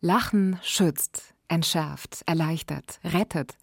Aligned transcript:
Lachen 0.00 0.60
schützt, 0.62 1.34
entschärft, 1.48 2.22
erleichtert, 2.24 3.00
rettet. 3.02 3.56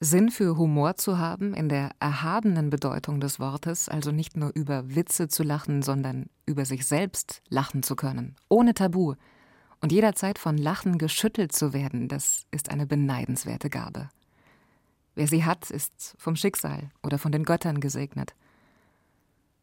Sinn 0.00 0.30
für 0.32 0.56
Humor 0.56 0.96
zu 0.96 1.18
haben 1.18 1.54
in 1.54 1.68
der 1.68 1.90
erhabenen 2.00 2.68
Bedeutung 2.68 3.20
des 3.20 3.38
Wortes, 3.38 3.88
also 3.88 4.10
nicht 4.10 4.36
nur 4.36 4.50
über 4.54 4.96
Witze 4.96 5.28
zu 5.28 5.44
lachen, 5.44 5.82
sondern 5.82 6.26
über 6.46 6.64
sich 6.64 6.84
selbst 6.84 7.42
lachen 7.48 7.84
zu 7.84 7.94
können, 7.94 8.34
ohne 8.48 8.74
Tabu, 8.74 9.14
und 9.80 9.92
jederzeit 9.92 10.40
von 10.40 10.58
Lachen 10.58 10.98
geschüttelt 10.98 11.52
zu 11.52 11.72
werden, 11.72 12.08
das 12.08 12.46
ist 12.50 12.70
eine 12.70 12.86
beneidenswerte 12.86 13.70
Gabe. 13.70 14.08
Wer 15.14 15.28
sie 15.28 15.44
hat, 15.44 15.70
ist 15.70 16.16
vom 16.18 16.34
Schicksal 16.34 16.90
oder 17.04 17.18
von 17.18 17.30
den 17.30 17.44
Göttern 17.44 17.78
gesegnet. 17.78 18.34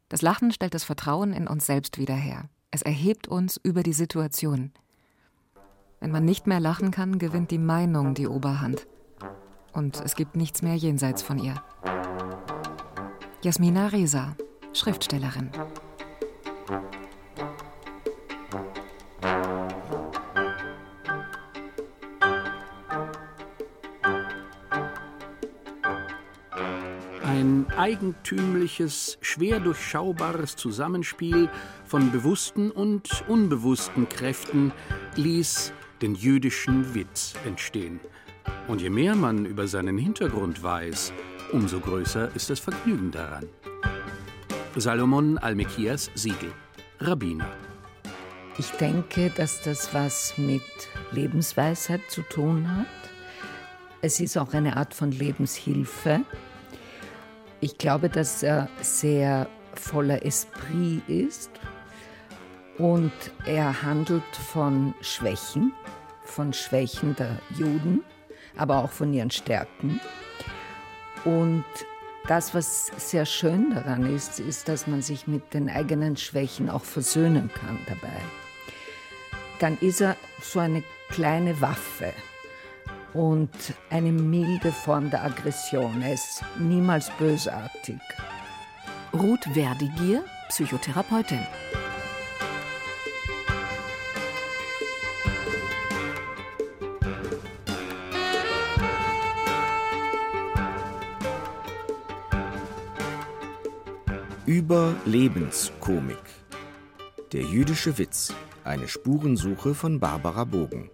Das 0.08 0.22
Lachen 0.22 0.52
stellt 0.54 0.76
das 0.76 0.86
Vertrauen 0.86 1.34
in 1.34 1.46
uns 1.46 1.66
selbst 1.66 1.98
wieder 1.98 2.16
her. 2.16 2.48
Es 2.72 2.84
erhebt 2.84 3.28
uns 3.28 3.60
über 3.62 3.84
die 3.84 3.94
Situation. 3.94 4.72
Wenn 6.04 6.12
man 6.12 6.26
nicht 6.26 6.48
mehr 6.48 6.60
lachen 6.60 6.92
kann, 6.92 7.18
gewinnt 7.18 7.50
die 7.50 7.58
Meinung 7.58 8.14
die 8.14 8.28
Oberhand. 8.28 8.88
Und 9.72 10.02
es 10.04 10.16
gibt 10.16 10.36
nichts 10.36 10.62
mehr 10.62 10.76
jenseits 10.76 11.24
von 11.24 11.40
ihr. 11.40 11.56
Jasmina 13.42 13.88
Reza, 13.88 14.36
Schriftstellerin. 14.74 15.50
Ein 27.24 27.66
eigentümliches, 27.78 29.20
schwer 29.22 29.62
durchschaubares 29.62 30.58
Zusammenspiel 30.58 31.50
von 31.86 32.12
bewussten 32.12 32.72
und 32.72 33.24
unbewussten 33.30 34.10
Kräften 34.10 34.74
ließ 35.16 35.72
den 36.04 36.16
jüdischen 36.16 36.94
Witz 36.94 37.34
entstehen. 37.46 38.02
Und 38.68 38.82
je 38.82 38.90
mehr 38.90 39.16
man 39.16 39.46
über 39.46 39.70
seinen 39.70 39.98
Hintergrund 39.98 40.62
weiß, 40.62 41.14
umso 41.54 41.80
größer 41.80 42.30
ist 42.36 42.50
das 42.50 42.60
Vergnügen 42.60 43.10
daran. 43.10 43.48
Salomon 44.76 45.38
Almekias 45.38 46.12
Siegel, 46.14 46.52
Rabbiner. 47.00 47.50
Ich 48.58 48.70
denke, 48.72 49.30
dass 49.30 49.62
das 49.62 49.94
was 49.94 50.34
mit 50.38 50.62
Lebensweisheit 51.14 52.02
zu 52.10 52.22
tun 52.24 52.70
hat. 52.76 52.86
Es 54.02 54.20
ist 54.20 54.36
auch 54.38 54.54
eine 54.54 54.76
Art 54.76 54.94
von 54.94 55.10
Lebenshilfe. 55.10 56.26
Ich 57.62 57.78
glaube, 57.78 58.10
dass 58.10 58.44
er 58.44 58.68
sehr 58.82 59.48
voller 59.74 60.26
Esprit 60.26 61.08
ist 61.08 61.50
und 62.78 63.12
er 63.46 63.84
handelt 63.84 64.36
von 64.36 64.94
Schwächen, 65.02 65.74
von 66.24 66.54
Schwächen 66.54 67.16
der 67.16 67.40
Juden, 67.58 68.04
aber 68.58 68.78
auch 68.78 68.92
von 68.92 69.14
ihren 69.14 69.32
Stärken. 69.32 70.00
Und 71.26 71.66
das, 72.28 72.54
was 72.56 72.92
sehr 72.98 73.26
schön 73.26 73.74
daran 73.74 74.14
ist, 74.14 74.40
ist, 74.40 74.68
dass 74.68 74.88
man 74.88 75.02
sich 75.02 75.28
mit 75.28 75.54
den 75.54 75.70
eigenen 75.70 76.18
Schwächen 76.18 76.70
auch 76.70 76.84
versöhnen 76.84 77.50
kann 77.54 77.78
dabei. 77.88 78.18
Dann 79.60 79.78
ist 79.80 80.02
er 80.02 80.16
so 80.42 80.60
eine 80.60 80.84
kleine 81.10 81.60
Waffe 81.62 82.14
und 83.14 83.52
eine 83.90 84.12
milde 84.12 84.72
Form 84.72 85.10
der 85.10 85.24
Aggression. 85.24 86.02
Er 86.02 86.14
ist 86.14 86.44
niemals 86.58 87.10
bösartig. 87.12 88.00
Ruth 89.14 89.56
Werdigier, 89.56 90.24
Psychotherapeutin. 90.50 91.46
Überlebenskomik. 104.64 106.24
Der 107.34 107.42
jüdische 107.42 107.98
Witz. 107.98 108.34
Eine 108.64 108.88
Spurensuche 108.88 109.76
von 109.76 110.00
Barbara 110.00 110.46
Bogen. 110.46 110.90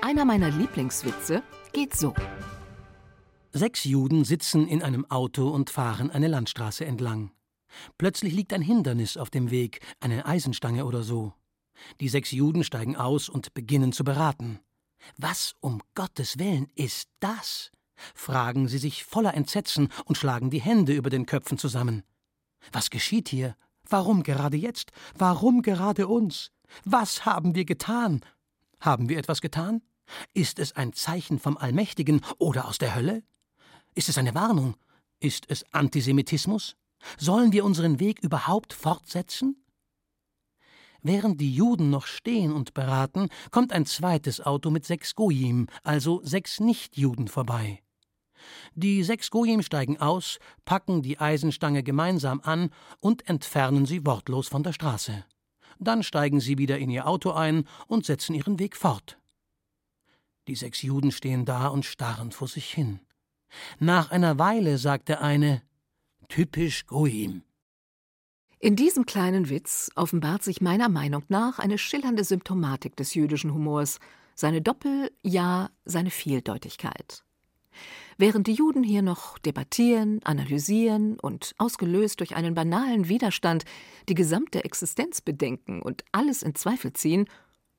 Einer 0.00 0.24
meiner 0.24 0.50
Lieblingswitze 0.50 1.42
geht 1.72 1.96
so. 1.96 2.14
Sechs 3.52 3.82
Juden 3.82 4.24
sitzen 4.24 4.68
in 4.68 4.80
einem 4.80 5.10
Auto 5.10 5.48
und 5.48 5.70
fahren 5.70 6.10
eine 6.10 6.28
Landstraße 6.28 6.84
entlang. 6.84 7.32
Plötzlich 7.98 8.32
liegt 8.32 8.52
ein 8.52 8.62
Hindernis 8.62 9.16
auf 9.16 9.28
dem 9.28 9.50
Weg, 9.50 9.80
eine 9.98 10.24
Eisenstange 10.24 10.84
oder 10.84 11.02
so. 11.02 11.32
Die 11.98 12.08
sechs 12.08 12.30
Juden 12.30 12.62
steigen 12.62 12.96
aus 12.96 13.28
und 13.28 13.52
beginnen 13.52 13.92
zu 13.92 14.04
beraten. 14.04 14.60
Was 15.16 15.54
um 15.60 15.82
Gottes 15.94 16.38
Willen 16.38 16.68
ist 16.76 17.08
das? 17.18 17.72
fragen 18.14 18.68
sie 18.68 18.78
sich 18.78 19.04
voller 19.04 19.34
Entsetzen 19.34 19.88
und 20.04 20.16
schlagen 20.16 20.50
die 20.50 20.60
Hände 20.60 20.94
über 20.94 21.10
den 21.10 21.26
Köpfen 21.26 21.58
zusammen. 21.58 22.04
Was 22.72 22.88
geschieht 22.90 23.28
hier? 23.28 23.56
Warum 23.88 24.22
gerade 24.22 24.56
jetzt? 24.56 24.92
Warum 25.18 25.62
gerade 25.62 26.06
uns? 26.06 26.52
Was 26.84 27.26
haben 27.26 27.56
wir 27.56 27.64
getan? 27.64 28.20
Haben 28.78 29.08
wir 29.08 29.18
etwas 29.18 29.40
getan? 29.40 29.82
Ist 30.34 30.58
es 30.60 30.76
ein 30.76 30.92
Zeichen 30.92 31.38
vom 31.40 31.56
Allmächtigen 31.56 32.20
oder 32.38 32.68
aus 32.68 32.78
der 32.78 32.94
Hölle? 32.94 33.22
Ist 33.94 34.08
es 34.08 34.18
eine 34.18 34.34
Warnung? 34.34 34.76
Ist 35.20 35.46
es 35.48 35.64
Antisemitismus? 35.72 36.76
Sollen 37.18 37.52
wir 37.52 37.64
unseren 37.64 37.98
Weg 37.98 38.22
überhaupt 38.22 38.72
fortsetzen? 38.72 39.64
Während 41.02 41.40
die 41.40 41.54
Juden 41.54 41.90
noch 41.90 42.06
stehen 42.06 42.52
und 42.52 42.74
beraten, 42.74 43.28
kommt 43.50 43.72
ein 43.72 43.86
zweites 43.86 44.40
Auto 44.40 44.70
mit 44.70 44.84
sechs 44.84 45.14
Gojim, 45.14 45.66
also 45.82 46.20
sechs 46.22 46.60
Nichtjuden, 46.60 47.28
vorbei. 47.28 47.82
Die 48.74 49.02
sechs 49.02 49.30
Gojim 49.30 49.62
steigen 49.62 49.98
aus, 49.98 50.38
packen 50.64 51.02
die 51.02 51.18
Eisenstange 51.18 51.82
gemeinsam 51.82 52.40
an 52.42 52.70
und 53.00 53.28
entfernen 53.28 53.86
sie 53.86 54.04
wortlos 54.06 54.48
von 54.48 54.62
der 54.62 54.72
Straße. 54.72 55.24
Dann 55.78 56.02
steigen 56.02 56.40
sie 56.40 56.58
wieder 56.58 56.78
in 56.78 56.90
ihr 56.90 57.06
Auto 57.06 57.32
ein 57.32 57.64
und 57.86 58.04
setzen 58.04 58.34
ihren 58.34 58.58
Weg 58.58 58.76
fort. 58.76 59.18
Die 60.48 60.54
sechs 60.54 60.82
Juden 60.82 61.12
stehen 61.12 61.44
da 61.44 61.68
und 61.68 61.84
starren 61.84 62.32
vor 62.32 62.48
sich 62.48 62.70
hin. 62.70 63.00
Nach 63.78 64.10
einer 64.10 64.38
Weile 64.38 64.78
sagt 64.78 65.08
der 65.08 65.22
eine 65.22 65.62
Typisch 66.28 66.86
Goim. 66.86 67.42
In 68.60 68.76
diesem 68.76 69.06
kleinen 69.06 69.48
Witz 69.48 69.90
offenbart 69.96 70.42
sich 70.42 70.60
meiner 70.60 70.88
Meinung 70.88 71.24
nach 71.28 71.58
eine 71.58 71.78
schillernde 71.78 72.24
Symptomatik 72.24 72.94
des 72.94 73.14
jüdischen 73.14 73.54
Humors, 73.54 73.98
seine 74.34 74.60
Doppel-, 74.60 75.10
ja, 75.22 75.70
seine 75.84 76.10
Vieldeutigkeit. 76.10 77.24
Während 78.18 78.46
die 78.46 78.52
Juden 78.52 78.82
hier 78.82 79.00
noch 79.00 79.38
debattieren, 79.38 80.20
analysieren 80.24 81.18
und 81.18 81.54
ausgelöst 81.56 82.20
durch 82.20 82.36
einen 82.36 82.54
banalen 82.54 83.08
Widerstand 83.08 83.64
die 84.10 84.14
gesamte 84.14 84.62
Existenz 84.62 85.22
bedenken 85.22 85.80
und 85.80 86.04
alles 86.12 86.42
in 86.42 86.54
Zweifel 86.54 86.92
ziehen, 86.92 87.26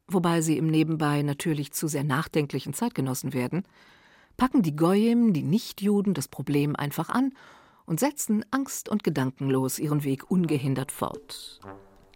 wobei 0.08 0.42
sie 0.42 0.58
im 0.58 0.68
Nebenbei 0.68 1.22
natürlich 1.22 1.74
zu 1.74 1.88
sehr 1.88 2.04
nachdenklichen 2.04 2.74
Zeitgenossen 2.74 3.34
werden, 3.34 3.64
packen 4.42 4.64
die 4.64 4.76
Goyim, 4.76 5.34
die 5.34 5.44
Nichtjuden, 5.44 6.16
das 6.16 6.28
Problem 6.28 6.76
einfach 6.76 7.10
an 7.10 7.36
und 7.86 8.00
setzen 8.00 8.44
angst- 8.50 8.90
und 8.90 9.04
gedankenlos 9.04 9.78
ihren 9.78 10.04
Weg 10.04 10.32
ungehindert 10.32 10.92
fort. 10.92 11.60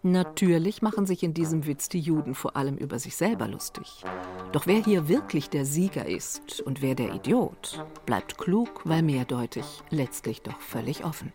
Natürlich 0.02 0.82
machen 0.82 1.06
sich 1.06 1.22
in 1.22 1.34
diesem 1.34 1.66
Witz 1.66 1.88
die 1.88 2.00
Juden 2.00 2.34
vor 2.34 2.56
allem 2.56 2.78
über 2.78 2.98
sich 2.98 3.14
selber 3.14 3.46
lustig. 3.46 4.02
Doch 4.50 4.66
wer 4.66 4.82
hier 4.82 5.06
wirklich 5.06 5.50
der 5.50 5.64
Sieger 5.64 6.06
ist 6.06 6.60
und 6.62 6.82
wer 6.82 6.96
der 6.96 7.14
Idiot, 7.14 7.86
bleibt 8.06 8.38
klug, 8.38 8.80
weil 8.82 9.04
mehrdeutig, 9.04 9.84
letztlich 9.90 10.42
doch 10.42 10.60
völlig 10.60 11.04
offen. 11.04 11.32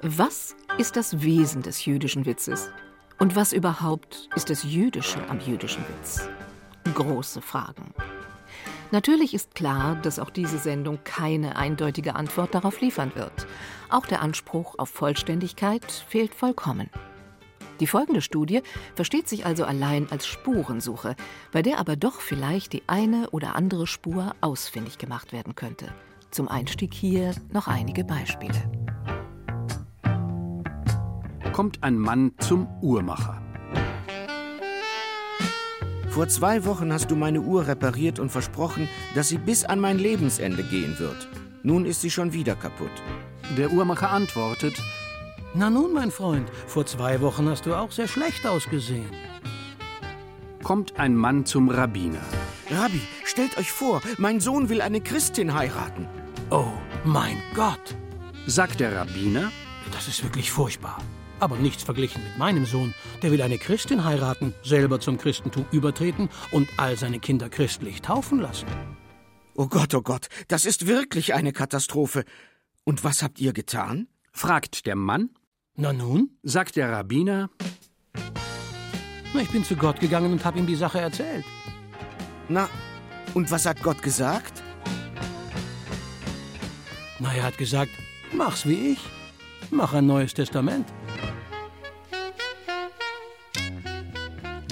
Was 0.00 0.54
ist 0.78 0.94
das 0.94 1.22
Wesen 1.22 1.62
des 1.62 1.84
jüdischen 1.86 2.24
Witzes? 2.24 2.70
Und 3.18 3.34
was 3.34 3.52
überhaupt 3.52 4.28
ist 4.36 4.48
das 4.48 4.62
Jüdische 4.62 5.28
am 5.28 5.40
jüdischen 5.40 5.82
Witz? 5.88 6.28
Große 6.94 7.42
Fragen. 7.42 7.92
Natürlich 8.94 9.34
ist 9.34 9.56
klar, 9.56 9.96
dass 9.96 10.20
auch 10.20 10.30
diese 10.30 10.56
Sendung 10.56 11.00
keine 11.02 11.56
eindeutige 11.56 12.14
Antwort 12.14 12.54
darauf 12.54 12.80
liefern 12.80 13.10
wird. 13.16 13.48
Auch 13.90 14.06
der 14.06 14.22
Anspruch 14.22 14.76
auf 14.78 14.88
Vollständigkeit 14.88 15.90
fehlt 15.90 16.32
vollkommen. 16.32 16.88
Die 17.80 17.88
folgende 17.88 18.22
Studie 18.22 18.62
versteht 18.94 19.28
sich 19.28 19.46
also 19.46 19.64
allein 19.64 20.06
als 20.12 20.28
Spurensuche, 20.28 21.16
bei 21.50 21.60
der 21.60 21.80
aber 21.80 21.96
doch 21.96 22.20
vielleicht 22.20 22.72
die 22.72 22.84
eine 22.86 23.30
oder 23.30 23.56
andere 23.56 23.88
Spur 23.88 24.36
ausfindig 24.40 24.96
gemacht 24.96 25.32
werden 25.32 25.56
könnte. 25.56 25.92
Zum 26.30 26.46
Einstieg 26.46 26.94
hier 26.94 27.34
noch 27.52 27.66
einige 27.66 28.04
Beispiele. 28.04 28.62
kommt 31.52 31.82
ein 31.82 31.98
Mann 31.98 32.32
zum 32.38 32.68
Uhrmacher. 32.80 33.43
Vor 36.14 36.28
zwei 36.28 36.64
Wochen 36.64 36.92
hast 36.92 37.10
du 37.10 37.16
meine 37.16 37.40
Uhr 37.40 37.66
repariert 37.66 38.20
und 38.20 38.30
versprochen, 38.30 38.88
dass 39.16 39.30
sie 39.30 39.36
bis 39.36 39.64
an 39.64 39.80
mein 39.80 39.98
Lebensende 39.98 40.62
gehen 40.62 40.96
wird. 41.00 41.26
Nun 41.64 41.84
ist 41.84 42.02
sie 42.02 42.10
schon 42.10 42.32
wieder 42.32 42.54
kaputt. 42.54 42.92
Der 43.58 43.72
Uhrmacher 43.72 44.10
antwortet: 44.10 44.80
Na 45.54 45.70
nun, 45.70 45.92
mein 45.92 46.12
Freund, 46.12 46.48
vor 46.68 46.86
zwei 46.86 47.20
Wochen 47.20 47.48
hast 47.48 47.66
du 47.66 47.74
auch 47.74 47.90
sehr 47.90 48.06
schlecht 48.06 48.46
ausgesehen. 48.46 49.10
Kommt 50.62 51.00
ein 51.00 51.16
Mann 51.16 51.46
zum 51.46 51.68
Rabbiner. 51.68 52.22
Rabbi, 52.70 53.00
stellt 53.24 53.58
euch 53.58 53.72
vor, 53.72 54.00
mein 54.16 54.38
Sohn 54.38 54.68
will 54.68 54.82
eine 54.82 55.00
Christin 55.00 55.52
heiraten. 55.52 56.06
Oh, 56.50 56.70
mein 57.02 57.38
Gott, 57.56 57.96
Sagt 58.46 58.78
der 58.78 58.94
Rabbiner: 58.94 59.50
das 59.90 60.06
ist 60.06 60.22
wirklich 60.22 60.52
furchtbar. 60.52 61.02
Aber 61.40 61.56
nichts 61.56 61.82
verglichen 61.82 62.22
mit 62.22 62.38
meinem 62.38 62.66
Sohn. 62.66 62.94
Der 63.24 63.30
will 63.30 63.40
eine 63.40 63.56
Christin 63.56 64.04
heiraten, 64.04 64.52
selber 64.62 65.00
zum 65.00 65.16
Christentum 65.16 65.64
übertreten 65.72 66.28
und 66.50 66.68
all 66.76 66.98
seine 66.98 67.20
Kinder 67.20 67.48
christlich 67.48 68.02
taufen 68.02 68.38
lassen. 68.38 68.66
Oh 69.54 69.66
Gott, 69.66 69.94
oh 69.94 70.02
Gott, 70.02 70.28
das 70.48 70.66
ist 70.66 70.86
wirklich 70.86 71.32
eine 71.32 71.54
Katastrophe. 71.54 72.26
Und 72.84 73.02
was 73.02 73.22
habt 73.22 73.40
ihr 73.40 73.54
getan? 73.54 74.08
fragt 74.30 74.84
der 74.84 74.94
Mann. 74.94 75.30
Na 75.74 75.94
nun? 75.94 76.36
Sagt 76.42 76.76
der 76.76 76.92
Rabbiner: 76.92 77.48
Na, 79.32 79.40
ich 79.40 79.48
bin 79.48 79.64
zu 79.64 79.74
Gott 79.74 80.00
gegangen 80.00 80.30
und 80.30 80.44
habe 80.44 80.58
ihm 80.58 80.66
die 80.66 80.76
Sache 80.76 81.00
erzählt. 81.00 81.46
Na, 82.50 82.68
und 83.32 83.50
was 83.50 83.64
hat 83.64 83.82
Gott 83.82 84.02
gesagt? 84.02 84.62
Na, 87.20 87.32
er 87.32 87.44
hat 87.44 87.56
gesagt, 87.56 87.92
mach's 88.34 88.66
wie 88.66 88.92
ich. 88.92 88.98
Mach 89.70 89.94
ein 89.94 90.04
neues 90.04 90.34
Testament. 90.34 90.92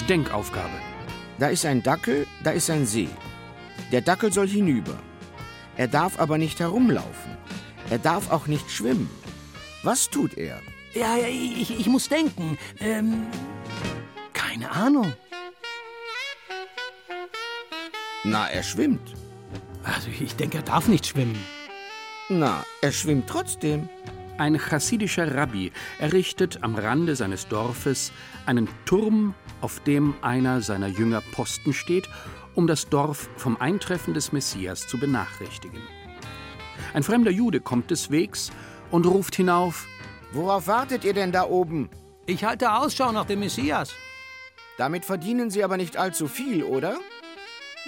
Denkaufgabe. 0.09 0.79
Da 1.39 1.49
ist 1.49 1.65
ein 1.65 1.83
Dackel, 1.83 2.27
da 2.45 2.51
ist 2.51 2.71
ein 2.71 2.87
See. 2.87 3.09
Der 3.91 4.01
Dackel 4.01 4.33
soll 4.33 4.49
hinüber. 4.49 4.99
Er 5.77 5.89
darf 5.89 6.19
aber 6.19 6.39
nicht 6.39 6.61
herumlaufen. 6.61 7.37
Er 7.91 7.99
darf 7.99 8.31
auch 8.31 8.47
nicht 8.47 8.71
schwimmen. 8.71 9.09
Was 9.83 10.11
tut 10.11 10.37
er? 10.37 10.61
Ja, 10.95 11.17
ja 11.17 11.29
ich, 11.29 11.79
ich 11.79 11.87
muss 11.87 12.09
denken. 12.09 12.59
Ähm, 12.81 13.27
keine 14.33 14.71
Ahnung. 14.71 15.13
Na, 18.25 18.49
er 18.49 18.63
schwimmt. 18.63 19.15
Also 19.85 20.09
ich 20.21 20.37
denke, 20.37 20.59
er 20.59 20.63
darf 20.63 20.89
nicht 20.89 21.07
schwimmen. 21.07 21.39
Na, 22.29 22.65
er 22.81 22.93
schwimmt 22.93 23.29
trotzdem. 23.29 23.89
Ein 24.43 24.59
chassidischer 24.59 25.37
Rabbi 25.37 25.71
errichtet 26.01 26.65
am 26.65 26.75
Rande 26.75 27.15
seines 27.15 27.47
Dorfes 27.47 28.11
einen 28.45 28.69
Turm, 28.87 29.37
auf 29.61 29.79
dem 29.85 30.17
einer 30.21 30.63
seiner 30.63 30.89
Jünger 30.89 31.21
Posten 31.31 31.73
steht, 31.73 32.09
um 32.57 32.67
das 32.67 32.89
Dorf 32.89 33.29
vom 33.37 33.57
Eintreffen 33.57 34.15
des 34.15 34.33
Messias 34.33 34.89
zu 34.89 34.99
benachrichtigen. 34.99 35.81
Ein 36.93 37.05
fremder 37.05 37.31
Jude 37.31 37.61
kommt 37.61 37.93
des 37.93 38.11
Wegs 38.11 38.51
und 38.91 39.07
ruft 39.07 39.37
hinauf: 39.37 39.87
Worauf 40.33 40.67
wartet 40.67 41.05
ihr 41.05 41.15
denn 41.15 41.31
da 41.31 41.45
oben? 41.45 41.89
Ich 42.27 42.43
halte 42.43 42.73
Ausschau 42.73 43.13
nach 43.13 43.27
dem 43.27 43.39
Messias. 43.39 43.95
Damit 44.77 45.05
verdienen 45.05 45.51
sie 45.51 45.63
aber 45.63 45.77
nicht 45.77 45.97
allzu 45.97 46.27
viel, 46.27 46.65
oder? 46.65 46.99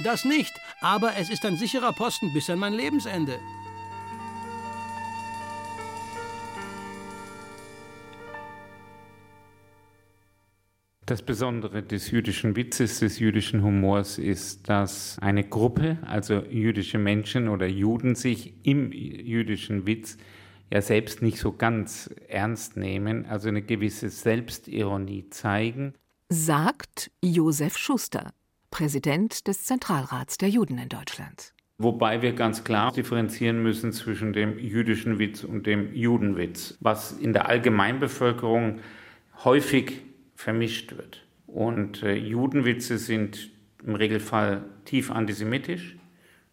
Das 0.05 0.25
nicht, 0.25 0.53
aber 0.81 1.17
es 1.17 1.31
ist 1.31 1.45
ein 1.45 1.57
sicherer 1.57 1.93
Posten 1.93 2.33
bis 2.33 2.49
an 2.49 2.61
mein 2.61 2.75
Lebensende. 2.75 3.41
Das 11.07 11.21
Besondere 11.21 11.83
des 11.83 12.11
jüdischen 12.13 12.57
Witzes, 12.57 13.01
des 13.01 13.19
jüdischen 13.19 13.63
Humors 13.63 14.17
ist, 14.17 14.71
dass 14.71 15.19
eine 15.21 15.45
Gruppe, 15.45 15.99
also 16.07 16.39
jüdische 16.49 16.97
Menschen 16.97 17.49
oder 17.49 17.67
Juden, 17.67 18.15
sich 18.15 18.55
im 18.63 18.91
jüdischen 18.91 19.87
Witz 19.87 20.17
ja 20.71 20.81
selbst 20.81 21.21
nicht 21.21 21.39
so 21.39 21.53
ganz 21.53 22.09
ernst 22.29 22.79
nehmen, 22.79 23.27
also 23.27 23.49
eine 23.49 23.61
gewisse 23.61 24.09
Selbstironie 24.09 25.29
zeigen. 25.29 25.93
Sagt 26.31 27.11
Josef 27.23 27.77
Schuster, 27.77 28.33
Präsident 28.71 29.47
des 29.47 29.65
Zentralrats 29.65 30.39
der 30.39 30.49
Juden 30.49 30.79
in 30.79 30.89
Deutschland. 30.89 31.53
Wobei 31.77 32.23
wir 32.23 32.33
ganz 32.33 32.65
klar 32.65 32.93
differenzieren 32.93 33.63
müssen 33.63 33.93
zwischen 33.93 34.33
dem 34.33 34.59
jüdischen 34.59 35.19
Witz 35.19 35.45
und 35.45 35.67
dem 35.67 35.93
Judenwitz, 35.93 36.79
was 36.81 37.13
in 37.13 37.35
der 37.35 37.47
Allgemeinbevölkerung 37.47 38.79
häufig 39.45 40.01
vermischt 40.45 40.97
wird. 40.97 41.25
Und 41.47 42.03
äh, 42.03 42.15
Judenwitze 42.15 42.99
sind 42.99 43.51
im 43.85 43.95
Regelfall 43.95 44.65
tief 44.85 45.11
antisemitisch, 45.11 45.97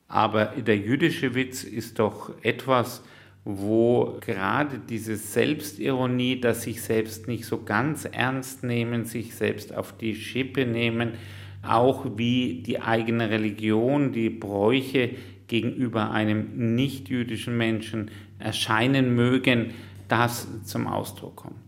aber 0.08 0.46
der 0.46 0.78
jüdische 0.78 1.36
Witz 1.36 1.64
ist 1.64 2.00
doch 2.00 2.34
etwas, 2.42 3.04
wo 3.44 4.18
gerade 4.22 4.80
diese 4.80 5.18
Selbstironie, 5.18 6.40
dass 6.40 6.64
sich 6.64 6.82
selbst 6.82 7.28
nicht 7.28 7.46
so 7.46 7.64
ganz 7.64 8.06
ernst 8.06 8.64
nehmen, 8.64 9.06
sich 9.06 9.36
selbst 9.36 9.76
auf 9.76 9.98
die 9.98 10.16
Schippe 10.16 10.66
nehmen, 10.66 11.14
auch 11.62 12.06
wie 12.18 12.64
die 12.66 12.80
eigene 12.80 13.30
Religion, 13.30 14.14
die 14.14 14.30
Bräuche 14.30 15.12
gegenüber 15.48 16.12
einem 16.12 16.76
nichtjüdischen 16.76 17.58
Menschen 17.58 18.10
erscheinen 18.40 19.16
mögen, 19.16 19.74
das 20.08 20.48
zum 20.64 20.88
Ausdruck 20.88 21.36
kommt. 21.38 21.61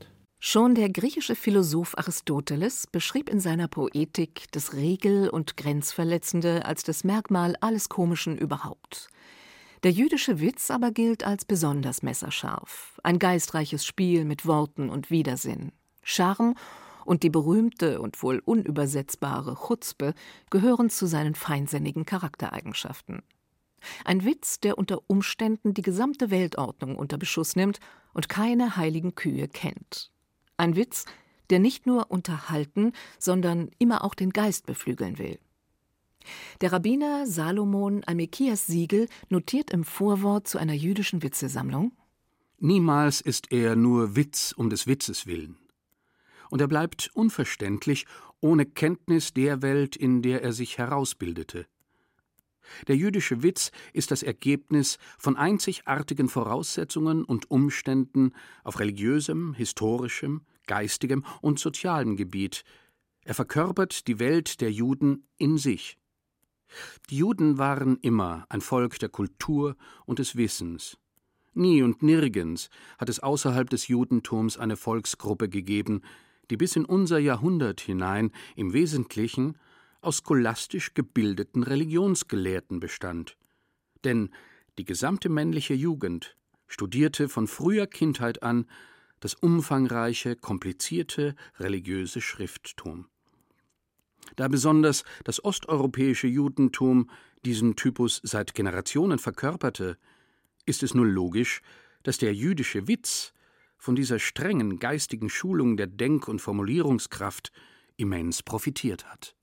Schon 0.45 0.75
der 0.75 0.89
griechische 0.89 1.35
Philosoph 1.35 1.97
Aristoteles 1.97 2.85
beschrieb 2.87 3.29
in 3.29 3.39
seiner 3.39 3.69
Poetik 3.69 4.51
das 4.51 4.73
Regel- 4.73 5.29
und 5.29 5.55
Grenzverletzende 5.55 6.65
als 6.65 6.83
das 6.83 7.05
Merkmal 7.05 7.55
alles 7.61 7.87
Komischen 7.87 8.37
überhaupt. 8.37 9.07
Der 9.83 9.91
jüdische 9.91 10.41
Witz 10.41 10.69
aber 10.69 10.91
gilt 10.91 11.23
als 11.23 11.45
besonders 11.45 12.03
messerscharf, 12.03 12.99
ein 13.03 13.19
geistreiches 13.19 13.85
Spiel 13.85 14.25
mit 14.25 14.45
Worten 14.45 14.89
und 14.89 15.09
Widersinn. 15.09 15.71
Charme 16.01 16.55
und 17.05 17.23
die 17.23 17.29
berühmte 17.29 18.01
und 18.01 18.21
wohl 18.21 18.41
unübersetzbare 18.43 19.55
Chutzpe 19.65 20.13
gehören 20.49 20.89
zu 20.89 21.05
seinen 21.05 21.35
feinsinnigen 21.35 22.05
Charaktereigenschaften. 22.05 23.23
Ein 24.03 24.25
Witz, 24.25 24.59
der 24.59 24.77
unter 24.77 24.99
Umständen 25.07 25.73
die 25.73 25.83
gesamte 25.83 26.31
Weltordnung 26.31 26.97
unter 26.97 27.17
Beschuss 27.17 27.55
nimmt 27.55 27.79
und 28.13 28.27
keine 28.27 28.75
heiligen 28.75 29.15
Kühe 29.15 29.47
kennt. 29.47 30.12
Ein 30.57 30.75
Witz, 30.75 31.05
der 31.49 31.59
nicht 31.59 31.85
nur 31.85 32.11
unterhalten, 32.11 32.93
sondern 33.19 33.69
immer 33.79 34.03
auch 34.03 34.15
den 34.15 34.31
Geist 34.31 34.65
beflügeln 34.65 35.17
will. 35.17 35.39
Der 36.61 36.71
Rabbiner 36.71 37.27
Salomon 37.27 38.03
Almekias 38.05 38.65
Siegel 38.65 39.07
notiert 39.29 39.71
im 39.71 39.83
Vorwort 39.83 40.47
zu 40.47 40.57
einer 40.57 40.73
jüdischen 40.73 41.21
Witzesammlung: 41.21 41.91
Niemals 42.59 43.19
ist 43.19 43.51
er 43.51 43.75
nur 43.75 44.15
Witz 44.15 44.53
um 44.55 44.69
des 44.69 44.87
Witzes 44.87 45.27
willen. 45.27 45.57
Und 46.49 46.61
er 46.61 46.67
bleibt 46.67 47.09
unverständlich, 47.13 48.05
ohne 48.39 48.65
Kenntnis 48.65 49.33
der 49.33 49.61
Welt, 49.61 49.95
in 49.95 50.21
der 50.21 50.43
er 50.43 50.53
sich 50.53 50.77
herausbildete. 50.77 51.65
Der 52.87 52.95
jüdische 52.95 53.43
Witz 53.43 53.71
ist 53.93 54.11
das 54.11 54.23
Ergebnis 54.23 54.97
von 55.17 55.35
einzigartigen 55.35 56.29
Voraussetzungen 56.29 57.23
und 57.23 57.49
Umständen 57.51 58.33
auf 58.63 58.79
religiösem, 58.79 59.53
historischem, 59.53 60.41
geistigem 60.67 61.25
und 61.41 61.59
sozialem 61.59 62.15
Gebiet. 62.15 62.63
Er 63.25 63.33
verkörpert 63.33 64.07
die 64.07 64.19
Welt 64.19 64.61
der 64.61 64.71
Juden 64.71 65.27
in 65.37 65.57
sich. 65.57 65.97
Die 67.09 67.17
Juden 67.17 67.57
waren 67.57 67.97
immer 68.01 68.45
ein 68.49 68.61
Volk 68.61 68.99
der 68.99 69.09
Kultur 69.09 69.75
und 70.05 70.19
des 70.19 70.35
Wissens. 70.35 70.97
Nie 71.53 71.83
und 71.83 72.01
nirgends 72.01 72.69
hat 72.97 73.09
es 73.09 73.19
außerhalb 73.19 73.69
des 73.69 73.87
Judentums 73.87 74.57
eine 74.57 74.75
Volksgruppe 74.75 75.49
gegeben, 75.49 76.01
die 76.49 76.57
bis 76.57 76.75
in 76.75 76.85
unser 76.85 77.19
Jahrhundert 77.19 77.79
hinein 77.79 78.31
im 78.55 78.73
Wesentlichen 78.73 79.57
aus 80.03 80.17
scholastisch 80.25 80.93
gebildeten 80.93 81.63
Religionsgelehrten 81.63 82.79
bestand. 82.79 83.37
Denn 84.03 84.29
die 84.77 84.85
gesamte 84.85 85.29
männliche 85.29 85.73
Jugend 85.73 86.35
studierte 86.67 87.29
von 87.29 87.47
früher 87.47 87.87
Kindheit 87.87 88.43
an 88.43 88.65
das 89.19 89.35
umfangreiche, 89.35 90.35
komplizierte 90.35 91.35
religiöse 91.59 92.19
Schrifttum. 92.19 93.07
Da 94.35 94.47
besonders 94.47 95.03
das 95.23 95.43
osteuropäische 95.43 96.27
Judentum 96.27 97.09
diesen 97.45 97.75
Typus 97.75 98.19
seit 98.23 98.53
Generationen 98.53 99.19
verkörperte, 99.19 99.97
ist 100.65 100.83
es 100.83 100.93
nur 100.93 101.05
logisch, 101.05 101.61
dass 102.03 102.17
der 102.17 102.33
jüdische 102.33 102.87
Witz 102.87 103.33
von 103.77 103.95
dieser 103.95 104.19
strengen 104.19 104.79
geistigen 104.79 105.29
Schulung 105.29 105.77
der 105.77 105.87
Denk- 105.87 106.27
und 106.27 106.39
Formulierungskraft 106.39 107.51
immens 107.97 108.41
profitiert 108.41 109.05
hat. 109.05 109.35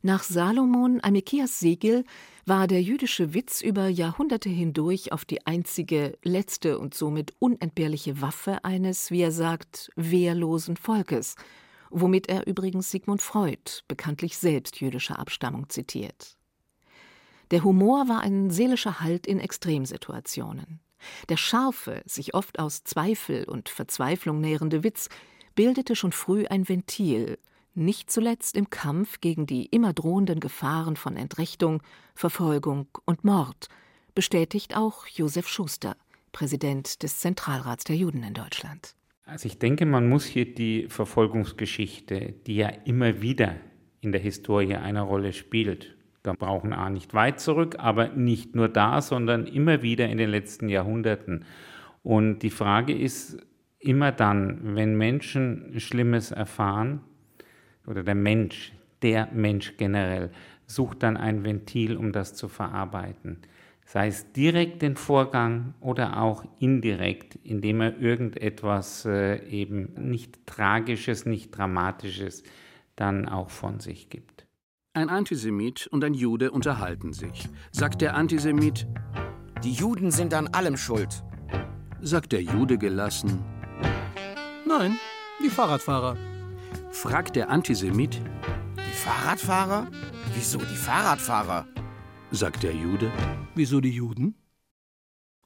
Nach 0.00 0.22
Salomon 0.22 1.00
Amikias 1.02 1.58
Segel 1.58 2.04
war 2.46 2.68
der 2.68 2.80
jüdische 2.80 3.34
Witz 3.34 3.60
über 3.60 3.88
Jahrhunderte 3.88 4.48
hindurch 4.48 5.10
auf 5.10 5.24
die 5.24 5.44
einzige, 5.44 6.16
letzte 6.22 6.78
und 6.78 6.94
somit 6.94 7.34
unentbehrliche 7.40 8.20
Waffe 8.20 8.64
eines, 8.64 9.10
wie 9.10 9.22
er 9.22 9.32
sagt, 9.32 9.90
wehrlosen 9.96 10.76
Volkes, 10.76 11.34
womit 11.90 12.28
er 12.28 12.46
übrigens 12.46 12.92
Sigmund 12.92 13.22
Freud, 13.22 13.82
bekanntlich 13.88 14.38
selbst 14.38 14.80
jüdischer 14.80 15.18
Abstammung, 15.18 15.68
zitiert. 15.68 16.36
Der 17.50 17.64
Humor 17.64 18.08
war 18.08 18.20
ein 18.20 18.50
seelischer 18.50 19.00
Halt 19.00 19.26
in 19.26 19.40
Extremsituationen. 19.40 20.78
Der 21.28 21.36
scharfe, 21.36 22.02
sich 22.04 22.34
oft 22.34 22.60
aus 22.60 22.84
Zweifel 22.84 23.48
und 23.48 23.68
Verzweiflung 23.68 24.40
nährende 24.40 24.84
Witz 24.84 25.08
bildete 25.56 25.96
schon 25.96 26.12
früh 26.12 26.46
ein 26.46 26.68
Ventil, 26.68 27.38
nicht 27.78 28.10
zuletzt 28.10 28.56
im 28.56 28.70
Kampf 28.70 29.20
gegen 29.20 29.46
die 29.46 29.66
immer 29.66 29.92
drohenden 29.92 30.40
Gefahren 30.40 30.96
von 30.96 31.16
Entrechtung, 31.16 31.82
Verfolgung 32.14 32.88
und 33.04 33.24
Mord, 33.24 33.68
bestätigt 34.14 34.76
auch 34.76 35.06
Josef 35.06 35.48
Schuster, 35.48 35.96
Präsident 36.32 37.02
des 37.02 37.18
Zentralrats 37.20 37.84
der 37.84 37.96
Juden 37.96 38.22
in 38.22 38.34
Deutschland. 38.34 38.94
Also 39.24 39.46
ich 39.46 39.58
denke, 39.58 39.86
man 39.86 40.08
muss 40.08 40.24
hier 40.24 40.54
die 40.54 40.88
Verfolgungsgeschichte, 40.88 42.34
die 42.46 42.56
ja 42.56 42.68
immer 42.84 43.20
wieder 43.20 43.56
in 44.00 44.12
der 44.12 44.20
Historie 44.20 44.76
eine 44.76 45.02
Rolle 45.02 45.32
spielt, 45.32 45.98
wir 46.28 46.34
brauchen 46.34 46.72
A 46.72 46.90
nicht 46.90 47.14
weit 47.14 47.40
zurück, 47.40 47.76
aber 47.78 48.08
nicht 48.08 48.54
nur 48.54 48.68
da, 48.68 49.00
sondern 49.00 49.46
immer 49.46 49.82
wieder 49.82 50.08
in 50.08 50.18
den 50.18 50.30
letzten 50.30 50.68
Jahrhunderten. 50.68 51.44
Und 52.02 52.40
die 52.40 52.50
Frage 52.50 52.92
ist 52.92 53.38
immer 53.78 54.12
dann, 54.12 54.76
wenn 54.76 54.96
Menschen 54.96 55.78
Schlimmes 55.78 56.30
erfahren, 56.30 57.00
oder 57.88 58.02
der 58.02 58.14
Mensch, 58.14 58.72
der 59.02 59.28
Mensch 59.32 59.76
generell, 59.76 60.30
sucht 60.66 61.02
dann 61.02 61.16
ein 61.16 61.44
Ventil, 61.44 61.96
um 61.96 62.12
das 62.12 62.34
zu 62.34 62.48
verarbeiten. 62.48 63.38
Sei 63.84 64.08
es 64.08 64.32
direkt 64.32 64.82
den 64.82 64.96
Vorgang 64.96 65.72
oder 65.80 66.20
auch 66.20 66.44
indirekt, 66.58 67.36
indem 67.42 67.80
er 67.80 67.98
irgendetwas 67.98 69.06
äh, 69.06 69.42
eben 69.48 69.94
nicht 69.96 70.46
Tragisches, 70.46 71.24
nicht 71.24 71.56
Dramatisches 71.56 72.42
dann 72.96 73.26
auch 73.26 73.48
von 73.48 73.80
sich 73.80 74.10
gibt. 74.10 74.46
Ein 74.92 75.08
Antisemit 75.08 75.86
und 75.86 76.04
ein 76.04 76.12
Jude 76.12 76.50
unterhalten 76.50 77.14
sich. 77.14 77.48
Sagt 77.70 78.02
der 78.02 78.14
Antisemit, 78.14 78.86
die 79.64 79.72
Juden 79.72 80.10
sind 80.10 80.34
an 80.34 80.48
allem 80.48 80.76
schuld. 80.76 81.22
Sagt 82.02 82.32
der 82.32 82.42
Jude 82.42 82.76
gelassen, 82.76 83.42
nein, 84.66 84.98
die 85.42 85.48
Fahrradfahrer 85.48 86.27
fragt 86.98 87.36
der 87.36 87.48
Antisemit: 87.48 88.20
Die 88.76 88.92
Fahrradfahrer? 88.92 89.86
Wieso 90.34 90.58
die 90.58 90.74
Fahrradfahrer? 90.74 91.68
sagt 92.32 92.64
der 92.64 92.74
Jude. 92.74 93.12
Wieso 93.54 93.80
die 93.80 93.92
Juden? 93.92 94.34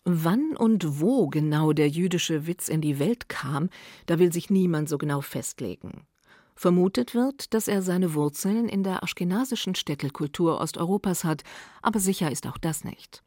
Wann 0.04 0.56
und 0.56 0.99
wo 1.00 1.28
genau 1.28 1.75
der 1.75 1.90
jüdische 1.90 2.47
Witz 2.47 2.68
in 2.68 2.80
die 2.80 2.99
Welt 2.99 3.28
kam, 3.28 3.68
da 4.06 4.18
will 4.18 4.32
sich 4.32 4.49
niemand 4.49 4.88
so 4.88 4.97
genau 4.97 5.21
festlegen. 5.21 6.06
Vermutet 6.54 7.14
wird, 7.14 7.52
dass 7.52 7.68
er 7.68 7.82
seine 7.82 8.14
Wurzeln 8.14 8.66
in 8.66 8.82
der 8.82 9.02
aschkenasischen 9.02 9.75
Städtelkultur 9.75 10.59
Osteuropas 10.59 11.23
hat, 11.23 11.42
aber 11.82 12.00
sicher 12.00 12.32
ist 12.32 12.47
auch 12.47 12.56
das 12.56 12.82
nicht. 12.82 13.23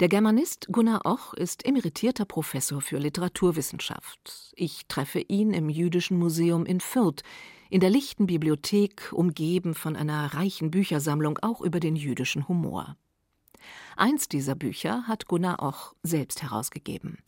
Der 0.00 0.08
Germanist 0.08 0.68
Gunnar 0.70 1.02
Och 1.04 1.34
ist 1.34 1.66
emeritierter 1.66 2.24
Professor 2.24 2.80
für 2.80 2.98
Literaturwissenschaft. 2.98 4.52
Ich 4.54 4.86
treffe 4.86 5.20
ihn 5.20 5.52
im 5.52 5.68
Jüdischen 5.68 6.18
Museum 6.18 6.66
in 6.66 6.80
Fürth, 6.80 7.22
in 7.70 7.80
der 7.80 7.90
lichten 7.90 8.26
Bibliothek, 8.26 9.12
umgeben 9.12 9.74
von 9.74 9.96
einer 9.96 10.34
reichen 10.34 10.70
Büchersammlung 10.70 11.38
auch 11.40 11.60
über 11.60 11.80
den 11.80 11.96
jüdischen 11.96 12.48
Humor. 12.48 12.96
Eins 13.96 14.28
dieser 14.28 14.54
Bücher 14.54 15.06
hat 15.06 15.26
Gunnar 15.26 15.62
Och 15.62 15.94
selbst 16.02 16.42
herausgegeben. 16.42 17.18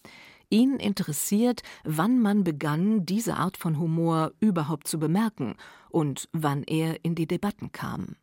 Ihn 0.50 0.76
interessiert, 0.76 1.62
wann 1.84 2.20
man 2.20 2.44
begann, 2.44 3.06
diese 3.06 3.36
Art 3.36 3.56
von 3.56 3.78
Humor 3.78 4.32
überhaupt 4.40 4.86
zu 4.86 4.98
bemerken 4.98 5.56
und 5.88 6.28
wann 6.32 6.62
er 6.64 7.04
in 7.04 7.14
die 7.14 7.26
Debatten 7.26 7.72
kam. 7.72 8.16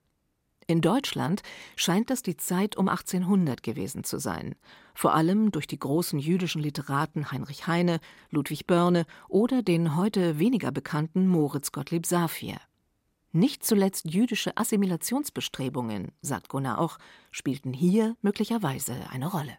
In 0.71 0.79
Deutschland 0.79 1.43
scheint 1.75 2.09
das 2.09 2.21
die 2.21 2.37
Zeit 2.37 2.77
um 2.77 2.87
1800 2.87 3.61
gewesen 3.61 4.05
zu 4.05 4.19
sein, 4.19 4.55
vor 4.95 5.13
allem 5.13 5.51
durch 5.51 5.67
die 5.67 5.77
großen 5.77 6.17
jüdischen 6.17 6.61
Literaten 6.61 7.29
Heinrich 7.29 7.67
Heine, 7.67 7.99
Ludwig 8.29 8.67
Börne 8.67 9.05
oder 9.27 9.63
den 9.63 9.97
heute 9.97 10.39
weniger 10.39 10.71
bekannten 10.71 11.27
Moritz 11.27 11.73
Gottlieb 11.73 12.05
Safir. 12.05 12.55
Nicht 13.33 13.65
zuletzt 13.65 14.05
jüdische 14.05 14.55
Assimilationsbestrebungen, 14.55 16.13
sagt 16.21 16.47
Gunnar 16.47 16.79
auch, 16.79 16.99
spielten 17.31 17.73
hier 17.73 18.15
möglicherweise 18.21 18.95
eine 19.09 19.27
Rolle. 19.27 19.57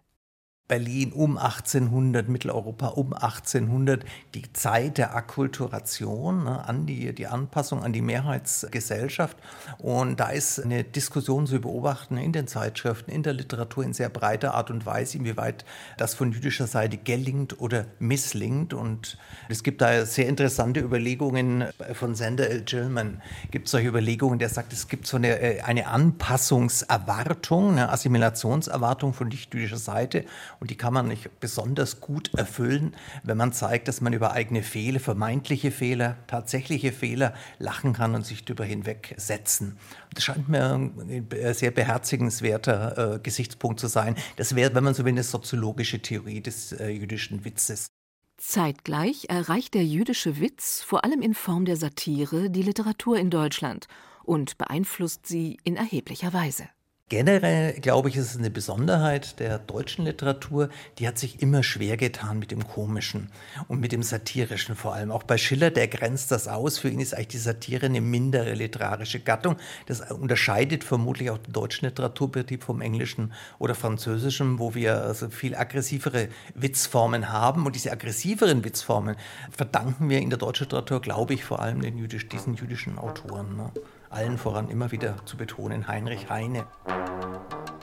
Berlin 0.68 1.12
um 1.12 1.36
1800, 1.36 2.28
Mitteleuropa 2.28 2.86
um 2.88 3.12
1800, 3.12 4.04
die 4.34 4.50
Zeit 4.54 4.96
der 4.96 5.14
Akkulturation, 5.14 6.44
ne, 6.44 6.66
an 6.66 6.86
die, 6.86 7.12
die 7.14 7.26
Anpassung 7.26 7.82
an 7.82 7.92
die 7.92 8.00
Mehrheitsgesellschaft. 8.00 9.36
Und 9.78 10.18
da 10.18 10.30
ist 10.30 10.60
eine 10.60 10.82
Diskussion 10.82 11.46
zu 11.46 11.60
beobachten 11.60 12.16
in 12.16 12.32
den 12.32 12.46
Zeitschriften, 12.46 13.10
in 13.10 13.22
der 13.22 13.34
Literatur 13.34 13.84
in 13.84 13.92
sehr 13.92 14.08
breiter 14.08 14.54
Art 14.54 14.70
und 14.70 14.86
Weise, 14.86 15.18
inwieweit 15.18 15.64
das 15.98 16.14
von 16.14 16.32
jüdischer 16.32 16.66
Seite 16.66 16.96
gelingt 16.96 17.60
oder 17.60 17.84
misslingt. 17.98 18.72
Und 18.72 19.18
es 19.48 19.62
gibt 19.62 19.82
da 19.82 20.06
sehr 20.06 20.28
interessante 20.28 20.80
Überlegungen 20.80 21.64
von 21.92 22.14
Sander 22.14 22.48
L. 22.48 22.62
Gilman. 22.62 23.20
Gibt 23.50 23.68
solche 23.68 23.88
Überlegungen, 23.88 24.38
der 24.38 24.48
sagt, 24.48 24.72
es 24.72 24.88
gibt 24.88 25.06
so 25.06 25.18
eine, 25.18 25.38
äh, 25.38 25.60
eine 25.60 25.88
Anpassungserwartung, 25.88 27.72
eine 27.72 27.90
Assimilationserwartung 27.90 29.12
von 29.12 29.28
nicht-jüdischer 29.28 29.76
Seite. 29.76 30.24
Und 30.62 30.70
die 30.70 30.76
kann 30.76 30.94
man 30.94 31.08
nicht 31.08 31.40
besonders 31.40 32.00
gut 32.00 32.32
erfüllen, 32.34 32.94
wenn 33.24 33.36
man 33.36 33.52
zeigt, 33.52 33.88
dass 33.88 34.00
man 34.00 34.12
über 34.12 34.30
eigene 34.30 34.62
Fehler, 34.62 35.00
vermeintliche 35.00 35.72
Fehler, 35.72 36.18
tatsächliche 36.28 36.92
Fehler 36.92 37.34
lachen 37.58 37.94
kann 37.94 38.14
und 38.14 38.24
sich 38.24 38.44
darüber 38.44 38.64
hinwegsetzen. 38.64 39.76
Das 40.14 40.22
scheint 40.22 40.48
mir 40.48 40.74
ein 40.74 41.26
sehr 41.54 41.72
beherzigenswerter 41.72 43.14
äh, 43.14 43.18
Gesichtspunkt 43.18 43.80
zu 43.80 43.88
sein. 43.88 44.14
Das 44.36 44.54
wäre, 44.54 44.72
wenn 44.76 44.84
man 44.84 44.94
so 44.94 45.04
will, 45.04 45.10
eine 45.10 45.24
soziologische 45.24 45.98
Theorie 45.98 46.40
des 46.40 46.70
äh, 46.70 46.90
jüdischen 46.90 47.44
Witzes. 47.44 47.88
Zeitgleich 48.36 49.26
erreicht 49.30 49.74
der 49.74 49.84
jüdische 49.84 50.38
Witz 50.38 50.80
vor 50.80 51.04
allem 51.04 51.22
in 51.22 51.34
Form 51.34 51.64
der 51.64 51.76
Satire 51.76 52.50
die 52.50 52.62
Literatur 52.62 53.18
in 53.18 53.30
Deutschland 53.30 53.88
und 54.22 54.58
beeinflusst 54.58 55.26
sie 55.26 55.58
in 55.64 55.74
erheblicher 55.74 56.32
Weise. 56.32 56.68
Generell 57.12 57.74
glaube 57.74 58.08
ich, 58.08 58.16
ist 58.16 58.30
es 58.30 58.38
eine 58.38 58.48
Besonderheit 58.48 59.38
der 59.38 59.58
deutschen 59.58 60.06
Literatur, 60.06 60.70
die 60.98 61.06
hat 61.06 61.18
sich 61.18 61.42
immer 61.42 61.62
schwer 61.62 61.98
getan 61.98 62.38
mit 62.38 62.50
dem 62.50 62.66
Komischen 62.66 63.28
und 63.68 63.80
mit 63.80 63.92
dem 63.92 64.02
Satirischen 64.02 64.76
vor 64.76 64.94
allem. 64.94 65.10
Auch 65.10 65.22
bei 65.22 65.36
Schiller, 65.36 65.70
der 65.70 65.88
grenzt 65.88 66.30
das 66.30 66.48
aus. 66.48 66.78
Für 66.78 66.88
ihn 66.88 67.00
ist 67.00 67.12
eigentlich 67.12 67.28
die 67.28 67.36
Satire 67.36 67.84
eine 67.84 68.00
mindere 68.00 68.54
literarische 68.54 69.20
Gattung. 69.20 69.56
Das 69.84 70.10
unterscheidet 70.10 70.84
vermutlich 70.84 71.28
auch 71.28 71.36
den 71.36 71.52
deutschen 71.52 71.84
Literaturbetrieb 71.84 72.64
vom 72.64 72.80
englischen 72.80 73.34
oder 73.58 73.74
französischen, 73.74 74.58
wo 74.58 74.74
wir 74.74 75.02
also 75.02 75.28
viel 75.28 75.54
aggressivere 75.54 76.28
Witzformen 76.54 77.30
haben. 77.30 77.66
Und 77.66 77.74
diese 77.76 77.92
aggressiveren 77.92 78.64
Witzformen 78.64 79.16
verdanken 79.50 80.08
wir 80.08 80.18
in 80.20 80.30
der 80.30 80.38
deutschen 80.38 80.64
Literatur, 80.64 81.02
glaube 81.02 81.34
ich, 81.34 81.44
vor 81.44 81.60
allem 81.60 81.82
den 81.82 81.98
jüdisch, 81.98 82.26
diesen 82.30 82.54
jüdischen 82.54 82.96
Autoren. 82.96 83.54
Ne? 83.54 83.70
Allen 84.12 84.38
voran 84.38 84.68
immer 84.68 84.92
wieder 84.92 85.16
zu 85.24 85.36
betonen, 85.36 85.88
Heinrich 85.88 86.28
Heine. 86.28 86.66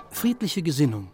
Friedliche 0.09 0.61
Gesinnung, 0.61 1.09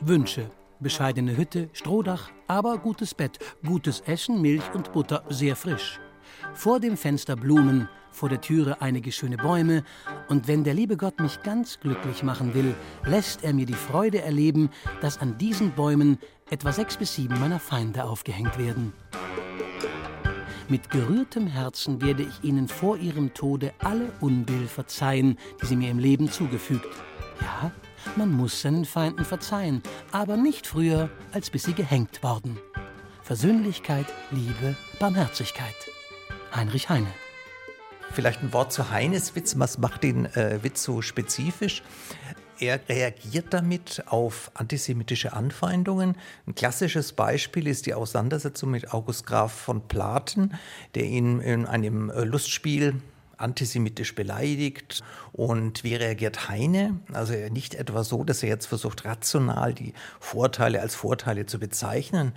Wünsche, 0.00 0.50
bescheidene 0.80 1.36
Hütte, 1.36 1.68
Strohdach, 1.72 2.30
aber 2.46 2.78
gutes 2.78 3.14
Bett, 3.14 3.38
gutes 3.64 4.00
Essen, 4.00 4.40
Milch 4.40 4.64
und 4.74 4.92
Butter, 4.92 5.24
sehr 5.28 5.56
frisch. 5.56 6.00
Vor 6.52 6.80
dem 6.80 6.96
Fenster 6.96 7.36
Blumen, 7.36 7.88
vor 8.10 8.28
der 8.28 8.40
Türe 8.40 8.80
einige 8.80 9.12
schöne 9.12 9.36
Bäume, 9.36 9.82
und 10.28 10.46
wenn 10.46 10.62
der 10.62 10.74
liebe 10.74 10.96
Gott 10.96 11.20
mich 11.20 11.42
ganz 11.42 11.80
glücklich 11.80 12.22
machen 12.22 12.54
will, 12.54 12.74
lässt 13.04 13.44
er 13.44 13.54
mir 13.54 13.66
die 13.66 13.72
Freude 13.72 14.22
erleben, 14.22 14.70
dass 15.00 15.18
an 15.18 15.38
diesen 15.38 15.72
Bäumen 15.72 16.18
etwa 16.50 16.72
sechs 16.72 16.96
bis 16.96 17.14
sieben 17.14 17.38
meiner 17.40 17.58
Feinde 17.58 18.04
aufgehängt 18.04 18.58
werden. 18.58 18.92
Mit 20.68 20.88
gerührtem 20.90 21.46
Herzen 21.46 22.00
werde 22.00 22.22
ich 22.22 22.42
Ihnen 22.48 22.68
vor 22.68 22.96
Ihrem 22.96 23.34
Tode 23.34 23.74
alle 23.80 24.10
Unbill 24.20 24.66
verzeihen, 24.66 25.38
die 25.60 25.66
Sie 25.66 25.76
mir 25.76 25.90
im 25.90 25.98
Leben 25.98 26.30
zugefügt. 26.30 26.88
Ja, 27.40 27.70
man 28.16 28.32
muss 28.32 28.62
seinen 28.62 28.86
Feinden 28.86 29.24
verzeihen, 29.24 29.82
aber 30.10 30.36
nicht 30.36 30.66
früher, 30.66 31.10
als 31.32 31.50
bis 31.50 31.64
sie 31.64 31.74
gehängt 31.74 32.22
worden. 32.22 32.58
Versöhnlichkeit, 33.22 34.06
Liebe, 34.30 34.76
Barmherzigkeit. 34.98 35.74
Heinrich 36.54 36.88
Heine. 36.88 37.12
Vielleicht 38.12 38.42
ein 38.42 38.52
Wort 38.52 38.72
zu 38.72 38.90
Heines 38.90 39.34
Witz. 39.34 39.58
Was 39.58 39.78
macht 39.78 40.02
den 40.02 40.26
äh, 40.26 40.62
Witz 40.62 40.84
so 40.84 41.02
spezifisch? 41.02 41.82
Er 42.60 42.80
reagiert 42.88 43.46
damit 43.50 44.04
auf 44.06 44.50
antisemitische 44.54 45.32
Anfeindungen. 45.32 46.16
Ein 46.46 46.54
klassisches 46.54 47.12
Beispiel 47.12 47.66
ist 47.66 47.86
die 47.86 47.94
Auseinandersetzung 47.94 48.70
mit 48.70 48.92
August 48.92 49.26
Graf 49.26 49.52
von 49.52 49.88
Platen, 49.88 50.52
der 50.94 51.04
ihn 51.04 51.40
in 51.40 51.66
einem 51.66 52.10
äh, 52.10 52.22
Lustspiel 52.24 53.00
antisemitisch 53.36 54.14
beleidigt. 54.14 55.02
Und 55.32 55.82
wie 55.82 55.96
reagiert 55.96 56.48
Heine? 56.48 57.00
Also 57.12 57.34
nicht 57.50 57.74
etwa 57.74 58.04
so, 58.04 58.22
dass 58.22 58.42
er 58.42 58.50
jetzt 58.50 58.66
versucht, 58.66 59.04
rational 59.04 59.74
die 59.74 59.92
Vorteile 60.20 60.80
als 60.80 60.94
Vorteile 60.94 61.46
zu 61.46 61.58
bezeichnen. 61.58 62.32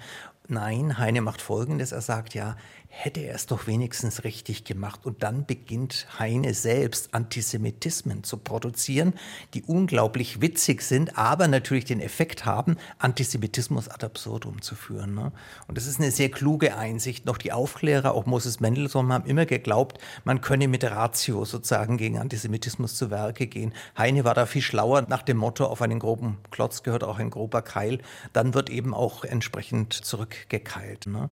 Nein, 0.48 0.98
Heine 0.98 1.22
macht 1.22 1.42
Folgendes. 1.42 1.92
Er 1.92 2.02
sagt 2.02 2.34
ja, 2.34 2.56
hätte 2.98 3.20
er 3.20 3.36
es 3.36 3.46
doch 3.46 3.68
wenigstens 3.68 4.24
richtig 4.24 4.64
gemacht. 4.64 5.06
Und 5.06 5.22
dann 5.22 5.46
beginnt 5.46 6.08
Heine 6.18 6.56
selbst 6.56 7.14
Antisemitismen 7.14 8.24
zu 8.24 8.38
produzieren, 8.38 9.14
die 9.54 9.62
unglaublich 9.62 10.42
witzig 10.42 10.82
sind, 10.82 11.18
aber 11.18 11.48
natürlich 11.48 11.86
den 11.86 12.02
Effekt 12.02 12.46
haben, 12.46 12.78
Antisemitismus 12.98 13.88
ad 13.88 14.04
absurdum 14.04 14.64
zu 14.64 14.74
führen. 14.74 15.14
Ne? 15.14 15.32
Und 15.68 15.78
das 15.78 15.86
ist 15.86 16.00
eine 16.00 16.10
sehr 16.10 16.32
kluge 16.32 16.76
Einsicht. 16.76 17.26
Noch 17.26 17.38
die 17.38 17.52
Aufklärer, 17.52 18.14
auch 18.14 18.26
Moses 18.26 18.60
Mendelssohn, 18.60 19.14
haben 19.14 19.26
immer 19.26 19.46
geglaubt, 19.46 20.00
man 20.24 20.42
könne 20.42 20.68
mit 20.68 20.84
Ratio 20.84 21.46
sozusagen 21.46 21.98
gegen 21.98 22.18
Antisemitismus 22.18 22.96
zu 22.96 23.12
Werke 23.12 23.46
gehen. 23.46 23.74
Heine 23.96 24.24
war 24.24 24.34
da 24.34 24.48
viel 24.48 24.64
schlauer 24.64 25.04
nach 25.08 25.22
dem 25.22 25.38
Motto, 25.38 25.66
auf 25.66 25.84
einen 25.84 26.00
groben 26.00 26.40
Klotz 26.50 26.82
gehört 26.82 27.04
auch 27.04 27.20
ein 27.20 27.30
grober 27.30 27.62
Keil. 27.62 28.00
Dann 28.34 28.56
wird 28.56 28.72
eben 28.72 28.96
auch 28.96 29.24
entsprechend 29.24 29.94
zurückgekeilt. 29.94 31.06
Ne? 31.06 31.30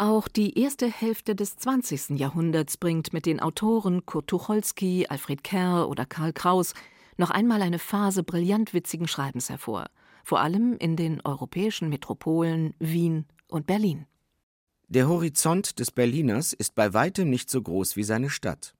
Auch 0.00 0.28
die 0.28 0.58
erste 0.58 0.90
Hälfte 0.90 1.34
des 1.34 1.58
20. 1.58 2.18
Jahrhunderts 2.18 2.78
bringt 2.78 3.12
mit 3.12 3.26
den 3.26 3.38
Autoren 3.38 4.06
Kurt 4.06 4.28
Tucholsky, 4.28 5.04
Alfred 5.06 5.44
Kerr 5.44 5.90
oder 5.90 6.06
Karl 6.06 6.32
Kraus 6.32 6.72
noch 7.18 7.28
einmal 7.28 7.60
eine 7.60 7.78
Phase 7.78 8.22
brillant 8.22 8.72
witzigen 8.72 9.06
Schreibens 9.06 9.50
hervor, 9.50 9.90
vor 10.24 10.40
allem 10.40 10.74
in 10.78 10.96
den 10.96 11.20
europäischen 11.20 11.90
Metropolen 11.90 12.72
Wien 12.78 13.26
und 13.46 13.66
Berlin. 13.66 14.06
Der 14.88 15.06
Horizont 15.06 15.78
des 15.78 15.90
Berliners 15.90 16.54
ist 16.54 16.74
bei 16.74 16.94
weitem 16.94 17.28
nicht 17.28 17.50
so 17.50 17.60
groß 17.60 17.96
wie 17.96 18.04
seine 18.04 18.30
Stadt. 18.30 18.74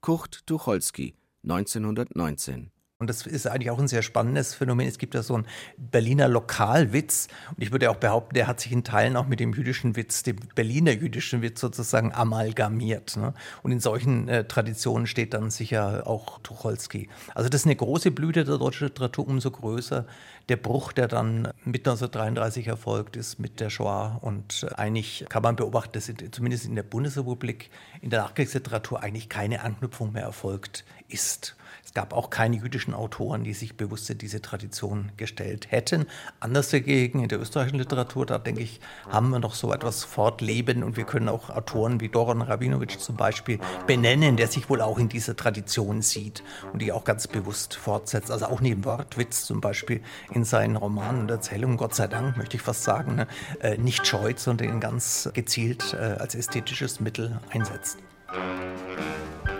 Kurt 0.00 0.46
Tucholsky, 0.46 1.14
1919 1.42 2.71
und 3.02 3.08
das 3.08 3.26
ist 3.26 3.48
eigentlich 3.48 3.72
auch 3.72 3.80
ein 3.80 3.88
sehr 3.88 4.02
spannendes 4.02 4.54
Phänomen. 4.54 4.86
Es 4.86 4.96
gibt 4.96 5.14
ja 5.14 5.24
so 5.24 5.34
einen 5.34 5.44
Berliner 5.76 6.28
Lokalwitz. 6.28 7.26
Und 7.50 7.60
ich 7.60 7.72
würde 7.72 7.90
auch 7.90 7.96
behaupten, 7.96 8.34
der 8.34 8.46
hat 8.46 8.60
sich 8.60 8.70
in 8.70 8.84
Teilen 8.84 9.16
auch 9.16 9.26
mit 9.26 9.40
dem 9.40 9.52
jüdischen 9.52 9.96
Witz, 9.96 10.22
dem 10.22 10.36
Berliner 10.54 10.92
jüdischen 10.92 11.42
Witz 11.42 11.60
sozusagen 11.60 12.14
amalgamiert. 12.14 13.16
Ne? 13.16 13.34
Und 13.64 13.72
in 13.72 13.80
solchen 13.80 14.28
äh, 14.28 14.44
Traditionen 14.44 15.08
steht 15.08 15.34
dann 15.34 15.50
sicher 15.50 16.06
auch 16.06 16.38
Tucholsky. 16.44 17.08
Also 17.34 17.48
das 17.48 17.62
ist 17.62 17.66
eine 17.66 17.74
große 17.74 18.12
Blüte 18.12 18.44
der 18.44 18.58
deutschen 18.58 18.86
Literatur, 18.86 19.26
umso 19.26 19.50
größer 19.50 20.06
der 20.48 20.56
Bruch, 20.56 20.92
der 20.92 21.08
dann 21.08 21.48
mit 21.64 21.80
1933 21.80 22.68
erfolgt 22.68 23.16
ist 23.16 23.40
mit 23.40 23.58
der 23.58 23.68
Shoah. 23.68 24.18
Und 24.20 24.64
eigentlich 24.76 25.24
kann 25.28 25.42
man 25.42 25.56
beobachten, 25.56 25.94
dass 25.94 26.08
zumindest 26.30 26.66
in 26.66 26.76
der 26.76 26.84
Bundesrepublik 26.84 27.68
in 28.00 28.10
der 28.10 28.22
Nachkriegsliteratur 28.22 29.02
eigentlich 29.02 29.28
keine 29.28 29.62
Anknüpfung 29.62 30.12
mehr 30.12 30.22
erfolgt 30.22 30.84
ist. 31.08 31.56
Es 31.92 31.94
gab 31.94 32.14
auch 32.14 32.30
keine 32.30 32.56
jüdischen 32.56 32.94
Autoren, 32.94 33.44
die 33.44 33.52
sich 33.52 33.76
bewusst 33.76 34.08
in 34.08 34.16
diese 34.16 34.40
Tradition 34.40 35.12
gestellt 35.18 35.70
hätten. 35.70 36.06
Anders 36.40 36.70
dagegen 36.70 37.22
in 37.22 37.28
der 37.28 37.38
österreichischen 37.38 37.78
Literatur, 37.78 38.24
da 38.24 38.38
denke 38.38 38.62
ich, 38.62 38.80
haben 39.10 39.28
wir 39.28 39.40
noch 39.40 39.54
so 39.54 39.74
etwas 39.74 40.02
fortleben 40.02 40.84
und 40.84 40.96
wir 40.96 41.04
können 41.04 41.28
auch 41.28 41.50
Autoren 41.50 42.00
wie 42.00 42.08
Doron 42.08 42.40
Rabinowitsch 42.40 42.96
zum 42.96 43.16
Beispiel 43.16 43.58
benennen, 43.86 44.38
der 44.38 44.46
sich 44.46 44.70
wohl 44.70 44.80
auch 44.80 44.98
in 44.98 45.10
dieser 45.10 45.36
Tradition 45.36 46.00
sieht 46.00 46.42
und 46.72 46.80
die 46.80 46.92
auch 46.92 47.04
ganz 47.04 47.28
bewusst 47.28 47.74
fortsetzt. 47.74 48.30
Also 48.30 48.46
auch 48.46 48.62
neben 48.62 48.86
Wortwitz 48.86 49.44
zum 49.44 49.60
Beispiel 49.60 50.00
in 50.32 50.44
seinen 50.44 50.76
Romanen 50.76 51.20
und 51.20 51.30
Erzählungen, 51.30 51.76
Gott 51.76 51.94
sei 51.94 52.06
Dank, 52.06 52.38
möchte 52.38 52.56
ich 52.56 52.62
fast 52.62 52.84
sagen, 52.84 53.16
ne, 53.16 53.26
äh, 53.60 53.76
nicht 53.76 54.06
scheut, 54.06 54.38
sondern 54.38 54.70
ihn 54.70 54.80
ganz 54.80 55.28
gezielt 55.34 55.92
äh, 55.92 56.16
als 56.18 56.34
ästhetisches 56.34 57.00
Mittel 57.00 57.38
einsetzt. 57.50 57.98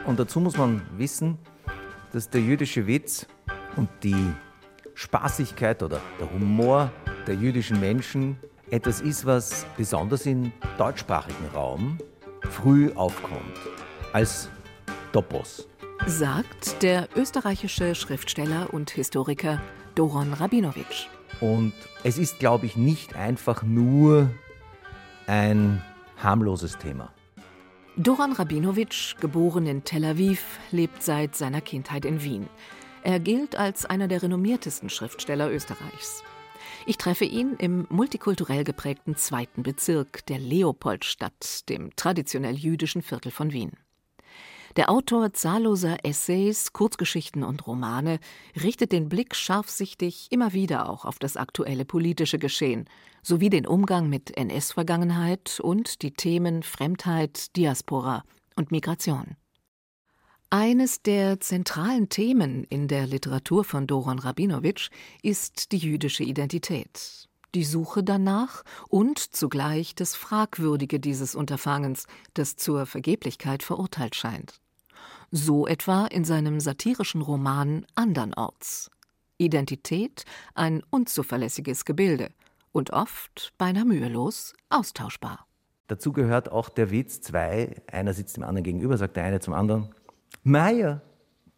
Und 0.06 0.18
dazu 0.18 0.40
muss 0.40 0.56
man 0.56 0.80
wissen, 0.96 1.36
dass 2.12 2.28
der 2.28 2.40
jüdische 2.40 2.86
Witz 2.86 3.26
und 3.76 3.88
die 4.02 4.32
Spaßigkeit 4.94 5.82
oder 5.82 6.00
der 6.20 6.30
Humor 6.32 6.90
der 7.26 7.34
jüdischen 7.34 7.80
Menschen 7.80 8.36
etwas 8.70 9.00
ist, 9.00 9.26
was 9.26 9.66
besonders 9.76 10.26
im 10.26 10.52
deutschsprachigen 10.78 11.46
Raum 11.54 11.98
früh 12.50 12.90
aufkommt, 12.94 13.58
als 14.12 14.48
Topos. 15.12 15.68
Sagt 16.06 16.82
der 16.82 17.08
österreichische 17.16 17.94
Schriftsteller 17.94 18.72
und 18.72 18.90
Historiker 18.90 19.60
Doron 19.94 20.32
Rabinowitsch. 20.32 21.06
Und 21.40 21.74
es 22.02 22.18
ist, 22.18 22.38
glaube 22.38 22.66
ich, 22.66 22.76
nicht 22.76 23.14
einfach 23.14 23.62
nur 23.62 24.30
ein 25.26 25.82
harmloses 26.16 26.78
Thema. 26.78 27.12
Doran 27.98 28.32
Rabinowitsch, 28.32 29.16
geboren 29.20 29.66
in 29.66 29.84
Tel 29.84 30.06
Aviv, 30.06 30.42
lebt 30.70 31.02
seit 31.02 31.36
seiner 31.36 31.60
Kindheit 31.60 32.06
in 32.06 32.22
Wien. 32.22 32.48
Er 33.02 33.20
gilt 33.20 33.54
als 33.54 33.84
einer 33.84 34.08
der 34.08 34.22
renommiertesten 34.22 34.88
Schriftsteller 34.88 35.52
Österreichs. 35.52 36.22
Ich 36.86 36.96
treffe 36.96 37.26
ihn 37.26 37.54
im 37.58 37.86
multikulturell 37.90 38.64
geprägten 38.64 39.16
zweiten 39.16 39.62
Bezirk 39.62 40.24
der 40.24 40.38
Leopoldstadt, 40.38 41.68
dem 41.68 41.94
traditionell 41.94 42.54
jüdischen 42.54 43.02
Viertel 43.02 43.30
von 43.30 43.52
Wien. 43.52 43.72
Der 44.76 44.88
Autor 44.88 45.34
zahlloser 45.34 45.98
Essays, 46.02 46.72
Kurzgeschichten 46.72 47.44
und 47.44 47.66
Romane 47.66 48.20
richtet 48.62 48.92
den 48.92 49.10
Blick 49.10 49.34
scharfsichtig 49.34 50.28
immer 50.30 50.54
wieder 50.54 50.88
auch 50.88 51.04
auf 51.04 51.18
das 51.18 51.36
aktuelle 51.36 51.84
politische 51.84 52.38
Geschehen 52.38 52.86
sowie 53.22 53.50
den 53.50 53.66
Umgang 53.66 54.08
mit 54.08 54.34
NS-Vergangenheit 54.36 55.60
und 55.60 56.00
die 56.00 56.12
Themen 56.12 56.62
Fremdheit, 56.62 57.54
Diaspora 57.56 58.24
und 58.56 58.70
Migration. 58.70 59.36
Eines 60.48 61.02
der 61.02 61.40
zentralen 61.40 62.08
Themen 62.08 62.64
in 62.64 62.88
der 62.88 63.06
Literatur 63.06 63.64
von 63.64 63.86
Doron 63.86 64.18
Rabinowitsch 64.18 64.90
ist 65.22 65.72
die 65.72 65.78
jüdische 65.78 66.24
Identität, 66.24 67.28
die 67.54 67.64
Suche 67.64 68.02
danach 68.02 68.62
und 68.88 69.18
zugleich 69.18 69.94
das 69.94 70.14
Fragwürdige 70.14 71.00
dieses 71.00 71.34
Unterfangens, 71.34 72.06
das 72.34 72.56
zur 72.56 72.86
Vergeblichkeit 72.86 73.62
verurteilt 73.62 74.14
scheint. 74.14 74.60
So 75.30 75.66
etwa 75.66 76.06
in 76.06 76.24
seinem 76.24 76.60
satirischen 76.60 77.22
Roman 77.22 77.86
Andernorts. 77.94 78.90
Identität 79.38 80.24
ein 80.54 80.82
unzuverlässiges 80.90 81.84
Gebilde 81.84 82.30
und 82.72 82.90
oft 82.90 83.52
beinahe 83.58 83.84
mühelos 83.84 84.54
austauschbar. 84.68 85.46
Dazu 85.88 86.12
gehört 86.12 86.50
auch 86.50 86.68
der 86.68 86.90
Witz, 86.90 87.20
zwei, 87.20 87.82
einer 87.90 88.14
sitzt 88.14 88.36
dem 88.36 88.44
anderen 88.44 88.64
gegenüber, 88.64 88.96
sagt 88.96 89.16
der 89.16 89.24
eine 89.24 89.40
zum 89.40 89.52
anderen, 89.52 89.94
Meier, 90.42 91.02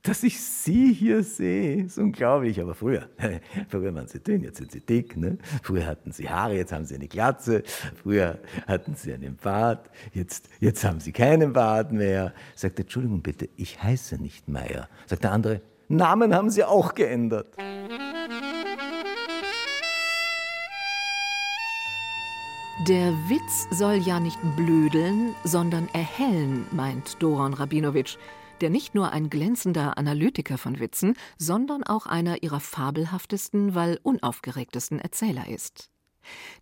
dass 0.05 0.23
ich 0.23 0.39
Sie 0.39 0.93
hier 0.93 1.23
sehe, 1.25 1.85
ist 1.85 1.99
unglaublich. 1.99 2.61
Aber 2.61 2.75
früher, 2.75 3.09
früher 3.69 3.95
waren 3.95 4.07
Sie 4.07 4.21
dünn, 4.21 4.43
jetzt 4.43 4.59
sind 4.59 4.71
Sie 4.71 4.81
dick. 4.81 5.17
Ne? 5.17 5.39
Früher 5.63 5.87
hatten 5.87 6.13
Sie 6.13 6.29
Haare, 6.29 6.57
jetzt 6.57 6.73
haben 6.73 6.85
Sie 6.85 6.95
eine 6.95 7.09
Glatze. 7.09 7.63
Früher 8.03 8.39
hatten 8.67 8.95
Sie 8.95 9.15
einen 9.15 9.37
Bart, 9.37 9.91
jetzt, 10.13 10.49
jetzt 10.61 10.85
haben 10.85 11.01
Sie 11.01 11.11
keinen 11.11 11.55
Bart 11.55 11.91
mehr. 11.91 12.35
Sagt 12.55 12.79
er, 12.79 12.83
Entschuldigung 12.83 13.23
bitte, 13.23 13.49
ich 13.57 13.83
heiße 13.83 14.23
nicht 14.23 14.47
Meier. 14.47 14.89
Sagt 15.07 15.25
der 15.25 15.33
andere, 15.33 15.63
Namen 15.89 16.35
haben 16.35 16.51
Sie 16.51 16.65
auch 16.65 16.95
geändert. 16.95 17.47
Der 22.89 23.13
Witz 23.31 23.69
soll 23.71 23.95
ja 23.95 24.21
nicht 24.21 24.39
blödeln, 24.57 25.35
sondern 25.45 25.89
erhellen, 25.95 26.67
meint 26.73 27.23
Doron 27.23 27.55
Rabinowitsch 27.55 28.19
der 28.61 28.71
nicht 28.71 28.95
nur 28.95 29.13
ein 29.13 29.31
glänzender 29.31 29.99
Analytiker 29.99 30.59
von 30.59 30.79
Witzen, 30.79 31.15
sondern 31.39 31.85
auch 31.85 32.07
einer 32.07 32.43
ihrer 32.43 32.61
fabelhaftesten, 32.61 33.75
weil 33.75 33.99
unaufgeregtesten 34.03 34.99
Erzähler 34.99 35.49
ist. 35.49 35.91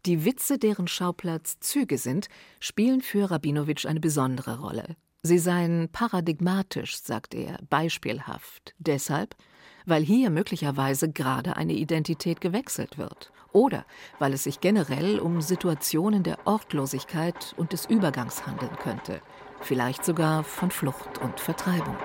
Die 0.06 0.24
Witze, 0.24 0.58
deren 0.58 0.88
Schauplatz 0.88 1.60
Züge 1.60 1.98
sind, 1.98 2.28
spielen 2.60 3.00
für 3.00 3.30
Rabinowitsch 3.30 3.86
eine 3.86 4.00
besondere 4.00 4.58
Rolle. 4.58 4.96
Sie 5.22 5.38
seien 5.38 5.88
paradigmatisch, 5.92 7.00
sagt 7.00 7.34
er, 7.34 7.58
beispielhaft. 7.70 8.74
Deshalb, 8.78 9.36
weil 9.86 10.02
hier 10.02 10.30
möglicherweise 10.30 11.12
gerade 11.12 11.56
eine 11.56 11.74
Identität 11.74 12.40
gewechselt 12.40 12.98
wird. 12.98 13.30
Oder 13.52 13.84
weil 14.18 14.32
es 14.32 14.44
sich 14.44 14.60
generell 14.60 15.20
um 15.20 15.40
Situationen 15.40 16.24
der 16.24 16.46
Ortlosigkeit 16.46 17.54
und 17.56 17.72
des 17.72 17.86
Übergangs 17.86 18.46
handeln 18.46 18.76
könnte 18.82 19.22
vielleicht 19.62 20.04
sogar 20.04 20.44
von 20.44 20.70
Flucht 20.70 21.18
und 21.18 21.38
Vertreibung. 21.40 21.96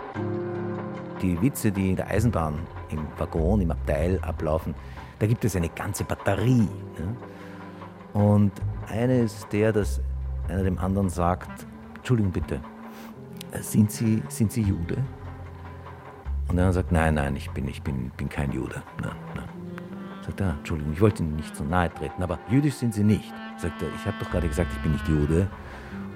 Die 1.22 1.42
Witze, 1.42 1.72
die 1.72 1.90
in 1.90 1.96
der 1.96 2.08
Eisenbahn, 2.08 2.60
im 2.90 3.00
Waggon, 3.18 3.62
im 3.62 3.72
Abteil 3.72 4.20
ablaufen, 4.22 4.76
da 5.20 5.28
gibt 5.28 5.44
es 5.46 5.56
eine 5.56 5.70
ganze 5.70 6.04
Batterie. 6.04 6.68
Ja? 6.98 8.22
Und 8.22 8.52
eine 8.88 9.22
ist 9.22 9.48
der, 9.52 9.74
dass 9.74 10.02
einer 10.48 10.64
dem 10.64 10.78
anderen 10.78 11.10
sagt, 11.10 11.66
Entschuldigung 11.96 12.32
bitte, 12.32 12.62
sind 13.62 13.92
Sie, 13.92 14.22
sind 14.30 14.52
Sie 14.52 14.62
Jude? 14.62 14.98
Und 16.48 16.56
der 16.56 16.66
andere 16.66 16.74
sagt, 16.74 16.92
nein, 16.92 17.16
nein, 17.16 17.36
ich 17.36 17.50
bin, 17.52 17.68
ich 17.68 17.82
bin, 17.82 18.12
bin 18.16 18.30
kein 18.30 18.52
Jude. 18.52 18.82
Nein, 19.02 19.16
nein. 19.36 19.50
Sagt 20.26 20.42
er, 20.42 20.52
Entschuldigung, 20.52 20.94
ich 20.94 21.02
wollte 21.02 21.24
Ihnen 21.24 21.36
nicht 21.36 21.56
so 21.56 21.64
nahe 21.64 21.94
treten, 21.94 22.22
aber 22.22 22.40
jüdisch 22.50 22.76
sind 22.76 22.94
Sie 22.94 23.04
nicht. 23.04 23.34
Sagt 23.58 23.82
er, 23.82 23.90
ich 23.96 24.06
habe 24.06 24.16
doch 24.20 24.30
gerade 24.30 24.48
gesagt, 24.48 24.72
ich 24.72 24.80
bin 24.82 24.94
nicht 24.94 25.08
Jude. 25.08 25.48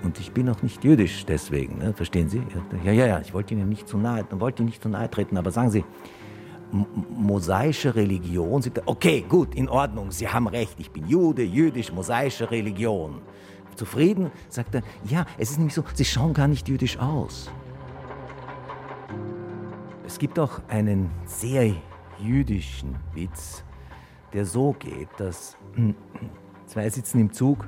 Und 0.04 0.20
ich 0.20 0.32
bin 0.32 0.50
auch 0.50 0.62
nicht 0.64 0.84
jüdisch 0.84 1.26
deswegen, 1.26 1.78
ne? 1.78 1.94
verstehen 1.94 2.28
Sie? 2.28 2.42
Ja, 2.84 2.92
ja, 2.92 3.06
ja, 3.06 3.22
ich 3.22 3.34
wollte 3.34 3.54
Ihnen 3.54 3.70
nicht 3.70 3.88
zu 3.88 3.98
nahe, 3.98 4.26
wollte 4.32 4.64
Ihnen 4.64 4.70
nicht 4.70 4.82
zu 4.82 4.90
nahe 4.90 5.10
treten, 5.10 5.38
aber 5.38 5.52
sagen 5.52 5.70
Sie, 5.70 5.86
mosaische 6.72 7.94
Religion, 7.96 8.64
okay, 8.86 9.24
gut, 9.28 9.56
in 9.56 9.70
Ordnung, 9.70 10.12
Sie 10.12 10.28
haben 10.28 10.48
recht, 10.48 10.80
ich 10.80 10.90
bin 10.90 11.08
Jude, 11.08 11.44
jüdisch, 11.44 11.92
mosaische 11.92 12.50
Religion. 12.50 13.22
Zufrieden? 13.76 14.32
Sagt 14.50 14.76
er, 14.76 14.84
ja, 15.06 15.26
es 15.38 15.52
ist 15.52 15.58
nämlich 15.58 15.74
so, 15.74 15.84
Sie 15.94 16.06
schauen 16.06 16.34
gar 16.34 16.48
nicht 16.48 16.68
jüdisch 16.68 16.98
aus. 16.98 17.50
Es 20.06 20.20
gibt 20.20 20.38
auch 20.40 20.62
einen 20.68 21.10
sehr 21.26 21.74
jüdischen 22.20 22.96
Witz, 23.14 23.64
der 24.34 24.46
so 24.46 24.74
geht, 24.78 25.10
dass 25.18 25.56
zwei 26.66 26.90
sitzen 26.90 27.20
im 27.20 27.32
Zug, 27.32 27.68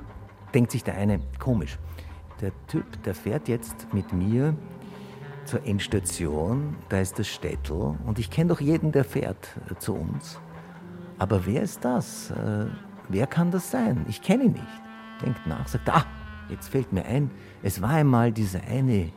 denkt 0.52 0.70
sich 0.70 0.84
der 0.84 0.96
eine, 0.96 1.20
komisch, 1.38 1.78
der 2.40 2.52
Typ, 2.66 3.02
der 3.04 3.14
fährt 3.14 3.48
jetzt 3.48 3.92
mit 3.92 4.12
mir 4.12 4.54
zur 5.44 5.64
Endstation, 5.66 6.76
da 6.88 7.00
ist 7.00 7.18
das 7.18 7.28
Städtel 7.28 7.98
und 8.04 8.18
ich 8.18 8.30
kenne 8.30 8.50
doch 8.50 8.60
jeden, 8.60 8.92
der 8.92 9.04
fährt 9.04 9.48
äh, 9.70 9.74
zu 9.76 9.94
uns. 9.94 10.40
Aber 11.18 11.46
wer 11.46 11.62
ist 11.62 11.84
das? 11.84 12.30
Äh, 12.30 12.66
wer 13.08 13.26
kann 13.26 13.50
das 13.50 13.70
sein? 13.70 14.04
Ich 14.08 14.22
kenne 14.22 14.44
ihn 14.44 14.52
nicht. 14.52 14.82
Denkt 15.24 15.46
nach, 15.46 15.68
sagt, 15.68 15.88
ah, 15.88 16.04
jetzt 16.48 16.68
fällt 16.68 16.92
mir 16.92 17.04
ein, 17.04 17.30
es 17.62 17.80
war 17.80 17.90
einmal 17.90 18.32
dieser 18.32 18.62
eine, 18.62 18.94
äh, 18.94 19.10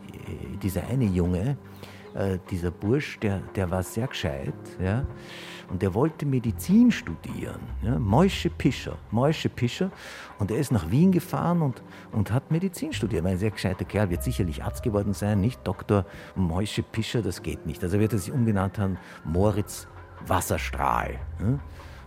dieser 0.62 0.86
eine 0.88 1.06
Junge, 1.06 1.58
dieser 2.50 2.72
Bursch, 2.72 3.20
der, 3.20 3.42
der 3.56 3.70
war 3.70 3.84
sehr 3.84 4.08
gescheit, 4.08 4.56
ja, 4.82 5.06
und 5.70 5.82
der 5.82 5.94
wollte 5.94 6.26
Medizin 6.26 6.92
studieren. 6.92 7.60
Ja, 7.82 8.00
Moische 8.00 8.50
Pischer, 8.50 8.98
Moische 9.12 9.50
Pischer. 9.50 9.92
Und 10.40 10.52
er 10.52 10.58
ist 10.58 10.72
nach 10.72 10.90
Wien 10.90 11.12
gefahren 11.12 11.62
und, 11.62 11.82
und 12.12 12.32
hat 12.32 12.52
Medizin 12.52 12.94
studiert. 12.94 13.26
Ein 13.26 13.38
sehr 13.38 13.52
gescheiter 13.52 13.86
Kerl, 13.86 14.10
wird 14.10 14.24
sicherlich 14.24 14.64
Arzt 14.64 14.84
geworden 14.84 15.14
sein, 15.14 15.42
nicht 15.42 15.60
Dr. 15.66 16.06
Moische 16.36 16.84
Pischer, 16.84 17.22
das 17.22 17.44
geht 17.44 17.66
nicht. 17.66 17.84
Also 17.84 18.00
wird 18.00 18.14
er 18.14 18.20
sich 18.20 18.32
umgenannt 18.32 18.80
haben, 18.80 18.98
Moritz 19.26 19.88
Wasserstrahl. 20.26 21.20
Ja. 21.40 21.60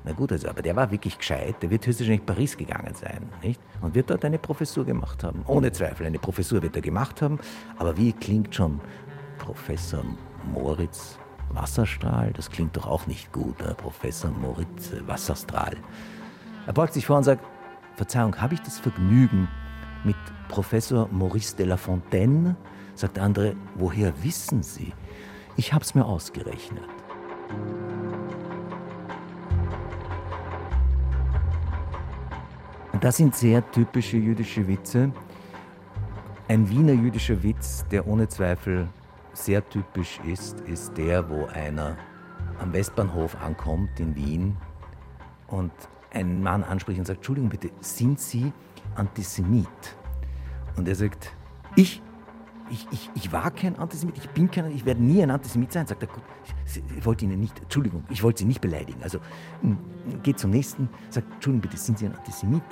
Na 0.05 0.12
gut, 0.12 0.33
also, 0.33 0.49
aber 0.49 0.62
der 0.62 0.75
war 0.77 0.90
wirklich 0.90 1.18
gescheit, 1.18 1.57
der 1.61 1.70
wird 1.70 1.87
höchstwahrscheinlich 1.87 2.25
Paris 2.25 2.57
gegangen 2.57 2.94
sein, 2.94 3.29
nicht? 3.42 3.61
Und 3.83 3.94
wird 3.94 4.09
dort 4.09 4.25
eine 4.25 4.38
Professur 4.38 4.85
gemacht 4.85 5.23
haben. 5.23 5.42
Ohne 5.46 5.70
Zweifel, 5.73 6.07
eine 6.07 6.18
Professur 6.18 6.62
wird 6.62 6.75
er 6.75 6.83
gemacht 6.83 7.20
haben. 7.20 7.38
Aber 7.77 7.96
wie 7.99 8.12
klingt 8.12 8.55
schon 8.55 8.81
Professor 9.38 10.03
Moritz 10.51 11.19
Wasserstrahl? 11.51 12.33
Das 12.33 12.51
klingt 12.51 12.77
doch 12.77 12.87
auch 12.87 13.07
nicht 13.07 13.33
gut, 13.33 13.57
Herr 13.61 13.75
Professor 13.75 14.31
Moritz 14.31 14.93
Wasserstrahl. 15.07 15.77
Er 16.67 16.73
beugt 16.73 16.95
sich 16.95 17.07
vor 17.07 17.17
und 17.19 17.25
sagt, 17.25 17.45
Verzeihung, 17.97 18.41
habe 18.41 18.55
ich 18.55 18.61
das 18.61 18.79
Vergnügen 18.79 19.49
mit 20.05 20.17
Professor 20.49 21.09
Maurice 21.11 21.57
de 21.57 21.67
la 21.67 21.77
Fontaine? 21.77 22.57
Sagt 22.95 23.17
der 23.17 23.25
andere, 23.25 23.57
woher 23.75 24.13
wissen 24.23 24.63
Sie? 24.63 24.93
Ich 25.57 25.73
habe 25.73 25.85
es 25.85 25.95
mir 25.95 26.05
ausgerechnet. 26.05 26.85
Das 33.01 33.17
sind 33.17 33.35
sehr 33.35 33.69
typische 33.71 34.19
jüdische 34.19 34.67
Witze. 34.69 35.11
Ein 36.49 36.69
Wiener 36.69 36.93
jüdischer 36.93 37.43
Witz, 37.43 37.87
der 37.91 38.07
ohne 38.07 38.29
Zweifel 38.29 38.89
sehr 39.33 39.66
typisch 39.69 40.21
ist, 40.27 40.61
ist 40.61 40.97
der, 40.97 41.29
wo 41.29 41.47
einer 41.47 41.97
am 42.61 42.73
Westbahnhof 42.73 43.37
ankommt 43.43 43.99
in 44.01 44.14
Wien 44.14 44.57
und 45.49 45.73
einen 46.12 46.43
Mann 46.43 46.62
anspricht 46.64 46.99
und 46.99 47.07
sagt, 47.07 47.19
Entschuldigung 47.19 47.51
bitte, 47.51 47.71
sind 47.81 48.21
Sie 48.21 48.53
Antisemit? 48.95 49.69
Und 50.77 50.88
er 50.88 50.95
sagt, 50.95 51.33
ich? 51.77 52.03
Ich, 52.73 52.87
ich, 52.93 53.11
ich 53.16 53.33
war 53.33 53.51
kein 53.51 53.77
Antisemit, 53.81 54.16
ich 54.16 54.31
bin 54.31 54.49
kein, 54.49 54.71
ich 54.71 54.85
werde 54.85 55.03
nie 55.03 55.21
ein 55.21 55.31
Antisemit 55.33 55.73
sein. 55.73 55.88
Sagt 55.88 56.05
er, 56.05 56.09
gut, 56.09 56.23
ich 56.97 57.05
wollte 57.05 57.25
Ihnen 57.25 57.40
nicht, 57.40 57.59
Entschuldigung, 57.59 58.05
ich 58.09 58.23
wollte 58.23 58.40
Sie 58.40 58.45
nicht 58.45 58.61
beleidigen. 58.61 59.03
Also 59.03 59.19
hm, 59.61 59.77
geht 60.23 60.38
zum 60.38 60.51
nächsten, 60.51 60.88
sagt, 61.09 61.27
Entschuldigung 61.33 61.62
bitte, 61.62 61.77
sind 61.77 61.99
Sie 61.99 62.07
ein 62.07 62.14
Antisemit? 62.14 62.62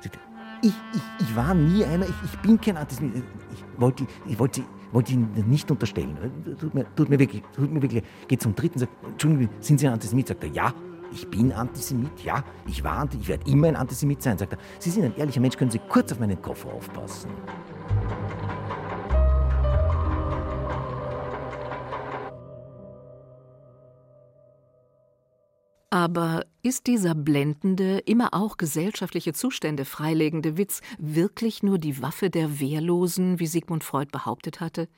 Sagt 0.00 0.18
ich, 0.64 0.72
ich, 0.94 1.02
ich 1.20 1.36
war 1.36 1.54
nie 1.54 1.84
einer, 1.84 2.06
ich, 2.06 2.14
ich 2.24 2.38
bin 2.38 2.60
kein 2.60 2.76
Antisemit. 2.76 3.22
Ich 3.52 3.64
wollte, 3.80 4.06
ich 4.26 4.38
wollte 4.38 4.62
wollte 4.94 5.10
ich 5.10 5.16
Ihnen 5.18 5.48
nicht 5.48 5.70
unterstellen. 5.70 6.16
Tut 6.58 6.72
mir, 6.72 6.86
tut 6.94 7.10
mir 7.10 7.18
wirklich, 7.18 7.42
tut 7.54 7.70
mir 7.70 7.82
wirklich. 7.82 8.02
Geht 8.28 8.40
zum 8.40 8.54
dritten, 8.54 8.78
sagt, 8.78 8.92
Entschuldigung, 9.04 9.48
sind 9.60 9.80
Sie 9.80 9.86
ein 9.86 9.92
Antisemit? 9.94 10.28
Sagt 10.28 10.44
er, 10.44 10.50
ja. 10.50 10.72
Ich 11.12 11.28
bin 11.28 11.52
Antisemit, 11.52 12.24
ja. 12.24 12.42
Ich 12.66 12.82
war 12.82 12.98
Antisemit, 12.98 13.22
ich 13.22 13.28
werde 13.28 13.50
immer 13.50 13.68
ein 13.68 13.76
Antisemit 13.76 14.22
sein. 14.22 14.38
Sagt 14.38 14.52
er, 14.52 14.58
Sie 14.78 14.90
sind 14.90 15.04
ein 15.04 15.16
ehrlicher 15.16 15.40
Mensch, 15.40 15.56
können 15.56 15.70
Sie 15.70 15.80
kurz 15.88 16.12
auf 16.12 16.20
meinen 16.20 16.40
Koffer 16.40 16.72
aufpassen. 16.72 17.30
Aber 25.94 26.44
ist 26.64 26.88
dieser 26.88 27.14
blendende, 27.14 27.98
immer 28.00 28.30
auch 28.34 28.56
gesellschaftliche 28.56 29.32
Zustände 29.32 29.84
freilegende 29.84 30.56
Witz 30.56 30.80
wirklich 30.98 31.62
nur 31.62 31.78
die 31.78 32.02
Waffe 32.02 32.30
der 32.30 32.58
Wehrlosen, 32.58 33.38
wie 33.38 33.46
Sigmund 33.46 33.84
Freud 33.84 34.08
behauptet 34.10 34.58
hatte? 34.58 34.88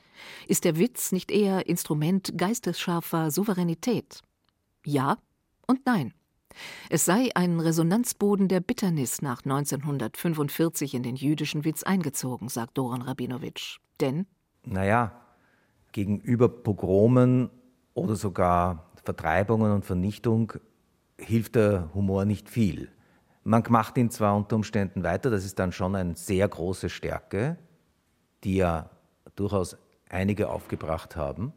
Ist 0.49 0.65
der 0.65 0.79
Witz 0.79 1.13
nicht 1.13 1.31
eher 1.31 1.67
Instrument 1.67 2.39
geistesscharfer 2.39 3.31
Souveränität? 3.31 4.23
Ja 4.87 5.19
und 5.67 5.85
nein. 5.85 6.15
Es 6.89 7.05
sei 7.05 7.29
ein 7.35 7.61
Resonanzboden 7.61 8.49
der 8.49 8.61
Bitternis 8.61 9.21
nach 9.21 9.45
1945 9.45 10.95
in 10.95 11.03
den 11.03 11.17
jüdischen 11.17 11.67
Witz 11.67 11.83
eingezogen, 11.83 12.49
sagt 12.49 12.79
Doran 12.79 13.03
Rabinowitsch. 13.03 13.81
Denn? 14.01 14.25
Naja, 14.65 15.13
gegenüber 15.93 16.49
Pogromen 16.49 17.51
oder 17.93 18.17
sogar 18.17 18.91
Vertreibungen 19.05 19.73
und 19.73 19.85
Vernichtung 19.85 20.55
hilft 21.19 21.55
der 21.55 21.91
Humor 21.95 22.25
nicht 22.25 22.49
viel. 22.49 22.91
Man 23.45 23.63
macht 23.69 23.97
ihn 23.97 24.11
zwar 24.11 24.37
unter 24.37 24.57
Umständen 24.57 25.03
weiter, 25.05 25.31
das 25.31 25.45
ist 25.45 25.59
dann 25.59 25.73
schon 25.73 25.95
eine 25.95 26.17
sehr 26.17 26.49
große 26.49 26.91
Stärke, 26.91 27.57
die 28.45 28.57
ja 28.57 28.91
durchaus 29.37 29.77
einige 30.09 30.49
aufgebracht 30.49 31.17
haben, 31.17 31.53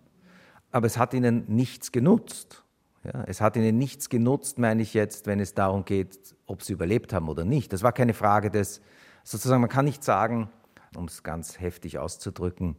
aber 0.71 0.85
es 0.87 0.97
hat 0.97 1.13
ihnen 1.13 1.45
nichts 1.47 1.91
genutzt. 1.91 2.63
Ja, 3.03 3.23
es 3.27 3.39
hat 3.39 3.55
ihnen 3.55 3.77
nichts 3.77 4.09
genutzt, 4.09 4.59
meine 4.59 4.81
ich 4.81 4.93
jetzt, 4.93 5.25
wenn 5.25 5.39
es 5.39 5.53
darum 5.53 5.85
geht, 5.85 6.35
ob 6.45 6.63
sie 6.63 6.73
überlebt 6.73 7.13
haben 7.13 7.29
oder 7.29 7.45
nicht. 7.45 7.71
Das 7.71 7.81
war 7.81 7.93
keine 7.93 8.13
Frage 8.13 8.51
des, 8.51 8.81
sozusagen, 9.23 9.61
man 9.61 9.69
kann 9.69 9.85
nicht 9.85 10.03
sagen, 10.03 10.49
um 10.95 11.05
es 11.05 11.23
ganz 11.23 11.59
heftig 11.59 11.97
auszudrücken, 11.97 12.75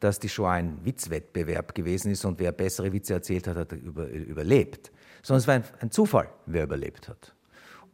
dass 0.00 0.18
die 0.18 0.28
Shoah 0.28 0.52
ein 0.52 0.84
Witzwettbewerb 0.84 1.76
gewesen 1.76 2.10
ist 2.10 2.24
und 2.24 2.40
wer 2.40 2.50
bessere 2.50 2.92
Witze 2.92 3.14
erzählt 3.14 3.46
hat, 3.46 3.56
hat 3.56 3.72
über, 3.72 4.08
überlebt 4.08 4.90
sondern 5.22 5.40
es 5.40 5.46
war 5.46 5.54
ein, 5.54 5.64
ein 5.80 5.90
Zufall, 5.90 6.28
wer 6.46 6.64
überlebt 6.64 7.08
hat. 7.08 7.34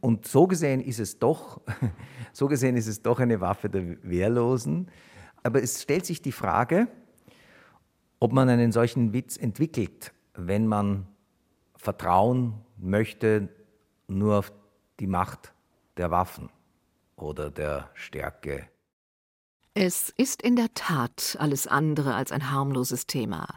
Und 0.01 0.27
so 0.27 0.47
gesehen 0.47 0.81
ist 0.81 0.99
es 0.99 1.19
doch, 1.19 1.61
so 2.33 2.47
gesehen 2.47 2.75
ist 2.75 2.87
es 2.87 3.01
doch 3.01 3.19
eine 3.19 3.41
Waffe 3.41 3.69
der 3.69 4.01
Wehrlosen. 4.03 4.89
Aber 5.43 5.61
es 5.61 5.81
stellt 5.81 6.05
sich 6.05 6.21
die 6.21 6.31
Frage, 6.31 6.87
ob 8.19 8.33
man 8.33 8.49
einen 8.49 8.71
solchen 8.71 9.13
Witz 9.13 9.37
entwickelt, 9.37 10.13
wenn 10.33 10.67
man 10.67 11.07
vertrauen 11.75 12.55
möchte 12.77 13.49
nur 14.07 14.39
auf 14.39 14.51
die 14.99 15.07
Macht 15.07 15.53
der 15.97 16.11
Waffen 16.11 16.49
oder 17.15 17.51
der 17.51 17.89
Stärke 17.93 18.67
es 19.75 20.11
ist 20.17 20.41
in 20.41 20.55
der 20.55 20.73
Tat 20.73 21.37
alles 21.39 21.67
andere 21.67 22.15
als 22.15 22.31
ein 22.31 22.51
harmloses 22.51 23.05
Thema. 23.05 23.47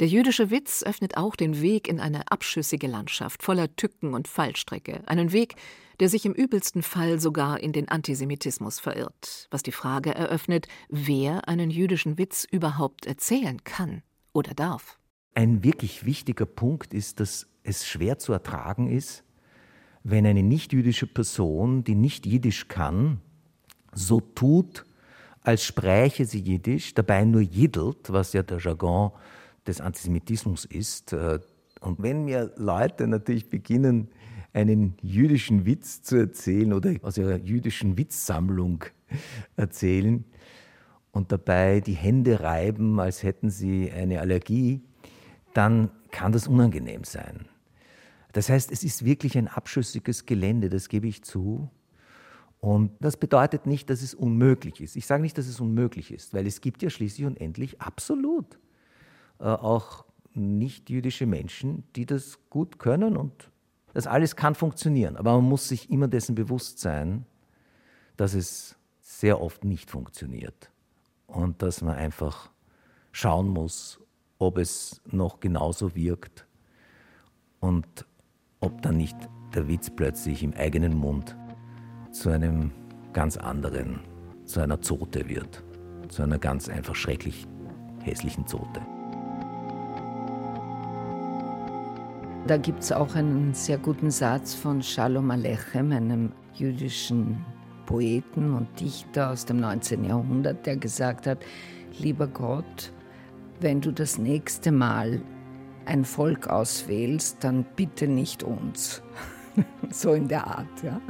Der 0.00 0.08
jüdische 0.08 0.50
Witz 0.50 0.82
öffnet 0.82 1.16
auch 1.16 1.36
den 1.36 1.60
Weg 1.60 1.88
in 1.88 2.00
eine 2.00 2.30
abschüssige 2.30 2.86
Landschaft 2.86 3.42
voller 3.42 3.74
Tücken 3.76 4.14
und 4.14 4.28
Fallstrecke, 4.28 5.02
einen 5.06 5.32
Weg, 5.32 5.56
der 6.00 6.08
sich 6.08 6.24
im 6.24 6.32
übelsten 6.32 6.82
Fall 6.82 7.20
sogar 7.20 7.60
in 7.60 7.72
den 7.72 7.88
Antisemitismus 7.88 8.80
verirrt, 8.80 9.48
was 9.50 9.62
die 9.62 9.72
Frage 9.72 10.14
eröffnet, 10.14 10.68
wer 10.88 11.48
einen 11.48 11.70
jüdischen 11.70 12.16
Witz 12.16 12.46
überhaupt 12.50 13.04
erzählen 13.04 13.62
kann 13.64 14.02
oder 14.32 14.54
darf. 14.54 14.98
Ein 15.34 15.62
wirklich 15.62 16.06
wichtiger 16.06 16.46
Punkt 16.46 16.94
ist, 16.94 17.20
dass 17.20 17.48
es 17.64 17.86
schwer 17.86 18.18
zu 18.18 18.32
ertragen 18.32 18.88
ist, 18.88 19.24
wenn 20.04 20.24
eine 20.24 20.42
nichtjüdische 20.42 21.06
Person, 21.06 21.84
die 21.84 21.96
nicht 21.96 22.24
jiddisch 22.24 22.68
kann, 22.68 23.20
so 23.92 24.20
tut, 24.20 24.85
als 25.46 25.62
spräche 25.62 26.24
sie 26.24 26.40
Jiddisch, 26.40 26.92
dabei 26.94 27.24
nur 27.24 27.40
jiddelt, 27.40 28.12
was 28.12 28.32
ja 28.32 28.42
der 28.42 28.58
Jargon 28.58 29.12
des 29.64 29.80
Antisemitismus 29.80 30.64
ist. 30.64 31.12
Äh, 31.12 31.38
und 31.80 32.02
wenn 32.02 32.24
mir 32.24 32.52
Leute 32.56 33.06
natürlich 33.06 33.48
beginnen, 33.48 34.08
einen 34.52 34.96
jüdischen 35.02 35.64
Witz 35.64 36.02
zu 36.02 36.16
erzählen 36.16 36.72
oder 36.72 36.94
aus 37.02 37.16
ihrer 37.16 37.36
jüdischen 37.36 37.96
Witzsammlung 37.96 38.86
erzählen 39.56 40.24
und 41.12 41.30
dabei 41.30 41.80
die 41.80 41.94
Hände 41.94 42.40
reiben, 42.40 42.98
als 42.98 43.22
hätten 43.22 43.50
sie 43.50 43.92
eine 43.92 44.20
Allergie, 44.20 44.80
dann 45.54 45.90
kann 46.10 46.32
das 46.32 46.48
unangenehm 46.48 47.04
sein. 47.04 47.46
Das 48.32 48.48
heißt, 48.48 48.72
es 48.72 48.82
ist 48.82 49.04
wirklich 49.04 49.38
ein 49.38 49.46
abschüssiges 49.46 50.26
Gelände, 50.26 50.70
das 50.70 50.88
gebe 50.88 51.06
ich 51.06 51.22
zu. 51.22 51.70
Und 52.66 52.90
das 52.98 53.16
bedeutet 53.16 53.64
nicht, 53.66 53.90
dass 53.90 54.02
es 54.02 54.12
unmöglich 54.12 54.80
ist. 54.80 54.96
Ich 54.96 55.06
sage 55.06 55.22
nicht, 55.22 55.38
dass 55.38 55.46
es 55.46 55.60
unmöglich 55.60 56.10
ist, 56.10 56.34
weil 56.34 56.48
es 56.48 56.60
gibt 56.60 56.82
ja 56.82 56.90
schließlich 56.90 57.24
und 57.24 57.40
endlich 57.40 57.80
absolut 57.80 58.58
äh, 59.38 59.44
auch 59.44 60.04
nicht-jüdische 60.34 61.26
Menschen, 61.26 61.84
die 61.94 62.06
das 62.06 62.40
gut 62.50 62.80
können 62.80 63.16
und 63.16 63.52
das 63.94 64.08
alles 64.08 64.34
kann 64.34 64.56
funktionieren. 64.56 65.16
Aber 65.16 65.36
man 65.36 65.48
muss 65.48 65.68
sich 65.68 65.90
immer 65.90 66.08
dessen 66.08 66.34
bewusst 66.34 66.80
sein, 66.80 67.24
dass 68.16 68.34
es 68.34 68.74
sehr 69.00 69.40
oft 69.40 69.62
nicht 69.62 69.88
funktioniert 69.88 70.72
und 71.28 71.62
dass 71.62 71.82
man 71.82 71.94
einfach 71.94 72.50
schauen 73.12 73.46
muss, 73.46 74.00
ob 74.40 74.58
es 74.58 75.00
noch 75.06 75.38
genauso 75.38 75.94
wirkt 75.94 76.48
und 77.60 77.86
ob 78.58 78.82
dann 78.82 78.96
nicht 78.96 79.16
der 79.54 79.68
Witz 79.68 79.88
plötzlich 79.88 80.42
im 80.42 80.52
eigenen 80.52 80.96
Mund 80.96 81.36
zu 82.16 82.30
einem 82.30 82.70
ganz 83.12 83.36
anderen, 83.36 84.00
zu 84.46 84.60
einer 84.60 84.80
Zote 84.80 85.28
wird, 85.28 85.62
zu 86.08 86.22
einer 86.22 86.38
ganz 86.38 86.68
einfach 86.68 86.94
schrecklich 86.94 87.46
hässlichen 88.02 88.46
Zote. 88.46 88.80
Da 92.46 92.56
gibt 92.56 92.82
es 92.82 92.92
auch 92.92 93.14
einen 93.16 93.52
sehr 93.54 93.76
guten 93.76 94.10
Satz 94.10 94.54
von 94.54 94.82
Shalom 94.82 95.30
Alechem, 95.30 95.92
einem 95.92 96.32
jüdischen 96.54 97.44
Poeten 97.84 98.54
und 98.54 98.80
Dichter 98.80 99.30
aus 99.30 99.44
dem 99.44 99.58
19. 99.58 100.04
Jahrhundert, 100.04 100.64
der 100.64 100.76
gesagt 100.76 101.26
hat, 101.26 101.38
lieber 101.98 102.28
Gott, 102.28 102.92
wenn 103.60 103.80
du 103.80 103.92
das 103.92 104.16
nächste 104.16 104.72
Mal 104.72 105.20
ein 105.84 106.04
Volk 106.04 106.48
auswählst, 106.48 107.44
dann 107.44 107.66
bitte 107.76 108.08
nicht 108.08 108.42
uns. 108.42 109.02
so 109.90 110.12
in 110.14 110.28
der 110.28 110.46
Art. 110.46 110.82
Ja. 110.82 111.00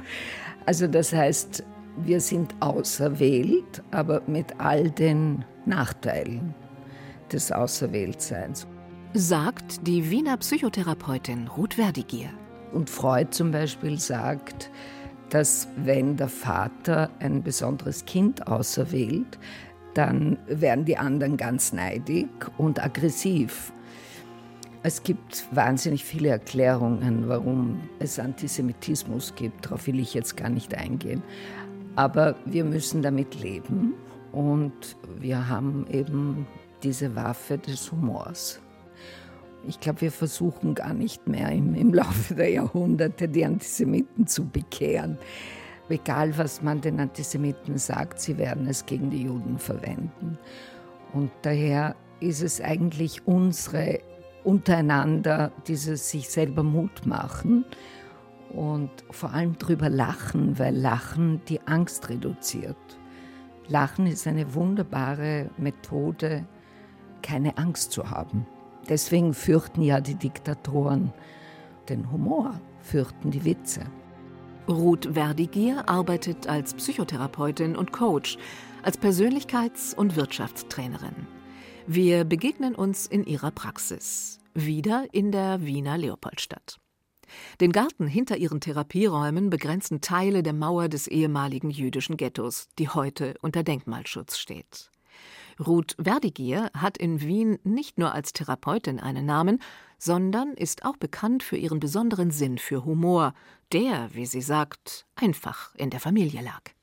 Also 0.67 0.87
das 0.89 1.13
heißt, 1.13 1.65
wir 1.99 2.21
sind 2.21 2.55
auserwählt, 2.61 3.83
aber 3.91 4.23
mit 4.27 4.59
all 4.59 4.91
den 4.91 5.45
Nachteilen 5.65 6.55
des 7.33 7.51
Auserwähltseins. 7.51 8.67
Sagt 9.15 9.87
die 9.87 10.11
Wiener 10.11 10.37
Psychotherapeutin 10.37 11.49
Ruth 11.49 11.75
Verdigier. 11.75 12.29
Und 12.73 12.91
Freud 12.91 13.29
zum 13.31 13.53
Beispiel 13.53 13.99
sagt, 13.99 14.71
dass 15.31 15.69
wenn 15.77 16.17
der 16.17 16.29
Vater 16.29 17.11
ein 17.21 17.43
besonderes 17.43 18.05
Kind 18.05 18.47
auserwählt, 18.47 19.39
dann 19.95 20.37
werden 20.47 20.85
die 20.85 20.99
anderen 20.99 21.37
ganz 21.37 21.73
neidig 21.73 22.29
und 22.59 22.83
aggressiv. 22.83 23.73
Es 24.87 25.03
gibt 25.03 25.49
wahnsinnig 25.51 26.05
viele 26.05 26.29
Erklärungen, 26.29 27.29
warum 27.29 27.81
es 27.99 28.21
Antisemitismus 28.21 29.35
gibt. 29.35 29.67
Darauf 29.67 29.89
will 29.89 29.99
ich 29.99 30.15
jetzt 30.15 30.37
gar 30.37 30.49
nicht 30.49 30.77
eingehen. 30.77 31.25
Aber 31.97 32.37
wir 32.45 32.63
müssen 32.63 33.03
damit 33.03 33.35
leben 33.41 33.95
und 34.31 34.97
wir 35.19 35.49
haben 35.49 35.89
eben 35.91 36.47
diese 36.85 37.17
Waffe 37.17 37.59
des 37.59 37.91
Humors. 37.91 38.61
Ich 39.67 39.81
glaube, 39.81 40.03
wir 40.03 40.13
versuchen 40.13 40.77
gar 40.77 40.95
nicht 40.95 41.27
mehr 41.27 41.51
im, 41.51 41.75
im 41.75 41.93
Laufe 41.93 42.37
der 42.37 42.51
Jahrhunderte 42.51 43.29
die 43.29 43.45
Antisemiten 43.45 44.29
zu 44.29 44.47
bekehren. 44.47 45.19
Egal, 45.89 46.39
was 46.39 46.63
man 46.63 46.81
den 46.81 47.01
Antisemiten 47.01 47.77
sagt, 47.77 48.21
sie 48.21 48.39
werden 48.39 48.69
es 48.69 48.87
gegen 48.87 49.11
die 49.11 49.25
Juden 49.25 49.59
verwenden. 49.59 50.39
Und 51.13 51.33
daher 51.43 51.97
ist 52.21 52.41
es 52.41 52.61
eigentlich 52.61 53.27
unsere 53.27 53.99
untereinander 54.47 55.51
dieses 55.67 56.09
sich 56.11 56.29
selber 56.29 56.63
Mut 56.63 57.05
machen 57.05 57.65
und 58.51 58.91
vor 59.11 59.33
allem 59.33 59.59
drüber 59.59 59.91
lachen, 59.91 60.59
weil 60.59 60.75
Lachen 60.75 61.41
die 61.49 61.61
Angst 61.67 62.09
reduziert. 62.09 62.77
Lachen 63.67 64.07
ist 64.07 64.27
eine 64.27 64.55
wunderbare 64.55 65.51
Methode, 65.59 66.47
keine 67.23 67.59
Angst 67.59 67.91
zu 67.91 68.09
haben. 68.09 68.47
Deswegen 68.89 69.35
fürchten 69.35 69.83
ja 69.83 70.01
die 70.01 70.15
Diktatoren 70.15 71.13
den 71.89 72.13
Humor, 72.13 72.61
fürchten 72.81 73.33
die 73.33 73.45
Witze. 73.45 73.81
Ruth 74.69 75.09
Verdigier 75.13 75.89
arbeitet 75.89 76.49
als 76.49 76.75
Psychotherapeutin 76.75 77.75
und 77.75 77.93
Coach, 77.93 78.39
als 78.85 79.01
Persönlichkeits- 79.01 79.95
und 79.95 80.15
Wirtschaftstrainerin. 80.15 81.36
Wir 81.89 82.25
begegnen 82.25 82.75
uns 82.75 83.07
in 83.07 83.25
ihrer 83.25 83.53
Praxis, 83.53 84.41
wieder 84.55 85.07
in 85.13 85.31
der 85.31 85.65
Wiener 85.65 85.97
Leopoldstadt. 85.97 86.81
Den 87.61 87.71
Garten 87.71 88.09
hinter 88.09 88.37
ihren 88.39 88.61
Therapieräumen 88.61 89.51
begrenzen 89.51 90.01
Teile 90.01 90.43
der 90.43 90.53
Mauer 90.53 90.89
des 90.89 91.07
ehemaligen 91.07 91.71
jüdischen 91.71 92.17
Ghettos, 92.17 92.67
die 92.81 92.89
heute 92.89 93.35
unter 93.41 93.63
Denkmalschutz 93.63 94.37
steht. 94.37 94.91
Ruth 95.65 95.95
Verdigier 96.03 96.71
hat 96.75 96.99
in 96.99 97.21
Wien 97.21 97.61
nicht 97.63 97.99
nur 97.99 98.13
als 98.13 98.33
Therapeutin 98.33 98.99
einen 98.99 99.25
Namen, 99.25 99.61
sondern 99.97 100.55
ist 100.55 100.85
auch 100.85 100.97
bekannt 100.97 101.45
für 101.45 101.57
ihren 101.57 101.79
besonderen 101.79 102.33
Sinn 102.33 102.59
für 102.59 102.85
Humor, 102.85 103.33
der, 103.73 104.13
wie 104.13 104.27
sie 104.27 104.43
sagt, 104.43 105.07
einfach 105.15 105.73
in 105.77 105.91
der 105.91 106.01
Familie 106.01 106.43
lag. 106.43 106.76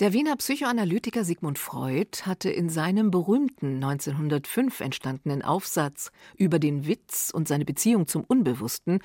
Der 0.00 0.14
Wiener 0.14 0.34
Psychoanalytiker 0.36 1.26
Sigmund 1.26 1.58
Freud 1.58 2.22
hatte 2.22 2.48
in 2.48 2.70
seinem 2.70 3.10
berühmten 3.10 3.84
1905 3.84 4.80
entstandenen 4.80 5.42
Aufsatz 5.42 6.10
über 6.38 6.58
den 6.58 6.86
Witz 6.86 7.30
und 7.30 7.46
seine 7.46 7.66
Beziehung 7.66 8.06
zum 8.06 8.24
Unbewussten 8.24 9.00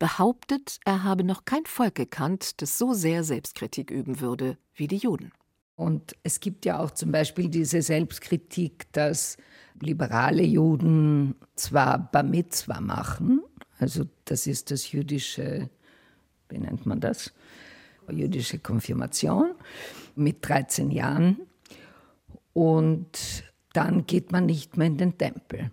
behauptet, 0.00 0.78
er 0.84 1.04
habe 1.04 1.22
noch 1.22 1.44
kein 1.44 1.66
Volk 1.66 1.94
gekannt, 1.94 2.60
das 2.62 2.78
so 2.78 2.94
sehr 2.94 3.22
Selbstkritik 3.22 3.92
üben 3.92 4.18
würde 4.18 4.58
wie 4.74 4.88
die 4.88 4.96
Juden. 4.96 5.30
Und 5.76 6.16
es 6.24 6.40
gibt 6.40 6.64
ja 6.64 6.80
auch 6.80 6.90
zum 6.90 7.12
Beispiel 7.12 7.48
diese 7.48 7.80
Selbstkritik, 7.80 8.90
dass 8.90 9.36
liberale 9.80 10.42
Juden 10.42 11.36
zwar 11.54 12.10
Bar 12.10 12.24
Mitzwa 12.24 12.80
machen, 12.80 13.40
also 13.78 14.02
das 14.24 14.48
ist 14.48 14.72
das 14.72 14.90
jüdische, 14.90 15.70
wie 16.48 16.58
nennt 16.58 16.86
man 16.86 16.98
das? 16.98 17.32
Jüdische 18.12 18.58
Konfirmation 18.58 19.52
mit 20.14 20.46
13 20.48 20.90
Jahren. 20.90 21.38
Und 22.52 23.44
dann 23.72 24.06
geht 24.06 24.32
man 24.32 24.46
nicht 24.46 24.76
mehr 24.76 24.88
in 24.88 24.98
den 24.98 25.18
Tempel. 25.18 25.70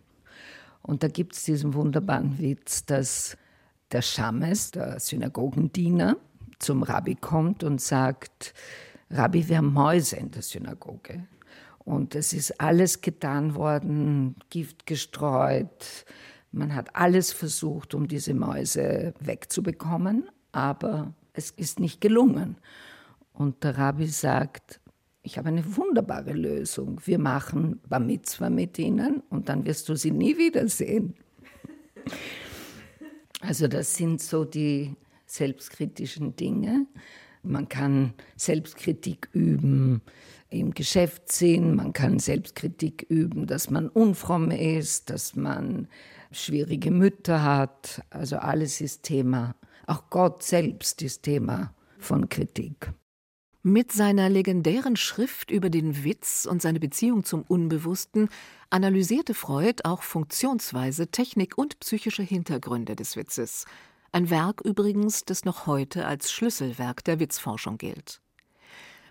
Und 0.81 1.03
da 1.03 1.07
gibt 1.07 1.35
es 1.35 1.43
diesen 1.43 1.73
wunderbaren 1.73 2.39
Witz, 2.39 2.85
dass 2.85 3.37
der 3.91 4.01
Schames, 4.01 4.71
der 4.71 4.99
Synagogendiener, 4.99 6.17
zum 6.59 6.83
Rabbi 6.83 7.15
kommt 7.15 7.63
und 7.63 7.81
sagt, 7.81 8.53
Rabbi, 9.09 9.47
wir 9.47 9.57
haben 9.57 9.73
Mäuse 9.73 10.17
in 10.17 10.31
der 10.31 10.41
Synagoge. 10.41 11.27
Und 11.79 12.15
es 12.15 12.33
ist 12.33 12.59
alles 12.59 13.01
getan 13.01 13.55
worden, 13.55 14.35
Gift 14.49 14.85
gestreut. 14.85 16.05
Man 16.51 16.75
hat 16.75 16.95
alles 16.95 17.31
versucht, 17.31 17.93
um 17.93 18.07
diese 18.07 18.33
Mäuse 18.33 19.13
wegzubekommen, 19.19 20.29
aber 20.51 21.13
es 21.37 21.51
ist 21.51 21.79
nicht 21.79 22.01
gelungen. 22.01 22.57
Und 23.31 23.63
der 23.63 23.77
Rabbi 23.77 24.07
sagt, 24.07 24.81
ich 25.21 25.37
habe 25.37 25.49
eine 25.49 25.75
wunderbare 25.75 26.33
Lösung. 26.33 26.99
Wir 27.05 27.19
machen 27.19 27.79
Bar 27.87 27.99
Mitzvah 27.99 28.49
mit 28.49 28.79
ihnen 28.79 29.21
und 29.29 29.49
dann 29.49 29.65
wirst 29.65 29.87
du 29.89 29.95
sie 29.95 30.11
nie 30.11 30.37
wiedersehen. 30.37 31.15
Also 33.41 33.67
das 33.67 33.95
sind 33.95 34.21
so 34.21 34.45
die 34.45 34.95
selbstkritischen 35.25 36.35
Dinge. 36.35 36.87
Man 37.43 37.69
kann 37.69 38.13
Selbstkritik 38.35 39.29
üben 39.33 40.01
im 40.49 40.73
Geschäftssinn, 40.73 41.75
man 41.75 41.93
kann 41.93 42.19
Selbstkritik 42.19 43.05
üben, 43.09 43.47
dass 43.47 43.69
man 43.69 43.89
unfromm 43.89 44.49
ist, 44.49 45.09
dass 45.09 45.35
man 45.35 45.87
schwierige 46.31 46.89
Mütter 46.89 47.43
hat. 47.43 48.01
Also 48.09 48.37
alles 48.37 48.81
ist 48.81 49.03
Thema. 49.03 49.55
Auch 49.87 50.09
Gott 50.11 50.43
selbst 50.43 51.01
ist 51.01 51.23
Thema 51.23 51.73
von 51.97 52.29
Kritik. 52.29 52.93
Mit 53.63 53.91
seiner 53.91 54.29
legendären 54.29 54.95
Schrift 54.95 55.49
über 55.49 55.69
den 55.69 56.03
Witz 56.03 56.47
und 56.49 56.61
seine 56.61 56.79
Beziehung 56.79 57.23
zum 57.23 57.41
Unbewussten 57.41 58.29
analysierte 58.69 59.33
Freud 59.33 59.81
auch 59.83 60.03
Funktionsweise, 60.03 61.07
Technik 61.07 61.57
und 61.57 61.79
psychische 61.79 62.23
Hintergründe 62.23 62.95
des 62.95 63.15
Witzes– 63.15 63.65
ein 64.11 64.29
Werk 64.29 64.61
übrigens, 64.61 65.25
das 65.25 65.45
noch 65.45 65.67
heute 65.67 66.07
als 66.07 66.31
Schlüsselwerk 66.31 67.03
der 67.03 67.19
Witzforschung 67.19 67.77
gilt. 67.77 68.21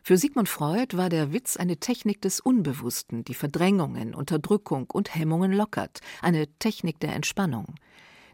Für 0.02 0.16
Sigmund 0.16 0.48
Freud 0.48 0.96
war 0.96 1.08
der 1.08 1.32
Witz 1.32 1.56
eine 1.56 1.78
Technik 1.78 2.22
des 2.22 2.40
Unbewussten, 2.40 3.24
die 3.24 3.34
Verdrängungen, 3.34 4.14
Unterdrückung 4.14 4.88
und 4.90 5.14
Hemmungen 5.14 5.52
lockert, 5.52 6.00
eine 6.22 6.46
Technik 6.58 7.00
der 7.00 7.14
Entspannung. 7.14 7.74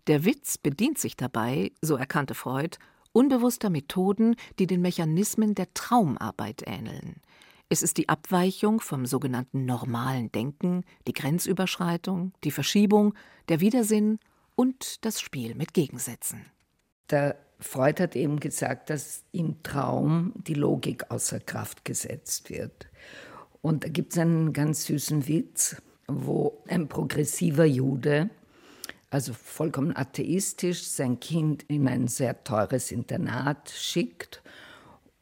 Der 0.08 0.24
Witz 0.24 0.58
bedient 0.58 0.98
sich 0.98 1.16
dabei, 1.16 1.70
so 1.80 1.96
erkannte 1.96 2.34
Freud, 2.34 2.78
unbewusster 3.12 3.70
Methoden, 3.70 4.34
die 4.58 4.66
den 4.66 4.80
Mechanismen 4.80 5.54
der 5.54 5.72
Traumarbeit 5.74 6.62
ähneln. 6.66 7.20
Es 7.68 7.82
ist 7.82 7.96
die 7.96 8.08
Abweichung 8.08 8.80
vom 8.80 9.06
sogenannten 9.06 9.64
normalen 9.64 10.32
Denken, 10.32 10.84
die 11.06 11.12
Grenzüberschreitung, 11.12 12.32
die 12.42 12.50
Verschiebung, 12.50 13.14
der 13.48 13.60
Widersinn 13.60 14.18
und 14.56 15.04
das 15.04 15.20
Spiel 15.20 15.54
mit 15.54 15.72
Gegensätzen. 15.72 16.46
Der 17.08 17.38
Freud 17.60 18.02
hat 18.02 18.16
eben 18.16 18.40
gesagt, 18.40 18.90
dass 18.90 19.24
im 19.30 19.62
Traum 19.62 20.32
die 20.36 20.54
Logik 20.54 21.10
außer 21.10 21.38
Kraft 21.38 21.84
gesetzt 21.84 22.50
wird. 22.50 22.88
Und 23.62 23.84
da 23.84 23.88
gibt 23.88 24.12
es 24.12 24.18
einen 24.18 24.52
ganz 24.52 24.86
süßen 24.86 25.28
Witz, 25.28 25.80
wo 26.08 26.62
ein 26.66 26.88
progressiver 26.88 27.64
Jude, 27.64 28.30
also 29.12 29.34
vollkommen 29.34 29.94
atheistisch, 29.94 30.84
sein 30.84 31.20
Kind 31.20 31.64
in 31.64 31.86
ein 31.86 32.08
sehr 32.08 32.44
teures 32.44 32.90
Internat 32.90 33.68
schickt. 33.68 34.42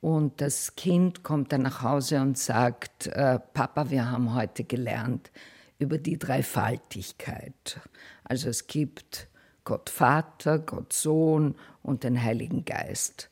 Und 0.00 0.40
das 0.40 0.76
Kind 0.76 1.24
kommt 1.24 1.52
dann 1.52 1.62
nach 1.62 1.82
Hause 1.82 2.20
und 2.20 2.38
sagt, 2.38 3.08
äh, 3.08 3.40
Papa, 3.52 3.90
wir 3.90 4.08
haben 4.08 4.32
heute 4.32 4.62
gelernt 4.62 5.32
über 5.80 5.98
die 5.98 6.18
Dreifaltigkeit. 6.18 7.80
Also 8.22 8.48
es 8.48 8.68
gibt 8.68 9.26
Gott 9.64 9.90
Vater, 9.90 10.60
Gott 10.60 10.92
Sohn 10.92 11.56
und 11.82 12.04
den 12.04 12.22
Heiligen 12.22 12.64
Geist. 12.64 13.28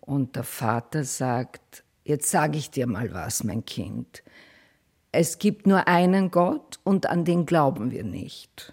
Und 0.00 0.36
der 0.36 0.44
Vater 0.44 1.02
sagt, 1.02 1.82
jetzt 2.04 2.30
sage 2.30 2.58
ich 2.58 2.70
dir 2.70 2.86
mal 2.86 3.12
was, 3.12 3.42
mein 3.42 3.64
Kind. 3.64 4.22
Es 5.10 5.40
gibt 5.40 5.66
nur 5.66 5.88
einen 5.88 6.30
Gott 6.30 6.78
und 6.84 7.06
an 7.06 7.24
den 7.24 7.44
glauben 7.44 7.90
wir 7.90 8.04
nicht. 8.04 8.72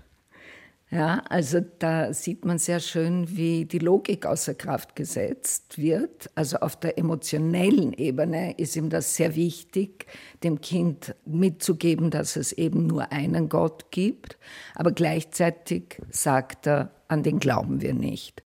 Ja, 0.94 1.24
also 1.28 1.60
da 1.80 2.14
sieht 2.14 2.46
man 2.46 2.60
sehr 2.60 2.80
schön, 2.80 3.36
wie 3.36 3.66
die 3.66 3.80
Logik 3.80 4.28
außer 4.28 4.54
Kraft 4.54 4.96
gesetzt 4.96 5.80
wird. 5.80 6.30
Also 6.36 6.58
auf 6.58 6.80
der 6.80 7.00
emotionellen 7.00 7.94
Ebene 7.94 8.56
ist 8.60 8.76
ihm 8.76 8.92
das 8.92 9.16
sehr 9.16 9.34
wichtig, 9.34 10.06
dem 10.44 10.62
Kind 10.62 11.16
mitzugeben, 11.26 12.12
dass 12.12 12.36
es 12.36 12.52
eben 12.52 12.86
nur 12.86 13.12
einen 13.12 13.50
Gott 13.50 13.90
gibt. 13.90 14.38
Aber 14.76 14.92
gleichzeitig 14.92 16.00
sagt 16.12 16.68
er, 16.68 16.92
an 17.08 17.24
den 17.24 17.40
glauben 17.40 17.82
wir 17.82 17.96
nicht. 17.96 18.44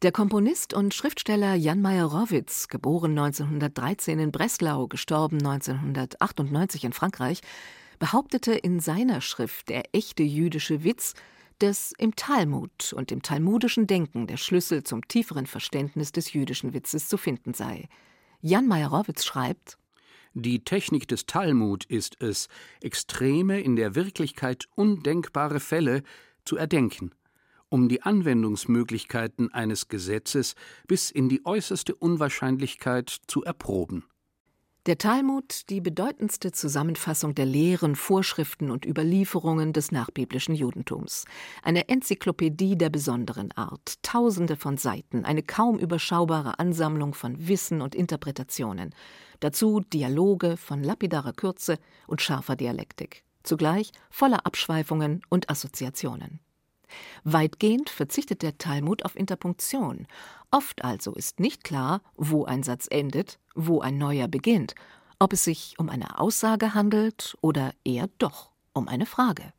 Der 0.00 0.12
Komponist 0.12 0.72
und 0.72 0.94
Schriftsteller 0.94 1.56
Jan 1.56 1.82
Meyer-Rowitz, 1.82 2.68
geboren 2.68 3.18
1913 3.18 4.18
in 4.18 4.32
Breslau, 4.32 4.86
gestorben 4.86 5.44
1998 5.44 6.84
in 6.84 6.94
Frankreich, 6.94 7.42
behauptete 7.98 8.52
in 8.52 8.80
seiner 8.80 9.20
Schrift 9.20 9.68
Der 9.68 9.94
echte 9.94 10.22
jüdische 10.22 10.82
Witz, 10.82 11.12
dass 11.58 11.92
im 11.98 12.14
Talmud 12.16 12.92
und 12.92 13.10
im 13.12 13.22
talmudischen 13.22 13.86
Denken 13.86 14.26
der 14.26 14.36
Schlüssel 14.36 14.84
zum 14.84 15.06
tieferen 15.08 15.46
Verständnis 15.46 16.12
des 16.12 16.32
jüdischen 16.32 16.74
Witzes 16.74 17.08
zu 17.08 17.16
finden 17.16 17.54
sei. 17.54 17.88
Jan 18.40 18.66
Meyer-Rowitz 18.66 19.24
schreibt: 19.24 19.78
Die 20.34 20.62
Technik 20.64 21.08
des 21.08 21.26
Talmud 21.26 21.84
ist 21.86 22.20
es, 22.22 22.48
extreme, 22.82 23.60
in 23.60 23.76
der 23.76 23.94
Wirklichkeit 23.94 24.66
undenkbare 24.74 25.60
Fälle 25.60 26.02
zu 26.44 26.56
erdenken, 26.56 27.10
um 27.68 27.88
die 27.88 28.02
Anwendungsmöglichkeiten 28.02 29.52
eines 29.52 29.88
Gesetzes 29.88 30.54
bis 30.86 31.10
in 31.10 31.28
die 31.28 31.44
äußerste 31.44 31.94
Unwahrscheinlichkeit 31.94 33.08
zu 33.26 33.42
erproben. 33.42 34.04
Der 34.86 34.98
Talmud, 34.98 35.68
die 35.68 35.80
bedeutendste 35.80 36.52
Zusammenfassung 36.52 37.34
der 37.34 37.44
Lehren, 37.44 37.96
Vorschriften 37.96 38.70
und 38.70 38.86
Überlieferungen 38.86 39.72
des 39.72 39.90
nachbiblischen 39.90 40.54
Judentums. 40.54 41.24
Eine 41.64 41.88
Enzyklopädie 41.88 42.78
der 42.78 42.88
besonderen 42.88 43.50
Art, 43.50 44.00
tausende 44.02 44.54
von 44.54 44.76
Seiten, 44.76 45.24
eine 45.24 45.42
kaum 45.42 45.76
überschaubare 45.76 46.60
Ansammlung 46.60 47.14
von 47.14 47.48
Wissen 47.48 47.82
und 47.82 47.96
Interpretationen. 47.96 48.94
Dazu 49.40 49.80
Dialoge 49.80 50.56
von 50.56 50.84
lapidarer 50.84 51.32
Kürze 51.32 51.78
und 52.06 52.22
scharfer 52.22 52.54
Dialektik. 52.54 53.24
Zugleich 53.42 53.90
voller 54.08 54.46
Abschweifungen 54.46 55.20
und 55.28 55.50
Assoziationen. 55.50 56.38
Weitgehend 57.24 57.90
verzichtet 57.90 58.42
der 58.42 58.58
Talmud 58.58 59.04
auf 59.04 59.16
Interpunktion. 59.16 60.06
Oft 60.50 60.84
also 60.84 61.12
ist 61.14 61.40
nicht 61.40 61.64
klar, 61.64 62.00
wo 62.14 62.44
ein 62.44 62.62
Satz 62.62 62.86
endet, 62.90 63.38
wo 63.54 63.80
ein 63.80 63.98
neuer 63.98 64.28
beginnt, 64.28 64.74
ob 65.18 65.32
es 65.32 65.44
sich 65.44 65.74
um 65.78 65.88
eine 65.88 66.18
Aussage 66.18 66.74
handelt 66.74 67.36
oder 67.40 67.72
eher 67.84 68.08
doch 68.18 68.52
um 68.72 68.88
eine 68.88 69.06
Frage. 69.06 69.52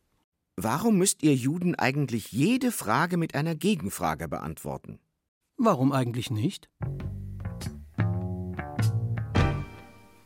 Warum 0.55 0.97
müsst 0.97 1.21
ihr 1.21 1.35
Juden 1.35 1.75
eigentlich 1.75 2.31
jede 2.31 2.71
Frage 2.71 3.17
mit 3.17 3.35
einer 3.35 3.55
Gegenfrage 3.55 4.27
beantworten? 4.27 4.99
Warum 5.57 5.91
eigentlich 5.91 6.31
nicht? 6.31 6.69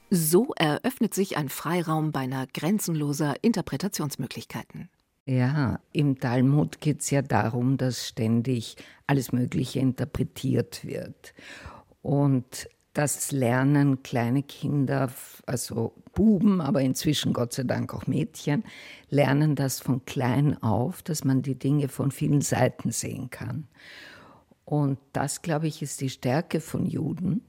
So 0.10 0.54
eröffnet 0.56 1.14
sich 1.14 1.38
ein 1.38 1.48
Freiraum 1.48 2.12
beinahe 2.12 2.48
grenzenloser 2.54 3.42
Interpretationsmöglichkeiten. 3.42 4.90
Ja, 5.26 5.80
im 5.94 6.20
Talmud 6.20 6.82
geht 6.82 7.02
es 7.02 7.12
ja 7.12 7.22
darum, 7.22 7.78
dass 7.78 8.08
ständig 8.08 8.76
alles 9.06 9.32
Mögliche 9.32 9.80
interpretiert 9.80 10.84
wird. 10.84 11.34
Und 12.02 12.68
das 12.94 13.32
lernen 13.32 14.04
kleine 14.04 14.44
Kinder, 14.44 15.12
also 15.46 15.94
Buben, 16.14 16.60
aber 16.60 16.82
inzwischen 16.82 17.34
Gott 17.34 17.54
sei 17.54 17.64
Dank 17.64 17.94
auch 17.94 18.08
Mädchen, 18.08 18.64
lernen 19.10 19.56
das 19.56 19.80
von 19.80 20.04
klein 20.06 20.62
auf, 20.62 21.02
dass 21.02 21.24
man 21.24 21.42
die 21.42 21.58
Dinge 21.58 21.88
von 21.88 22.12
vielen 22.12 22.42
Seiten 22.42 22.92
sehen 22.92 23.30
kann. 23.30 23.68
Und 24.66 24.98
das, 25.14 25.42
glaube 25.42 25.68
ich, 25.68 25.82
ist 25.82 26.02
die 26.02 26.10
Stärke 26.10 26.60
von 26.60 26.86
Juden. 26.86 27.46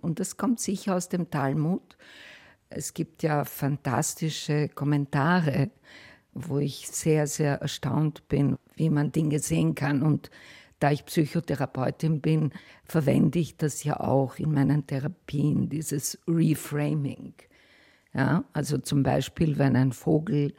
Und 0.00 0.20
das 0.20 0.36
kommt 0.36 0.60
sicher 0.60 0.94
aus 0.94 1.08
dem 1.08 1.30
Talmud. 1.30 1.96
Es 2.70 2.94
gibt 2.94 3.22
ja 3.22 3.44
fantastische 3.44 4.68
Kommentare 4.68 5.70
wo 6.46 6.58
ich 6.58 6.88
sehr, 6.88 7.26
sehr 7.26 7.60
erstaunt 7.60 8.28
bin, 8.28 8.58
wie 8.74 8.90
man 8.90 9.12
Dinge 9.12 9.38
sehen 9.38 9.74
kann. 9.74 10.02
Und 10.02 10.30
da 10.78 10.90
ich 10.92 11.04
Psychotherapeutin 11.04 12.20
bin, 12.20 12.52
verwende 12.84 13.38
ich 13.38 13.56
das 13.56 13.84
ja 13.84 13.98
auch 14.00 14.36
in 14.38 14.52
meinen 14.52 14.86
Therapien, 14.86 15.68
dieses 15.68 16.18
Reframing. 16.28 17.34
Ja, 18.14 18.44
also 18.52 18.78
zum 18.78 19.02
Beispiel, 19.02 19.58
wenn 19.58 19.76
ein 19.76 19.92
Vogel 19.92 20.54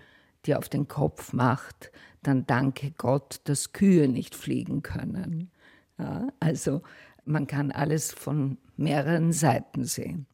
dir 0.46 0.58
auf 0.58 0.70
den 0.70 0.88
Kopf 0.88 1.34
macht, 1.34 1.92
dann 2.22 2.46
danke 2.46 2.92
Gott, 2.92 3.42
dass 3.46 3.74
Kühe 3.74 4.08
nicht 4.08 4.36
fliegen 4.36 4.82
können. 4.82 5.52
Ja, 5.98 6.28
also 6.40 6.82
man 7.26 7.48
kann 7.48 7.72
alles 7.72 8.12
von 8.12 8.58
mehreren 8.78 9.32
Seiten 9.32 9.84
sehen. 9.86 10.26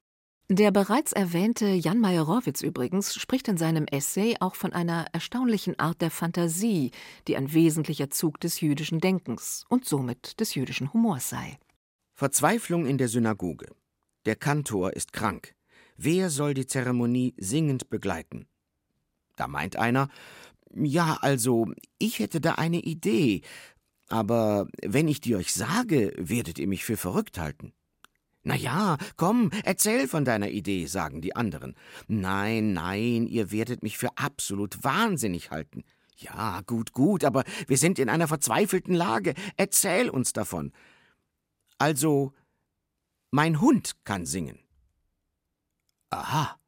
Der 0.49 0.69
bereits 0.69 1.11
erwähnte 1.11 1.65
Jan 1.65 1.99
Meyerowitz 1.99 2.61
übrigens 2.61 3.15
spricht 3.15 3.47
in 3.47 3.57
seinem 3.57 3.87
Essay 3.87 4.35
auch 4.39 4.53
von 4.53 4.73
einer 4.73 5.07
erstaunlichen 5.11 5.79
Art 5.79 6.01
der 6.01 6.11
Fantasie, 6.11 6.91
die 7.27 7.35
ein 7.35 7.51
wesentlicher 7.51 8.11
Zug 8.11 8.39
des 8.39 8.61
jüdischen 8.61 8.99
Denkens 8.99 9.65
und 9.69 9.85
somit 9.85 10.39
des 10.39 10.53
jüdischen 10.53 10.93
Humors 10.93 11.29
sei. 11.29 11.57
Verzweiflung 12.13 12.85
in 12.85 12.99
der 12.99 13.07
Synagoge. 13.07 13.73
Der 14.25 14.35
Kantor 14.35 14.93
ist 14.93 15.13
krank. 15.13 15.55
Wer 15.97 16.29
soll 16.29 16.53
die 16.53 16.67
Zeremonie 16.67 17.33
singend 17.37 17.89
begleiten? 17.89 18.45
Da 19.37 19.47
meint 19.47 19.77
einer, 19.77 20.09
ja, 20.75 21.17
also, 21.21 21.71
ich 21.97 22.19
hätte 22.19 22.39
da 22.39 22.53
eine 22.53 22.81
Idee, 22.81 23.41
aber 24.09 24.67
wenn 24.83 25.07
ich 25.07 25.21
die 25.21 25.35
euch 25.35 25.53
sage, 25.53 26.13
werdet 26.17 26.59
ihr 26.59 26.67
mich 26.67 26.85
für 26.85 26.97
verrückt 26.97 27.39
halten. 27.39 27.73
Na 28.47 28.55
ja, 28.55 28.97
komm, 29.17 29.49
erzähl 29.63 30.07
von 30.07 30.23
deiner 30.23 30.49
Idee, 30.49 30.85
sagen 30.85 31.19
die 31.19 31.35
anderen. 31.35 31.73
Nein, 32.07 32.73
nein, 32.73 33.25
ihr 33.25 33.51
werdet 33.51 33.81
mich 33.81 33.97
für 33.97 34.15
absolut 34.19 34.83
wahnsinnig 34.83 35.49
halten. 35.49 35.83
Ja, 36.17 36.61
gut, 36.61 36.91
gut, 36.91 37.23
aber 37.23 37.43
wir 37.65 37.77
sind 37.77 37.97
in 37.97 38.07
einer 38.07 38.27
verzweifelten 38.27 38.93
Lage. 38.93 39.33
Erzähl 39.57 40.11
uns 40.11 40.31
davon. 40.31 40.73
Also, 41.79 42.33
mein 43.31 43.61
Hund 43.61 43.93
kann 44.03 44.27
singen. 44.27 44.59
Aha, 46.11 46.59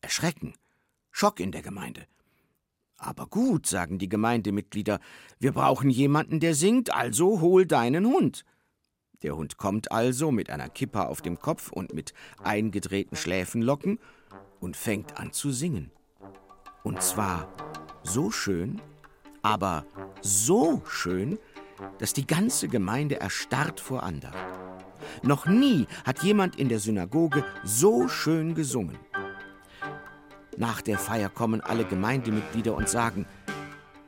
Erschrecken, 0.00 0.54
Schock 1.10 1.40
in 1.40 1.50
der 1.50 1.62
Gemeinde. 1.62 2.06
Aber 2.96 3.26
gut, 3.26 3.66
sagen 3.66 3.98
die 3.98 4.08
Gemeindemitglieder, 4.08 5.00
wir 5.40 5.50
brauchen 5.50 5.90
jemanden, 5.90 6.38
der 6.38 6.54
singt, 6.54 6.94
also 6.94 7.40
hol 7.40 7.66
deinen 7.66 8.06
Hund. 8.06 8.44
Der 9.22 9.34
Hund 9.34 9.56
kommt 9.56 9.90
also 9.90 10.30
mit 10.30 10.48
einer 10.48 10.68
Kippa 10.68 11.06
auf 11.06 11.22
dem 11.22 11.40
Kopf 11.40 11.72
und 11.72 11.92
mit 11.92 12.14
eingedrehten 12.42 13.16
Schläfenlocken 13.16 13.98
und 14.60 14.76
fängt 14.76 15.18
an 15.18 15.32
zu 15.32 15.50
singen. 15.50 15.90
Und 16.84 17.02
zwar 17.02 17.48
so 18.04 18.30
schön, 18.30 18.80
aber 19.42 19.84
so 20.20 20.82
schön, 20.86 21.38
dass 21.98 22.12
die 22.12 22.26
ganze 22.26 22.68
Gemeinde 22.68 23.20
erstarrt 23.20 23.80
vor 23.80 24.04
Andacht. 24.04 24.36
Noch 25.22 25.46
nie 25.46 25.86
hat 26.04 26.22
jemand 26.22 26.56
in 26.56 26.68
der 26.68 26.78
Synagoge 26.78 27.44
so 27.64 28.06
schön 28.06 28.54
gesungen. 28.54 28.98
Nach 30.56 30.80
der 30.80 30.98
Feier 30.98 31.28
kommen 31.28 31.60
alle 31.60 31.84
Gemeindemitglieder 31.84 32.74
und 32.74 32.88
sagen, 32.88 33.26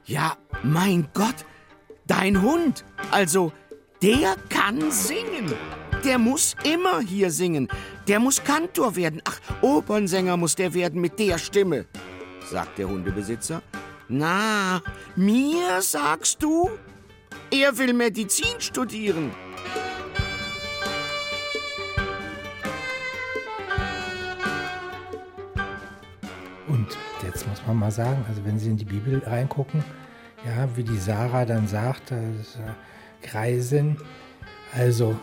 ja, 0.05 0.37
mein 0.63 1.09
Gott, 1.15 1.47
dein 2.07 2.43
Hund, 2.43 2.85
also 3.11 3.53
der 4.03 4.35
kann 4.49 4.91
singen. 4.91 5.53
Der 6.03 6.19
muss 6.19 6.57
immer 6.65 7.01
hier 7.01 7.31
singen. 7.31 7.69
Der 8.09 8.19
muss 8.19 8.43
Kantor 8.43 8.97
werden. 8.97 9.21
Ach, 9.25 9.39
Opernsänger 9.61 10.39
muss 10.39 10.55
der 10.55 10.73
werden 10.73 11.03
mit 11.03 11.19
der 11.19 11.37
Stimme, 11.37 11.85
sagt 12.51 12.79
der 12.79 12.89
Hundebesitzer. 12.89 13.61
Na, 14.09 14.81
mir 15.17 15.83
sagst 15.83 16.43
du? 16.43 16.71
Er 17.51 17.77
will 17.77 17.93
Medizin 17.93 18.59
studieren. 18.59 19.33
Und 26.69 26.89
jetzt 27.23 27.47
muss 27.47 27.61
man 27.67 27.79
mal 27.79 27.91
sagen, 27.91 28.25
also 28.27 28.43
wenn 28.47 28.59
Sie 28.59 28.71
in 28.71 28.79
die 28.79 28.87
Bibel 28.87 29.23
reingucken, 29.27 29.85
ja, 30.47 30.75
wie 30.75 30.85
die 30.85 30.97
Sarah 30.97 31.45
dann 31.45 31.69
sagt, 31.69 32.13
das, 32.13 32.57
äh, 32.57 32.73
Greisin, 33.23 33.97
also 34.73 35.17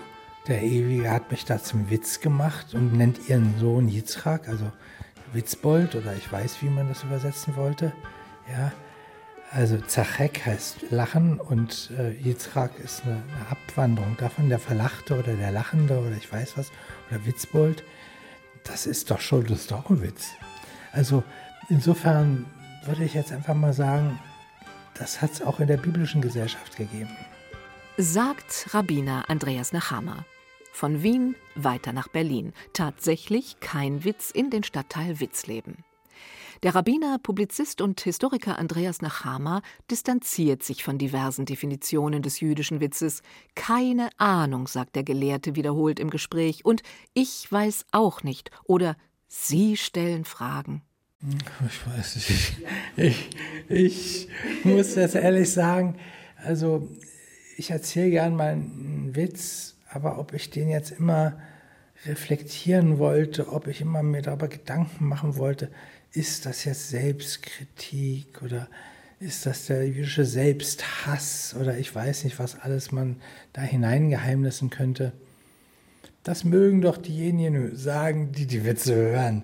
der 0.48 0.64
Ewige 0.64 1.12
hat 1.12 1.30
mich 1.32 1.46
da 1.46 1.62
zum 1.62 1.90
Witz 1.90 2.22
gemacht 2.22 2.74
und 2.74 2.94
nennt 2.94 3.28
ihren 3.28 3.58
Sohn 3.60 3.90
Yitzchak, 3.90 4.48
also 4.48 4.72
Witzbold 5.34 5.96
oder 5.96 6.14
ich 6.16 6.32
weiß, 6.32 6.62
wie 6.62 6.70
man 6.70 6.88
das 6.88 7.04
übersetzen 7.04 7.56
wollte. 7.56 7.92
Ja, 8.50 8.72
also 9.52 9.78
Zachek 9.78 10.46
heißt 10.46 10.92
Lachen 10.92 11.40
und 11.40 11.92
äh, 11.98 12.12
Yitzchak 12.12 12.80
ist 12.80 13.04
eine, 13.04 13.14
eine, 13.14 13.52
Abwanderung 13.52 14.16
davon, 14.18 14.50
der 14.50 14.60
Verlachte 14.60 15.18
oder 15.18 15.34
der 15.34 15.52
Lachende 15.52 16.00
oder 16.00 16.16
ich 16.16 16.32
weiß 16.32 16.58
was, 16.58 16.72
oder 17.10 17.26
Witzbold. 17.26 17.84
Das 18.64 18.86
ist 18.86 19.12
doch 19.12 19.22
schon, 19.22 19.46
das 19.46 19.62
ist 19.62 19.72
doch 19.72 19.90
ein 19.90 20.02
Witz. 20.02 20.32
Also 20.92 21.24
insofern 21.70 22.46
würde 22.86 23.04
ich 23.04 23.14
jetzt 23.14 23.32
einfach 23.32 23.56
mal 23.56 23.74
sagen, 23.74 24.20
das 24.94 25.22
hat 25.22 25.32
es 25.32 25.42
auch 25.42 25.60
in 25.60 25.68
der 25.68 25.78
biblischen 25.78 26.22
Gesellschaft 26.22 26.76
gegeben. 26.76 27.16
Sagt 28.00 28.76
Rabbiner 28.76 29.28
Andreas 29.28 29.74
Nachama. 29.74 30.24
Von 30.72 31.02
Wien 31.02 31.34
weiter 31.56 31.94
nach 31.94 32.08
Berlin. 32.08 32.54
Tatsächlich 32.72 33.60
kein 33.60 34.04
Witz 34.04 34.30
in 34.30 34.52
den 34.52 34.62
Stadtteil 34.62 35.20
Witzleben. 35.20 35.84
Der 36.62 36.76
Rabbiner, 36.76 37.18
Publizist 37.18 37.82
und 37.82 38.00
Historiker 38.02 38.60
Andreas 38.60 39.02
Nachama 39.02 39.64
distanziert 39.90 40.62
sich 40.62 40.84
von 40.84 41.00
diversen 41.00 41.46
Definitionen 41.46 42.22
des 42.22 42.40
jüdischen 42.40 42.82
Witzes. 42.82 43.24
Keine 43.56 44.10
Ahnung, 44.18 44.68
sagt 44.68 44.96
der 44.96 45.04
Gelehrte 45.04 45.56
wiederholt 45.56 46.00
im 46.00 46.12
Gespräch, 46.12 46.66
und 46.66 46.84
ich 47.16 47.52
weiß 47.52 47.88
auch 47.92 48.22
nicht 48.22 48.52
oder 48.66 48.96
Sie 49.28 49.76
stellen 49.76 50.24
Fragen. 50.24 50.84
Ich 51.68 51.88
weiß 51.88 52.16
nicht. 52.16 52.58
Ich, 52.96 53.30
ich 53.70 54.30
muss 54.64 54.94
das 54.94 55.16
ehrlich 55.16 55.52
sagen. 55.52 55.98
Also, 56.36 56.88
ich 57.58 57.72
erzähle 57.72 58.12
gern 58.12 58.36
mal 58.36 58.52
einen 58.52 59.16
Witz, 59.16 59.76
aber 59.90 60.20
ob 60.20 60.34
ich 60.34 60.52
den 60.52 60.70
jetzt 60.70 60.92
immer 60.92 61.38
reflektieren 62.06 63.00
wollte, 63.00 63.52
ob 63.52 63.68
ich 63.68 63.82
immer 63.82 64.04
mir 64.04 64.22
darüber 64.22 64.48
Gedanken 64.48 65.06
machen 65.06 65.38
wollte, 65.38 65.72
ist 66.14 66.46
das 66.46 66.66
jetzt 66.66 66.90
Selbstkritik 66.90 68.44
oder 68.44 68.68
ist 69.20 69.48
das 69.48 69.66
der 69.66 69.88
jüdische 69.88 70.26
Selbsthass 70.26 71.56
oder 71.60 71.78
ich 71.80 71.94
weiß 71.94 72.26
nicht, 72.26 72.38
was 72.38 72.60
alles 72.60 72.92
man 72.92 73.20
da 73.54 73.62
hineingeheimnissen 73.64 74.70
könnte. 74.70 75.14
Das 76.24 76.44
mögen 76.44 76.82
doch 76.82 76.98
diejenigen 76.98 77.76
sagen, 77.76 78.32
die 78.34 78.46
die 78.46 78.66
Witze 78.66 78.96
hören. 78.96 79.44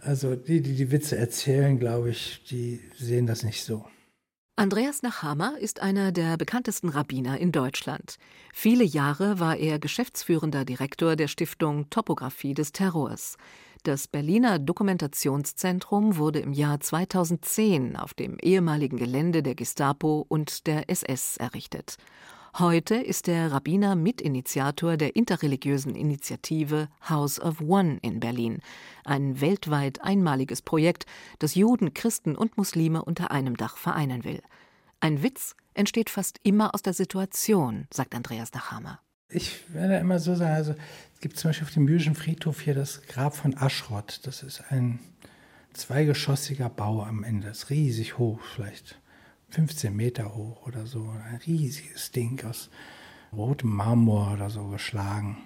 Also 0.00 0.36
die, 0.36 0.60
die 0.60 0.74
die 0.74 0.90
Witze 0.90 1.16
erzählen, 1.16 1.78
glaube 1.78 2.10
ich, 2.10 2.42
die 2.50 2.80
sehen 2.98 3.26
das 3.26 3.42
nicht 3.42 3.64
so. 3.64 3.86
Andreas 4.60 5.00
Nachhammer 5.00 5.56
ist 5.58 5.80
einer 5.80 6.12
der 6.12 6.36
bekanntesten 6.36 6.90
Rabbiner 6.90 7.38
in 7.38 7.50
Deutschland. 7.50 8.16
Viele 8.52 8.84
Jahre 8.84 9.40
war 9.40 9.56
er 9.56 9.78
geschäftsführender 9.78 10.66
Direktor 10.66 11.16
der 11.16 11.28
Stiftung 11.28 11.88
Topographie 11.88 12.52
des 12.52 12.72
Terrors. 12.72 13.38
Das 13.84 14.06
Berliner 14.06 14.58
Dokumentationszentrum 14.58 16.18
wurde 16.18 16.40
im 16.40 16.52
Jahr 16.52 16.78
2010 16.78 17.96
auf 17.96 18.12
dem 18.12 18.36
ehemaligen 18.38 18.98
Gelände 18.98 19.42
der 19.42 19.54
Gestapo 19.54 20.26
und 20.28 20.66
der 20.66 20.90
SS 20.90 21.38
errichtet. 21.38 21.96
Heute 22.58 22.96
ist 22.96 23.28
der 23.28 23.52
Rabbiner 23.52 23.94
Mitinitiator 23.94 24.96
der 24.96 25.14
interreligiösen 25.14 25.94
Initiative 25.94 26.88
House 27.08 27.40
of 27.40 27.60
One 27.60 27.98
in 28.02 28.18
Berlin, 28.18 28.58
ein 29.04 29.40
weltweit 29.40 30.02
einmaliges 30.02 30.60
Projekt, 30.60 31.06
das 31.38 31.54
Juden, 31.54 31.94
Christen 31.94 32.34
und 32.34 32.56
Muslime 32.56 33.04
unter 33.04 33.30
einem 33.30 33.56
Dach 33.56 33.76
vereinen 33.76 34.24
will. 34.24 34.42
Ein 34.98 35.22
Witz 35.22 35.54
entsteht 35.74 36.10
fast 36.10 36.40
immer 36.42 36.74
aus 36.74 36.82
der 36.82 36.92
Situation, 36.92 37.86
sagt 37.92 38.16
Andreas 38.16 38.52
Nachhammer. 38.52 39.00
Ich 39.28 39.72
werde 39.72 39.98
immer 39.98 40.18
so 40.18 40.34
sagen, 40.34 40.52
also 40.52 40.74
es 41.14 41.20
gibt 41.20 41.38
zum 41.38 41.50
Beispiel 41.50 41.68
auf 41.68 41.72
dem 41.72 41.86
jüdischen 41.86 42.16
Friedhof 42.16 42.60
hier 42.60 42.74
das 42.74 43.02
Grab 43.02 43.36
von 43.36 43.56
Aschrott. 43.56 44.20
Das 44.24 44.42
ist 44.42 44.60
ein 44.70 44.98
zweigeschossiger 45.72 46.68
Bau 46.68 47.04
am 47.04 47.22
Ende, 47.22 47.46
das 47.46 47.58
ist 47.58 47.70
riesig 47.70 48.18
hoch, 48.18 48.40
vielleicht 48.54 48.99
15 49.50 49.94
Meter 49.94 50.34
hoch 50.34 50.66
oder 50.66 50.86
so. 50.86 51.10
Ein 51.28 51.40
riesiges 51.46 52.10
Ding 52.10 52.44
aus 52.44 52.70
rotem 53.32 53.70
Marmor 53.70 54.32
oder 54.32 54.50
so 54.50 54.68
geschlagen. 54.68 55.36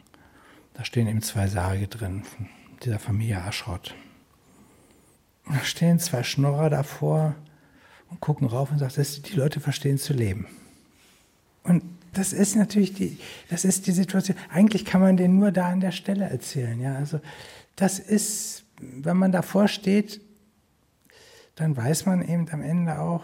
Da 0.75 0.85
stehen 0.85 1.07
eben 1.07 1.23
zwei 1.23 1.47
Särge 1.47 1.89
drin 1.89 2.25
von 2.25 2.49
dieser 2.83 2.99
Familie 2.99 3.43
Aschrott. 3.43 3.95
Da 5.47 5.61
stehen 5.61 5.99
zwei 5.99 6.23
Schnorrer 6.23 6.71
davor 6.71 7.35
und 8.11 8.21
gucken 8.21 8.47
rauf 8.47 8.71
und 8.71 8.79
sagen, 8.79 9.07
die 9.27 9.35
Leute 9.35 9.61
verstehen 9.61 9.99
zu 9.99 10.13
leben. 10.13 10.47
Und 11.63 11.83
das 12.13 12.33
ist 12.33 12.57
natürlich 12.57 12.95
die, 12.95 13.19
das 13.51 13.65
ist 13.65 13.87
die 13.87 13.93
Situation. 13.93 14.37
Eigentlich 14.51 14.85
kann 14.85 15.01
man 15.01 15.17
den 15.17 15.39
nur 15.39 15.51
da 15.51 15.69
an 15.69 15.81
der 15.81 15.93
Stelle 15.93 16.25
erzählen. 16.25 16.81
Ja, 16.81 16.95
also 16.95 17.21
das 17.77 17.99
ist, 17.99 18.65
wenn 18.79 19.17
man 19.17 19.33
davor 19.33 19.69
steht, 19.69 20.21
dann 21.57 21.77
weiß 21.77 22.07
man 22.07 22.27
eben 22.27 22.49
am 22.51 22.63
Ende 22.63 22.99
auch, 22.99 23.23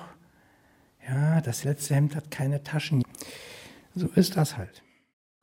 ja, 1.08 1.40
das 1.40 1.64
letzte 1.64 1.94
Hemd 1.94 2.14
hat 2.14 2.30
keine 2.30 2.62
Taschen. 2.62 3.02
So 3.94 4.06
ist 4.08 4.36
das 4.36 4.56
halt. 4.56 4.82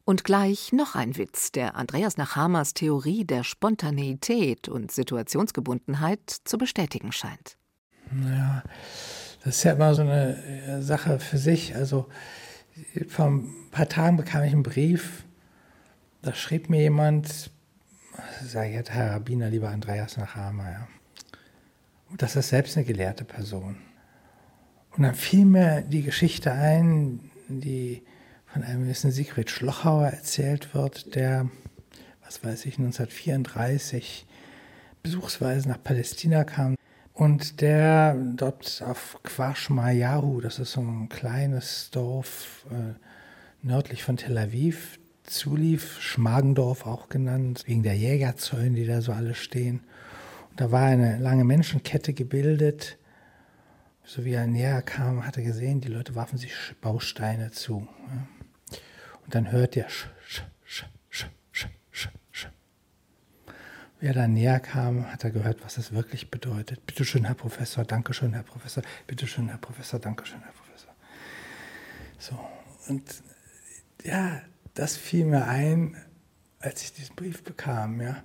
Und 0.06 0.24
gleich 0.24 0.72
noch 0.72 0.96
ein 0.96 1.18
Witz, 1.18 1.52
der 1.52 1.76
Andreas 1.76 2.16
Nachhamers 2.16 2.74
Theorie 2.74 3.26
der 3.26 3.44
Spontaneität 3.44 4.70
und 4.70 4.92
Situationsgebundenheit 4.92 6.20
zu 6.46 6.58
bestätigen 6.58 7.12
scheint. 7.12 7.58
Naja, 8.12 8.64
das 9.44 9.58
ist 9.58 9.64
ja 9.64 9.74
immer 9.74 9.94
so 9.94 10.04
eine 10.04 10.38
äh, 10.38 10.82
Sache 10.82 11.20
für 11.20 11.38
sich. 11.38 11.76
Also 11.76 12.08
vor 13.10 13.26
ein 13.26 13.54
paar 13.72 13.90
Tagen 13.90 14.18
bekam 14.18 14.44
ich 14.44 14.54
einen 14.54 14.64
Brief, 14.64 15.26
da 16.22 16.34
schrieb 16.34 16.70
mir 16.70 16.82
jemand, 16.82 17.52
ich 18.42 18.54
jetzt 18.54 18.92
Herr 18.92 19.12
Rabbiner, 19.12 19.50
lieber 19.50 19.70
Andreas 19.70 20.18
Nachhamer, 20.18 20.72
ja. 20.72 20.88
Und 22.10 22.22
das 22.22 22.36
ist 22.36 22.50
selbst 22.50 22.78
eine 22.78 22.86
gelehrte 22.86 23.26
Person. 23.26 23.78
Und 24.98 25.04
dann 25.04 25.14
fiel 25.14 25.46
mir 25.46 25.84
die 25.84 26.02
Geschichte 26.02 26.52
ein, 26.52 27.20
die 27.48 28.02
von 28.48 28.64
einem 28.64 28.84
gewissen 28.84 29.12
Sigrid 29.12 29.52
Schlochauer 29.52 30.08
erzählt 30.08 30.74
wird, 30.74 31.14
der, 31.14 31.50
was 32.26 32.44
weiß 32.44 32.66
ich, 32.66 32.80
1934 32.80 34.26
besuchsweise 35.04 35.70
nach 35.70 35.84
Palästina 35.84 36.44
kam 36.46 36.76
und 37.14 37.62
der 37.62 38.16
dort 38.16 38.84
auf 38.84 39.20
Quashmayahu, 39.22 40.42
das 40.42 40.58
ist 40.58 40.72
so 40.72 40.82
ein 40.82 41.10
kleines 41.10 41.92
Dorf 41.92 42.66
äh, 42.72 42.96
nördlich 43.62 44.04
von 44.04 44.18
Tel 44.18 44.38
Aviv, 44.38 44.98
zulief, 45.24 46.02
Schmargendorf 46.02 46.88
auch 46.88 47.08
genannt, 47.10 47.64
wegen 47.68 47.84
der 47.84 47.96
Jägerzäune, 47.96 48.72
die 48.72 48.88
da 48.88 49.02
so 49.02 49.12
alle 49.12 49.36
stehen. 49.36 49.82
Und 50.50 50.62
da 50.62 50.72
war 50.72 50.86
eine 50.86 51.20
lange 51.20 51.44
Menschenkette 51.44 52.14
gebildet 52.14 52.97
so 54.08 54.24
wie 54.24 54.34
er 54.34 54.48
näher 54.48 54.82
kam, 54.82 55.28
hat 55.28 55.36
er 55.36 55.44
gesehen, 55.44 55.82
die 55.82 55.90
Leute 55.90 56.16
warfen 56.16 56.38
sich 56.38 56.54
Bausteine 56.80 57.52
zu. 57.52 57.88
Und 59.24 59.36
dann 59.36 59.52
hört 59.52 59.76
er 59.76 59.90
sch, 59.90 60.08
sch, 60.26 60.44
sch, 60.64 60.86
sch, 61.10 61.28
sch, 61.52 61.68
sch, 61.92 62.10
sch. 62.32 62.48
Wie 64.00 64.08
er 64.08 64.14
dann 64.14 64.34
näher 64.34 64.62
kam, 64.62 65.12
hat 65.12 65.26
er 65.26 65.32
gehört, 65.32 65.62
was 65.66 65.78
es 65.78 65.92
wirklich 65.92 66.32
bedeutet. 66.32 66.86
Bitte 66.86 67.04
schön, 67.04 67.26
Herr 67.26 67.36
Professor, 67.36 67.84
danke 67.84 68.14
schön, 68.14 68.32
Herr 68.32 68.44
Professor, 68.44 68.82
bitte 69.08 69.28
schön, 69.28 69.50
Herr 69.50 69.58
Professor, 69.58 70.00
danke 70.00 70.26
schön, 70.26 70.42
Herr 70.42 70.54
Professor. 70.54 70.96
So, 72.18 72.40
und 72.88 73.04
ja, 74.06 74.42
das 74.74 74.96
fiel 74.96 75.26
mir 75.26 75.48
ein, 75.48 75.98
als 76.60 76.82
ich 76.82 76.94
diesen 76.94 77.16
Brief 77.18 77.44
bekam, 77.44 78.00
ja. 78.00 78.24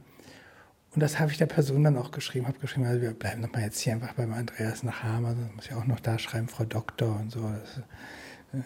Und 0.95 1.01
das 1.01 1.18
habe 1.18 1.30
ich 1.30 1.38
der 1.38 1.47
Person 1.47 1.84
dann 1.84 1.97
auch 1.97 2.11
geschrieben, 2.11 2.47
habe 2.47 2.59
geschrieben, 2.59 2.86
also 2.86 3.01
wir 3.01 3.12
bleiben 3.12 3.40
doch 3.40 3.53
mal 3.53 3.62
jetzt 3.62 3.80
hier 3.80 3.95
einfach 3.95 4.12
beim 4.12 4.32
Andreas 4.32 4.82
nach 4.82 5.03
Hamer, 5.03 5.34
das 5.34 5.55
muss 5.55 5.66
ich 5.66 5.74
auch 5.74 5.86
noch 5.86 6.01
da 6.01 6.18
schreiben, 6.18 6.49
Frau 6.49 6.64
Doktor 6.64 7.18
und 7.18 7.30
so. 7.30 7.40
Äh. 8.53 8.59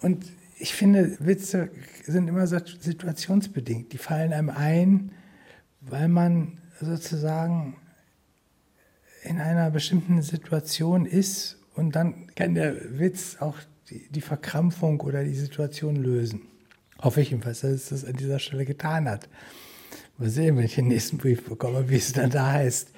Und 0.00 0.24
ich 0.58 0.74
finde, 0.74 1.16
Witze 1.20 1.70
sind 2.06 2.28
immer 2.28 2.46
situationsbedingt. 2.46 3.92
Die 3.92 3.98
fallen 3.98 4.32
einem 4.32 4.48
ein, 4.50 5.12
weil 5.80 6.08
man 6.08 6.58
sozusagen 6.80 7.76
in 9.22 9.40
einer 9.40 9.70
bestimmten 9.70 10.22
Situation 10.22 11.06
ist 11.06 11.58
und 11.74 11.96
dann 11.96 12.28
kann 12.34 12.54
der 12.54 12.98
Witz 12.98 13.36
auch 13.40 13.58
die, 13.90 14.08
die 14.10 14.20
Verkrampfung 14.20 15.00
oder 15.00 15.24
die 15.24 15.34
Situation 15.34 15.96
lösen. 15.96 16.42
Hoffe 17.00 17.20
ich 17.20 17.30
jedenfalls, 17.30 17.60
dass 17.60 17.70
es 17.70 17.88
das 17.88 18.04
an 18.04 18.14
dieser 18.14 18.38
Stelle 18.38 18.64
getan 18.64 19.08
hat. 19.08 19.28
Mal 20.18 20.28
sehen, 20.28 20.56
wenn 20.56 20.64
ich 20.64 20.76
den 20.76 20.88
nächsten 20.88 21.18
Brief 21.18 21.44
bekomme, 21.44 21.88
wie 21.88 21.96
es 21.96 22.12
dann 22.12 22.30
da 22.30 22.52
heißt. 22.52 22.92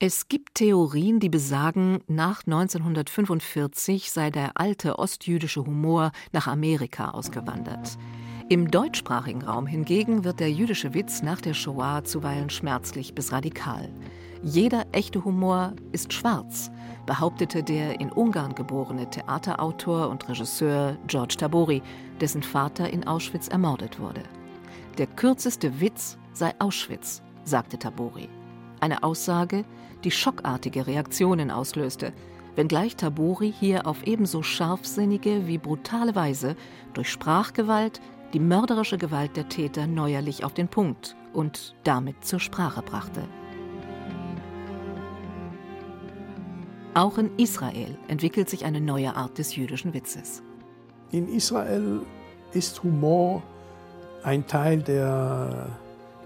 Es 0.00 0.28
gibt 0.28 0.54
Theorien, 0.54 1.18
die 1.18 1.28
besagen, 1.28 2.04
nach 2.06 2.46
1945 2.46 4.12
sei 4.12 4.30
der 4.30 4.52
alte 4.54 4.96
ostjüdische 4.96 5.66
Humor 5.66 6.12
nach 6.30 6.46
Amerika 6.46 7.10
ausgewandert. 7.10 7.98
Im 8.48 8.70
deutschsprachigen 8.70 9.42
Raum 9.42 9.66
hingegen 9.66 10.22
wird 10.22 10.38
der 10.38 10.52
jüdische 10.52 10.94
Witz 10.94 11.22
nach 11.22 11.40
der 11.40 11.52
Shoah 11.52 12.04
zuweilen 12.04 12.48
schmerzlich 12.48 13.14
bis 13.16 13.32
radikal. 13.32 13.92
Jeder 14.44 14.86
echte 14.92 15.24
Humor 15.24 15.74
ist 15.90 16.12
schwarz, 16.12 16.70
behauptete 17.04 17.64
der 17.64 18.00
in 18.00 18.12
Ungarn 18.12 18.54
geborene 18.54 19.10
Theaterautor 19.10 20.08
und 20.08 20.28
Regisseur 20.28 20.96
George 21.08 21.34
Tabori, 21.36 21.82
dessen 22.20 22.44
Vater 22.44 22.88
in 22.88 23.04
Auschwitz 23.04 23.48
ermordet 23.48 23.98
wurde. 23.98 24.22
Der 24.98 25.06
kürzeste 25.06 25.80
Witz 25.80 26.18
sei 26.32 26.54
Auschwitz, 26.58 27.22
sagte 27.44 27.78
Tabori. 27.78 28.28
Eine 28.80 29.02
Aussage, 29.02 29.64
die 30.04 30.10
schockartige 30.10 30.86
Reaktionen 30.86 31.50
auslöste, 31.50 32.12
wenngleich 32.56 32.96
Tabori 32.96 33.52
hier 33.52 33.86
auf 33.86 34.06
ebenso 34.06 34.42
scharfsinnige 34.42 35.46
wie 35.46 35.58
brutale 35.58 36.14
Weise 36.14 36.56
durch 36.94 37.10
Sprachgewalt 37.10 38.00
die 38.32 38.40
mörderische 38.40 38.98
Gewalt 38.98 39.36
der 39.36 39.48
Täter 39.48 39.86
neuerlich 39.86 40.44
auf 40.44 40.54
den 40.54 40.68
Punkt 40.68 41.16
und 41.32 41.74
damit 41.84 42.24
zur 42.24 42.40
Sprache 42.40 42.82
brachte. 42.82 43.22
Auch 46.94 47.16
in 47.16 47.30
Israel 47.36 47.96
entwickelt 48.08 48.50
sich 48.50 48.64
eine 48.64 48.80
neue 48.80 49.14
Art 49.14 49.38
des 49.38 49.54
jüdischen 49.54 49.94
Witzes. 49.94 50.42
In 51.10 51.28
Israel 51.28 52.00
ist 52.52 52.82
Humor 52.82 53.42
ein 54.22 54.46
Teil 54.46 54.82
der 54.82 55.68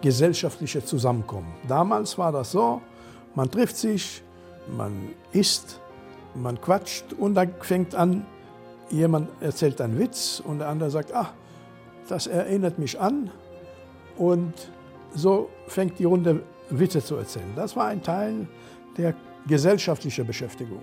gesellschaftlichen 0.01 0.84
Zusammenkommen. 0.84 1.55
Damals 1.68 2.18
war 2.18 2.32
das 2.32 2.53
so, 2.53 2.80
man 3.34 3.51
trifft 3.51 3.76
sich, 3.76 4.22
man 4.76 5.11
isst, 5.32 5.80
man 6.34 6.61
quatscht 6.61 7.12
und 7.12 7.34
dann 7.34 7.55
fängt 7.61 7.95
an, 7.95 8.26
jemand 8.90 9.28
erzählt 9.40 9.80
einen 9.80 9.99
Witz 9.99 10.43
und 10.45 10.59
der 10.59 10.68
andere 10.68 10.90
sagt, 10.90 11.12
ach, 11.12 11.32
das 12.09 12.26
erinnert 12.26 12.78
mich 12.78 12.99
an 13.01 13.30
und 14.16 14.55
so 15.14 15.49
fängt 15.66 15.99
die 15.99 16.05
Runde 16.05 16.43
Witze 16.70 17.05
zu 17.05 17.16
erzählen. 17.16 17.53
Das 17.55 17.76
war 17.76 17.86
ein 17.86 18.03
Teil 18.03 18.49
der 18.97 19.14
gesellschaftlichen 19.47 20.26
Beschäftigung. 20.26 20.82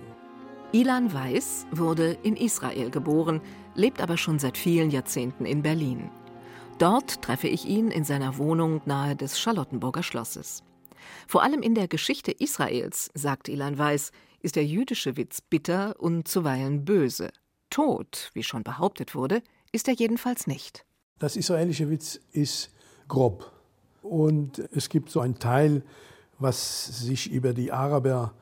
Ilan 0.72 1.12
Weiß 1.12 1.66
wurde 1.72 2.16
in 2.22 2.36
Israel 2.36 2.90
geboren, 2.90 3.40
lebt 3.74 4.00
aber 4.00 4.16
schon 4.16 4.38
seit 4.38 4.56
vielen 4.56 4.90
Jahrzehnten 4.90 5.44
in 5.44 5.62
Berlin. 5.62 6.10
Dort 6.80 7.20
treffe 7.20 7.46
ich 7.46 7.66
ihn 7.66 7.90
in 7.90 8.04
seiner 8.04 8.38
Wohnung 8.38 8.80
nahe 8.86 9.14
des 9.14 9.38
Charlottenburger 9.38 10.02
Schlosses. 10.02 10.62
Vor 11.28 11.42
allem 11.42 11.60
in 11.60 11.74
der 11.74 11.88
Geschichte 11.88 12.32
Israels, 12.32 13.10
sagt 13.12 13.50
Ilan 13.50 13.76
Weiß, 13.76 14.12
ist 14.40 14.56
der 14.56 14.64
jüdische 14.64 15.18
Witz 15.18 15.42
bitter 15.42 15.94
und 16.00 16.26
zuweilen 16.26 16.86
böse. 16.86 17.32
Tot, 17.68 18.30
wie 18.32 18.42
schon 18.42 18.62
behauptet 18.62 19.14
wurde, 19.14 19.42
ist 19.72 19.88
er 19.88 19.94
jedenfalls 19.94 20.46
nicht. 20.46 20.86
Das 21.18 21.36
israelische 21.36 21.90
Witz 21.90 22.18
ist 22.32 22.70
grob. 23.08 23.52
Und 24.00 24.58
es 24.74 24.88
gibt 24.88 25.10
so 25.10 25.20
einen 25.20 25.38
Teil, 25.38 25.82
was 26.38 26.86
sich 27.04 27.30
über 27.30 27.52
die 27.52 27.72
Araber 27.72 28.32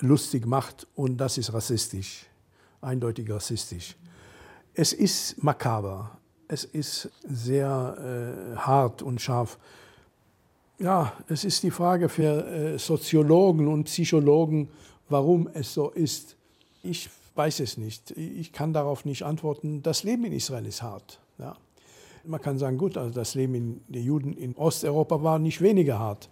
lustig 0.00 0.44
macht 0.44 0.86
und 0.96 1.16
das 1.16 1.38
ist 1.38 1.50
rassistisch, 1.54 2.26
eindeutig 2.82 3.30
rassistisch. 3.30 3.96
Es 4.74 4.92
ist 4.92 5.42
makaber, 5.42 6.18
es 6.48 6.64
ist 6.64 7.10
sehr 7.28 8.54
äh, 8.54 8.56
hart 8.56 9.02
und 9.02 9.20
scharf. 9.20 9.58
Ja, 10.78 11.12
es 11.28 11.44
ist 11.44 11.62
die 11.62 11.70
Frage 11.70 12.08
für 12.08 12.46
äh, 12.46 12.78
Soziologen 12.78 13.66
und 13.66 13.84
Psychologen, 13.84 14.68
warum 15.08 15.48
es 15.54 15.72
so 15.72 15.90
ist. 15.90 16.36
Ich 16.82 17.08
weiß 17.34 17.60
es 17.60 17.76
nicht. 17.76 18.10
Ich 18.12 18.52
kann 18.52 18.72
darauf 18.72 19.04
nicht 19.04 19.22
antworten. 19.22 19.82
Das 19.82 20.02
Leben 20.02 20.24
in 20.24 20.32
Israel 20.32 20.66
ist 20.66 20.82
hart. 20.82 21.20
Ja. 21.38 21.56
Man 22.24 22.40
kann 22.40 22.58
sagen, 22.58 22.76
gut, 22.76 22.96
also 22.96 23.12
das 23.12 23.34
Leben 23.34 23.82
der 23.88 24.02
Juden 24.02 24.32
in 24.32 24.54
Osteuropa 24.56 25.22
war 25.22 25.38
nicht 25.38 25.60
weniger 25.60 25.98
hart. 25.98 26.28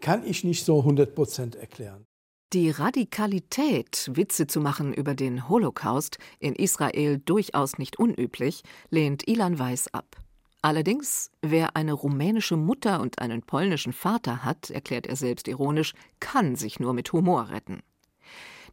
Kann 0.00 0.26
ich 0.26 0.44
nicht 0.44 0.64
so 0.64 0.80
100 0.80 1.14
Prozent 1.14 1.56
erklären. 1.56 2.04
Die 2.52 2.70
Radikalität, 2.70 4.10
Witze 4.12 4.48
zu 4.48 4.60
machen 4.60 4.92
über 4.92 5.14
den 5.14 5.48
Holocaust, 5.48 6.18
in 6.40 6.56
Israel 6.56 7.18
durchaus 7.18 7.78
nicht 7.78 8.00
unüblich, 8.00 8.64
lehnt 8.88 9.28
Ilan 9.28 9.60
Weiß 9.60 9.94
ab. 9.94 10.16
Allerdings, 10.60 11.30
wer 11.42 11.76
eine 11.76 11.92
rumänische 11.92 12.56
Mutter 12.56 13.00
und 13.02 13.20
einen 13.20 13.42
polnischen 13.42 13.92
Vater 13.92 14.42
hat, 14.42 14.68
erklärt 14.68 15.06
er 15.06 15.14
selbst 15.14 15.46
ironisch, 15.46 15.94
kann 16.18 16.56
sich 16.56 16.80
nur 16.80 16.92
mit 16.92 17.12
Humor 17.12 17.50
retten. 17.50 17.84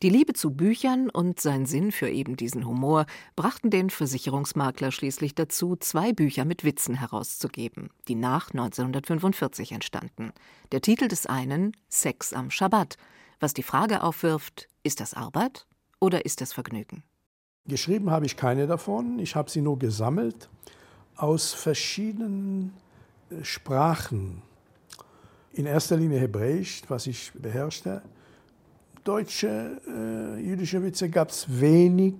Die 0.02 0.10
Liebe 0.10 0.34
zu 0.34 0.56
Büchern 0.56 1.12
und 1.12 1.40
sein 1.40 1.68
Sinn 1.68 1.92
für 1.92 2.10
eben 2.10 2.36
diesen 2.36 2.66
Humor 2.66 3.06
brachten 3.36 3.70
den 3.70 3.92
Versicherungsmakler 3.92 4.92
schließlich 4.92 5.36
dazu, 5.36 5.76
zwei 5.76 6.14
Bücher 6.14 6.46
mit 6.46 6.64
Witzen 6.64 6.96
herauszugeben, 6.96 7.90
die 8.08 8.16
nach 8.16 8.50
1945 8.50 9.72
entstanden. 9.72 10.32
Der 10.72 10.82
Titel 10.82 11.08
des 11.08 11.28
einen 11.28 11.74
Sex 11.90 12.34
am 12.34 12.50
Schabbat, 12.50 12.98
was 13.40 13.54
die 13.54 13.64
Frage 13.64 14.04
aufwirft, 14.04 14.68
ist 14.84 15.00
das 15.00 15.14
Arbeit 15.14 15.68
oder 16.00 16.26
ist 16.26 16.42
das 16.42 16.54
Vergnügen? 16.54 17.04
Geschrieben 17.66 18.10
habe 18.10 18.26
ich 18.26 18.38
keine 18.38 18.66
davon, 18.66 19.20
ich 19.20 19.36
habe 19.36 19.50
sie 19.50 19.62
nur 19.62 19.78
gesammelt 19.78 20.50
aus 21.16 21.54
verschiedenen 21.54 22.74
äh, 23.30 23.44
Sprachen. 23.44 24.42
In 25.54 25.66
erster 25.66 25.98
Linie 25.98 26.20
Hebräisch, 26.20 26.84
was 26.88 27.08
ich 27.08 27.32
beherrschte, 27.34 28.02
deutsche 29.04 29.82
äh, 29.88 30.40
jüdische 30.42 30.82
Witze 30.84 31.10
gab 31.10 31.30
es 31.30 31.46
wenig. 31.48 32.16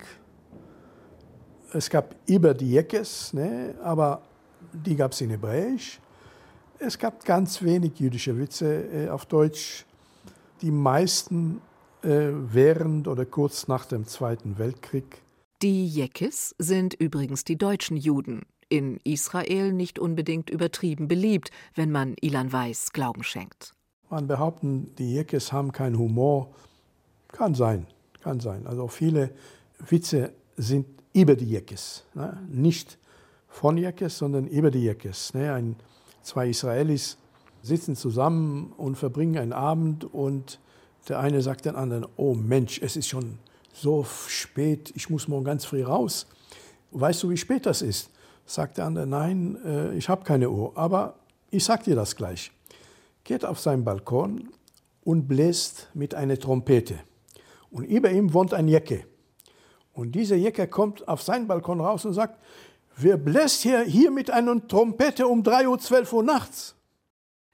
Es 1.74 1.90
gab 1.90 2.16
über 2.26 2.54
die 2.54 2.72
Jekes, 2.72 3.34
ne, 3.34 3.76
aber 3.84 4.22
die 4.74 4.96
gab 4.96 5.12
es 5.12 5.22
in 5.22 5.30
Hebräisch. 5.30 6.00
Es 6.80 6.98
gab 6.98 7.24
ganz 7.26 7.62
wenig 7.62 8.00
jüdische 8.00 8.38
Witze 8.38 9.06
äh, 9.06 9.10
auf 9.10 9.26
Deutsch. 9.26 9.86
Die 10.62 10.72
meisten 10.72 11.62
äh, 12.04 12.30
während 12.32 13.08
oder 13.08 13.26
kurz 13.26 13.68
nach 13.68 13.86
dem 13.86 14.06
Zweiten 14.08 14.58
Weltkrieg. 14.58 15.22
Die 15.62 15.88
Jekes 15.88 16.56
sind 16.58 16.94
übrigens 16.94 17.44
die 17.44 17.58
deutschen 17.58 17.98
Juden. 17.98 18.44
In 18.70 19.00
Israel 19.04 19.72
nicht 19.72 19.98
unbedingt 19.98 20.50
übertrieben 20.50 21.08
beliebt, 21.08 21.52
wenn 21.76 21.92
man 21.92 22.16
Ilan 22.22 22.52
Weiß 22.52 22.92
Glauben 22.92 23.24
schenkt. 23.24 23.74
Man 24.10 24.28
behaupten, 24.28 24.94
die 24.98 25.14
Jekes 25.14 25.52
haben 25.52 25.72
keinen 25.72 25.98
Humor. 25.98 26.54
Kann 27.30 27.56
sein, 27.56 27.88
kann 28.22 28.40
sein. 28.40 28.68
Also 28.68 28.88
viele 28.88 29.32
Witze 29.90 30.34
sind 30.56 30.86
über 31.14 31.36
die 31.36 31.50
Jekes. 31.50 32.04
Ne? 32.14 32.42
Nicht 32.50 32.98
von 33.48 33.78
Jekes, 33.78 34.18
sondern 34.18 34.48
über 34.48 34.72
die 34.72 34.84
Jekes. 34.84 35.34
Ne? 35.34 35.54
Ein, 35.54 35.76
zwei 36.22 36.50
Israelis 36.50 37.18
sitzen 37.62 37.96
zusammen 37.96 38.74
und 38.78 38.96
verbringen 38.98 39.38
einen 39.38 39.54
Abend 39.54 40.06
und 40.06 40.60
der 41.10 41.20
eine 41.20 41.42
sagt 41.42 41.66
den 41.66 41.76
anderen, 41.76 42.06
oh 42.18 42.34
Mensch, 42.34 42.82
es 42.82 42.96
ist 42.96 43.08
schon 43.08 43.40
so 43.74 44.04
spät, 44.04 44.92
ich 44.96 45.10
muss 45.10 45.28
morgen 45.28 45.46
ganz 45.46 45.66
früh 45.66 45.84
raus. 45.84 46.28
Weißt 46.92 47.24
du, 47.24 47.30
wie 47.30 47.38
spät 47.38 47.66
das 47.66 47.82
ist? 47.82 48.10
Sagt 48.46 48.78
der 48.78 48.86
andere, 48.86 49.06
nein, 49.06 49.58
äh, 49.64 49.94
ich 49.96 50.10
habe 50.10 50.24
keine 50.24 50.50
Uhr, 50.50 50.72
aber 50.76 51.16
ich 51.52 51.64
sag 51.64 51.84
dir 51.84 51.96
das 51.96 52.16
gleich. 52.16 52.52
Geht 53.24 53.46
auf 53.46 53.60
seinen 53.60 53.84
Balkon 53.84 54.50
und 55.04 55.28
bläst 55.28 55.90
mit 55.94 56.16
einer 56.16 56.40
Trompete. 56.40 57.00
Und 57.72 57.84
über 57.84 58.12
ihm 58.12 58.34
wohnt 58.34 58.54
ein 58.54 58.68
Jecke. 58.68 59.06
Und 59.94 60.14
dieser 60.14 60.36
Jecke 60.36 60.68
kommt 60.68 61.08
auf 61.08 61.22
seinen 61.22 61.48
Balkon 61.48 61.82
raus 61.82 62.06
und 62.06 62.14
sagt, 62.14 62.40
wer 62.96 63.18
bläst 63.18 63.62
hier, 63.62 63.82
hier 63.82 64.12
mit 64.12 64.32
einer 64.32 64.66
Trompete 64.68 65.28
um 65.28 65.44
3 65.44 65.68
Uhr, 65.68 65.80
12 65.80 66.14
Uhr 66.14 66.24
nachts? 66.24 66.77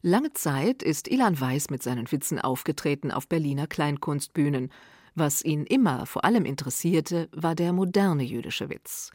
Lange 0.06 0.34
Zeit 0.34 0.84
ist 0.84 1.08
Ilan 1.08 1.40
Weiß 1.40 1.70
mit 1.70 1.82
seinen 1.82 2.12
Witzen 2.12 2.38
aufgetreten 2.38 3.10
auf 3.10 3.30
Berliner 3.30 3.68
Kleinkunstbühnen. 3.68 4.70
Was 5.16 5.46
ihn 5.46 5.64
immer 5.64 6.06
vor 6.06 6.26
allem 6.26 6.44
interessierte, 6.44 7.30
war 7.32 7.56
der 7.56 7.72
moderne 7.72 8.24
jüdische 8.24 8.70
Witz. 8.70 9.12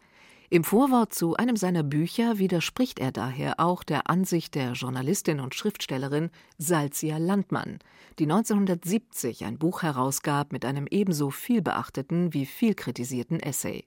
Im 0.49 0.65
Vorwort 0.65 1.13
zu 1.13 1.37
einem 1.37 1.57
seiner 1.57 1.83
Bücher 1.83 2.39
widerspricht 2.39 3.01
er 3.01 3.13
daher 3.13 3.61
auch 3.61 3.85
der 3.85 4.09
Ansicht 4.09 4.55
der 4.55 4.73
Journalistin 4.73 5.41
und 5.41 5.55
Schriftstellerin 5.55 6.31
Salzia 6.57 7.19
Landmann, 7.19 7.81
die 8.19 8.25
1970 8.25 9.45
ein 9.45 9.59
Buch 9.59 9.83
herausgab 9.83 10.53
mit 10.53 10.65
einem 10.65 10.87
ebenso 10.91 11.31
vielbeachteten 11.31 12.33
wie 12.33 12.47
viel 12.47 12.75
kritisierten 12.75 13.41
Essay. 13.41 13.85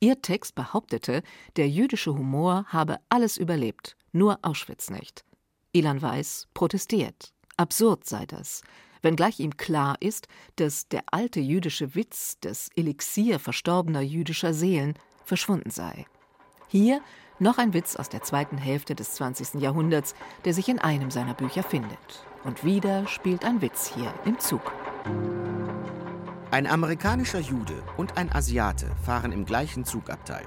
Ihr 0.00 0.20
Text 0.22 0.56
behauptete, 0.56 1.22
der 1.54 1.68
jüdische 1.68 2.12
Humor 2.12 2.64
habe 2.66 2.98
alles 3.10 3.36
überlebt, 3.36 3.96
nur 4.10 4.40
Auschwitz 4.42 4.90
nicht. 4.90 5.24
Ilan 5.72 6.02
Weiß 6.02 6.48
protestiert. 6.54 7.32
Absurd 7.56 8.04
sei 8.04 8.26
das, 8.26 8.62
wenngleich 9.00 9.40
ihm 9.40 9.56
klar 9.56 9.96
ist, 10.00 10.28
dass 10.56 10.88
der 10.88 11.02
alte 11.10 11.40
jüdische 11.40 11.94
Witz, 11.94 12.36
das 12.40 12.68
Elixier 12.76 13.38
verstorbener 13.38 14.00
jüdischer 14.02 14.54
Seelen, 14.54 14.94
verschwunden 15.24 15.70
sei. 15.70 16.06
Hier 16.68 17.00
noch 17.38 17.58
ein 17.58 17.74
Witz 17.74 17.96
aus 17.96 18.08
der 18.08 18.22
zweiten 18.22 18.58
Hälfte 18.58 18.94
des 18.94 19.14
20. 19.14 19.60
Jahrhunderts, 19.60 20.14
der 20.44 20.54
sich 20.54 20.68
in 20.68 20.78
einem 20.78 21.10
seiner 21.10 21.34
Bücher 21.34 21.62
findet. 21.62 22.26
Und 22.44 22.64
wieder 22.64 23.06
spielt 23.06 23.44
ein 23.44 23.60
Witz 23.60 23.92
hier 23.94 24.12
im 24.24 24.38
Zug. 24.38 24.72
Ein 26.50 26.66
amerikanischer 26.66 27.40
Jude 27.40 27.82
und 27.96 28.18
ein 28.18 28.30
Asiate 28.30 28.94
fahren 29.04 29.32
im 29.32 29.46
gleichen 29.46 29.84
Zugabteil. 29.84 30.46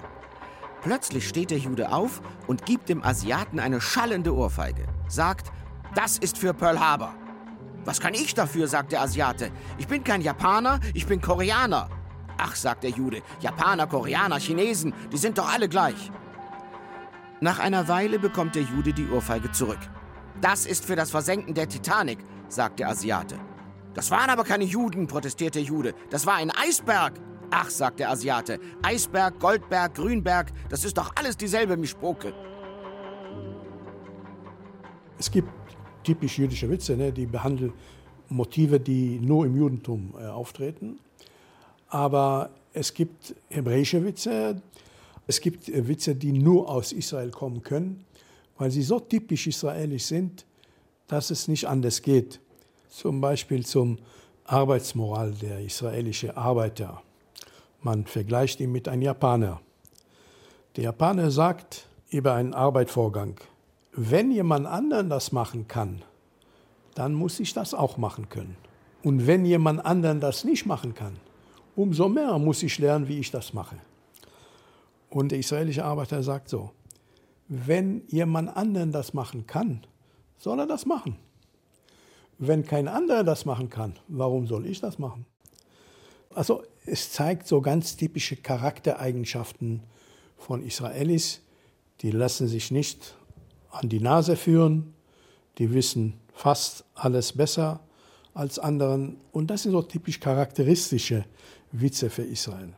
Plötzlich 0.85 1.27
steht 1.27 1.49
der 1.49 1.57
Jude 1.57 1.91
auf 1.91 2.21
und 2.45 2.67
gibt 2.67 2.89
dem 2.89 3.03
Asiaten 3.03 3.59
eine 3.59 3.81
schallende 3.81 4.35
Ohrfeige. 4.35 4.85
Sagt, 5.07 5.51
das 5.95 6.19
ist 6.19 6.37
für 6.37 6.53
Pearl 6.53 6.79
Harbor. 6.79 7.15
Was 7.85 7.99
kann 7.99 8.13
ich 8.13 8.35
dafür, 8.35 8.67
sagt 8.67 8.91
der 8.91 9.01
Asiate. 9.01 9.49
Ich 9.79 9.87
bin 9.87 10.03
kein 10.03 10.21
Japaner, 10.21 10.79
ich 10.93 11.07
bin 11.07 11.21
Koreaner. 11.21 11.89
Ach, 12.37 12.55
sagt 12.55 12.83
der 12.83 12.91
Jude, 12.91 13.23
Japaner, 13.39 13.87
Koreaner, 13.87 14.39
Chinesen, 14.39 14.93
die 15.11 15.17
sind 15.17 15.39
doch 15.39 15.51
alle 15.51 15.67
gleich. 15.67 16.11
Nach 17.41 17.57
einer 17.57 17.87
Weile 17.87 18.19
bekommt 18.19 18.53
der 18.53 18.61
Jude 18.61 18.93
die 18.93 19.09
Ohrfeige 19.09 19.51
zurück. 19.51 19.79
Das 20.39 20.67
ist 20.67 20.85
für 20.85 20.95
das 20.95 21.09
Versenken 21.09 21.55
der 21.55 21.67
Titanic, 21.67 22.19
sagt 22.47 22.77
der 22.77 22.89
Asiate. 22.89 23.39
Das 23.95 24.11
waren 24.11 24.29
aber 24.29 24.43
keine 24.43 24.65
Juden, 24.65 25.07
protestiert 25.07 25.55
der 25.55 25.63
Jude. 25.63 25.95
Das 26.11 26.27
war 26.27 26.35
ein 26.35 26.51
Eisberg. 26.51 27.13
Ach, 27.57 27.69
sagt 27.69 28.01
der 28.01 28.09
Asiate, 28.09 28.59
Eisberg, 28.81 29.39
Goldberg, 29.39 29.95
Grünberg, 29.95 30.51
das 30.67 30.83
ist 30.83 30.97
doch 30.97 31.13
alles 31.15 31.37
dieselbe 31.37 31.77
Mischpoke. 31.77 32.33
Es 35.17 35.31
gibt 35.31 35.47
typisch 36.03 36.37
jüdische 36.37 36.69
Witze, 36.69 36.97
ne? 36.97 37.13
die 37.13 37.25
behandeln 37.25 37.71
Motive, 38.27 38.77
die 38.77 39.21
nur 39.21 39.45
im 39.45 39.55
Judentum 39.55 40.13
äh, 40.19 40.25
auftreten. 40.25 40.99
Aber 41.87 42.49
es 42.73 42.93
gibt 42.93 43.33
hebräische 43.47 44.03
Witze, 44.03 44.61
es 45.25 45.39
gibt 45.39 45.69
äh, 45.69 45.87
Witze, 45.87 46.13
die 46.13 46.33
nur 46.33 46.69
aus 46.69 46.91
Israel 46.91 47.31
kommen 47.31 47.63
können, 47.63 48.03
weil 48.57 48.69
sie 48.69 48.81
so 48.81 48.99
typisch 48.99 49.47
israelisch 49.47 50.03
sind, 50.03 50.45
dass 51.07 51.29
es 51.29 51.47
nicht 51.47 51.69
anders 51.69 52.01
geht. 52.01 52.41
Zum 52.89 53.21
Beispiel 53.21 53.65
zum 53.65 53.97
Arbeitsmoral 54.43 55.31
der 55.31 55.61
israelischen 55.61 56.31
Arbeiter. 56.31 57.01
Man 57.85 58.07
vergleicht 58.07 58.59
ihn 58.61 58.71
mit 58.71 58.87
einem 58.87 59.03
Japaner. 59.03 59.61
Der 60.75 60.85
Japaner 60.85 61.29
sagt 61.29 61.87
über 62.09 62.33
einen 62.33 62.55
Arbeitsvorgang, 62.55 63.39
wenn 63.91 64.31
jemand 64.31 64.65
anderen 64.65 65.07
das 65.07 65.31
machen 65.31 65.67
kann, 65.67 66.01
dann 66.95 67.13
muss 67.13 67.39
ich 67.39 67.53
das 67.53 67.75
auch 67.75 67.97
machen 67.97 68.27
können. 68.27 68.57
Und 69.03 69.27
wenn 69.27 69.45
jemand 69.45 69.85
anderen 69.85 70.19
das 70.19 70.45
nicht 70.45 70.65
machen 70.65 70.95
kann, 70.95 71.17
umso 71.75 72.09
mehr 72.09 72.39
muss 72.39 72.63
ich 72.63 72.79
lernen, 72.79 73.07
wie 73.07 73.19
ich 73.19 73.29
das 73.29 73.53
mache. 73.53 73.75
Und 75.11 75.31
der 75.31 75.37
israelische 75.37 75.85
Arbeiter 75.85 76.23
sagt 76.23 76.49
so, 76.49 76.71
wenn 77.49 78.01
jemand 78.07 78.57
anderen 78.57 78.91
das 78.91 79.13
machen 79.13 79.45
kann, 79.45 79.85
soll 80.39 80.59
er 80.59 80.65
das 80.65 80.87
machen. 80.87 81.17
Wenn 82.39 82.65
kein 82.65 82.87
anderer 82.87 83.23
das 83.23 83.45
machen 83.45 83.69
kann, 83.69 83.93
warum 84.07 84.47
soll 84.47 84.65
ich 84.65 84.81
das 84.81 84.97
machen? 84.97 85.27
Also 86.33 86.63
es 86.85 87.11
zeigt 87.11 87.47
so 87.47 87.61
ganz 87.61 87.95
typische 87.97 88.35
Charaktereigenschaften 88.35 89.81
von 90.37 90.63
Israelis, 90.63 91.41
die 92.01 92.11
lassen 92.11 92.47
sich 92.47 92.71
nicht 92.71 93.15
an 93.71 93.89
die 93.89 93.99
Nase 93.99 94.35
führen, 94.35 94.93
die 95.57 95.73
wissen 95.73 96.13
fast 96.33 96.85
alles 96.93 97.33
besser 97.33 97.79
als 98.33 98.59
anderen 98.59 99.17
und 99.31 99.47
das 99.47 99.63
sind 99.63 99.71
so 99.71 99.81
typisch 99.81 100.19
charakteristische 100.19 101.25
Witze 101.71 102.09
für 102.09 102.23
Israel. 102.23 102.77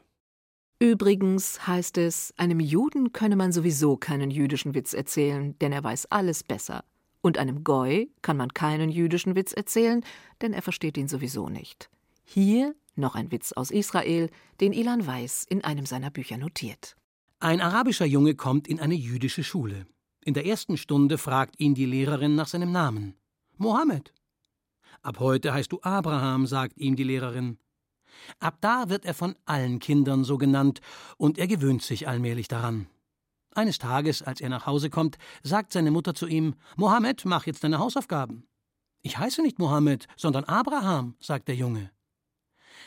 Übrigens 0.79 1.65
heißt 1.65 1.97
es, 1.97 2.33
einem 2.37 2.59
Juden 2.59 3.11
könne 3.11 3.35
man 3.35 3.51
sowieso 3.51 3.97
keinen 3.97 4.29
jüdischen 4.29 4.75
Witz 4.75 4.93
erzählen, 4.93 5.57
denn 5.59 5.71
er 5.71 5.83
weiß 5.83 6.11
alles 6.11 6.43
besser. 6.43 6.83
Und 7.21 7.39
einem 7.39 7.63
Goi 7.63 8.09
kann 8.21 8.37
man 8.37 8.53
keinen 8.53 8.91
jüdischen 8.91 9.35
Witz 9.35 9.53
erzählen, 9.53 10.05
denn 10.41 10.53
er 10.53 10.61
versteht 10.61 10.97
ihn 10.97 11.07
sowieso 11.07 11.49
nicht. 11.49 11.89
Hier 12.23 12.75
noch 12.97 13.15
ein 13.15 13.31
Witz 13.31 13.51
aus 13.51 13.71
Israel, 13.71 14.29
den 14.59 14.73
Ilan 14.73 15.05
Weiß 15.05 15.45
in 15.49 15.63
einem 15.63 15.85
seiner 15.85 16.09
Bücher 16.09 16.37
notiert. 16.37 16.95
Ein 17.39 17.61
arabischer 17.61 18.05
Junge 18.05 18.35
kommt 18.35 18.67
in 18.67 18.79
eine 18.79 18.95
jüdische 18.95 19.43
Schule. 19.43 19.85
In 20.23 20.33
der 20.33 20.45
ersten 20.45 20.77
Stunde 20.77 21.17
fragt 21.17 21.59
ihn 21.59 21.75
die 21.75 21.85
Lehrerin 21.85 22.35
nach 22.35 22.47
seinem 22.47 22.71
Namen. 22.71 23.15
Mohammed. 23.57 24.13
Ab 25.01 25.19
heute 25.19 25.53
heißt 25.53 25.71
du 25.71 25.79
Abraham, 25.81 26.47
sagt 26.47 26.77
ihm 26.77 26.95
die 26.95 27.03
Lehrerin. 27.03 27.59
Ab 28.39 28.57
da 28.61 28.89
wird 28.89 29.05
er 29.05 29.13
von 29.13 29.35
allen 29.45 29.79
Kindern 29.79 30.23
so 30.23 30.37
genannt, 30.37 30.81
und 31.17 31.37
er 31.37 31.47
gewöhnt 31.47 31.83
sich 31.83 32.07
allmählich 32.07 32.47
daran. 32.47 32.87
Eines 33.53 33.79
Tages, 33.79 34.21
als 34.21 34.41
er 34.41 34.49
nach 34.49 34.65
Hause 34.65 34.89
kommt, 34.89 35.17
sagt 35.43 35.71
seine 35.71 35.91
Mutter 35.91 36.13
zu 36.13 36.27
ihm 36.27 36.55
Mohammed, 36.75 37.25
mach 37.25 37.45
jetzt 37.45 37.63
deine 37.63 37.79
Hausaufgaben. 37.79 38.47
Ich 39.01 39.17
heiße 39.17 39.41
nicht 39.41 39.59
Mohammed, 39.59 40.07
sondern 40.15 40.43
Abraham, 40.43 41.15
sagt 41.19 41.47
der 41.47 41.55
Junge. 41.55 41.91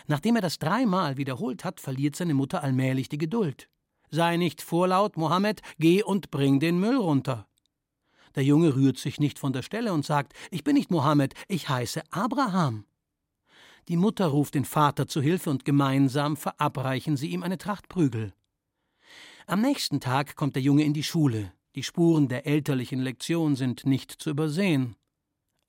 Nachdem 0.07 0.37
er 0.37 0.43
das 0.43 0.59
dreimal 0.59 1.17
wiederholt 1.17 1.65
hat, 1.65 1.81
verliert 1.81 2.17
seine 2.17 2.35
Mutter 2.35 2.63
allmählich 2.63 3.09
die 3.09 3.19
Geduld. 3.19 3.69
Sei 4.11 4.37
nicht 4.37 4.61
vorlaut, 4.63 5.17
Mohammed, 5.17 5.63
geh 5.79 6.03
und 6.03 6.31
bring 6.31 6.59
den 6.59 6.81
Müll 6.81 6.97
runter. 6.97 7.47
Der 8.35 8.45
Junge 8.45 8.75
rührt 8.75 8.99
sich 8.99 9.21
nicht 9.21 9.39
von 9.39 9.53
der 9.53 9.63
Stelle 9.63 9.93
und 9.93 10.05
sagt, 10.05 10.35
ich 10.51 10.65
bin 10.65 10.75
nicht 10.75 10.91
Mohammed, 10.91 11.35
ich 11.49 11.69
heiße 11.69 12.03
Abraham. 12.11 12.85
Die 13.89 13.97
Mutter 13.97 14.27
ruft 14.27 14.55
den 14.55 14.65
Vater 14.65 15.07
zu 15.07 15.21
Hilfe 15.21 15.51
und 15.51 15.65
gemeinsam 15.65 16.37
verabreichen 16.37 17.17
sie 17.17 17.29
ihm 17.29 17.43
eine 17.43 17.59
Tracht 17.59 17.89
Prügel. 17.89 18.33
Am 19.47 19.61
nächsten 19.61 20.01
Tag 20.01 20.37
kommt 20.37 20.55
der 20.55 20.63
Junge 20.63 20.85
in 20.85 20.95
die 20.95 21.03
Schule. 21.03 21.53
Die 21.77 21.83
Spuren 21.83 22.29
der 22.29 22.47
elterlichen 22.47 23.01
Lektion 23.01 23.55
sind 23.55 23.87
nicht 23.87 24.11
zu 24.11 24.31
übersehen. 24.31 24.97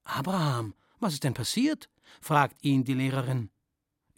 Abraham, 0.03 0.73
was 0.99 1.13
ist 1.13 1.23
denn 1.23 1.34
passiert? 1.34 1.89
fragt 2.21 2.63
ihn 2.63 2.84
die 2.84 2.95
Lehrerin. 2.95 3.51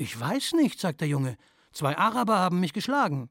Ich 0.04 0.20
weiß 0.20 0.52
nicht, 0.56 0.82
sagt 0.82 1.00
der 1.00 1.08
Junge. 1.08 1.38
Zwei 1.72 1.98
Araber 1.98 2.38
haben 2.38 2.60
mich 2.60 2.74
geschlagen. 2.74 3.30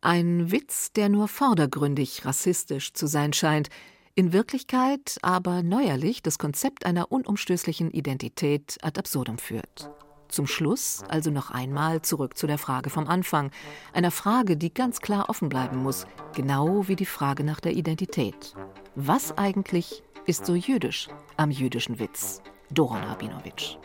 Ein 0.00 0.50
Witz, 0.50 0.90
der 0.90 1.08
nur 1.08 1.28
vordergründig 1.28 2.24
rassistisch 2.24 2.92
zu 2.92 3.06
sein 3.06 3.32
scheint, 3.32 3.68
in 4.16 4.32
Wirklichkeit 4.32 5.18
aber 5.22 5.62
neuerlich 5.62 6.22
das 6.22 6.38
Konzept 6.38 6.86
einer 6.86 7.12
unumstößlichen 7.12 7.92
Identität 7.92 8.78
ad 8.82 8.98
absurdum 8.98 9.38
führt. 9.38 9.92
Zum 10.26 10.48
Schluss 10.48 11.04
also 11.08 11.30
noch 11.30 11.52
einmal 11.52 12.02
zurück 12.02 12.36
zu 12.36 12.48
der 12.48 12.58
Frage 12.58 12.90
vom 12.90 13.06
Anfang, 13.06 13.52
einer 13.92 14.10
Frage, 14.10 14.56
die 14.56 14.74
ganz 14.74 14.98
klar 14.98 15.30
offen 15.30 15.48
bleiben 15.48 15.76
muss, 15.76 16.04
genau 16.34 16.88
wie 16.88 16.96
die 16.96 17.06
Frage 17.06 17.44
nach 17.44 17.60
der 17.60 17.74
Identität. 17.74 18.56
Was 18.96 19.38
eigentlich 19.38 20.02
ist 20.26 20.46
so 20.46 20.56
jüdisch 20.56 21.06
am 21.36 21.52
jüdischen 21.52 22.00
Witz? 22.00 22.42
Doron 22.72 23.04
Rabinowitsch. 23.04 23.76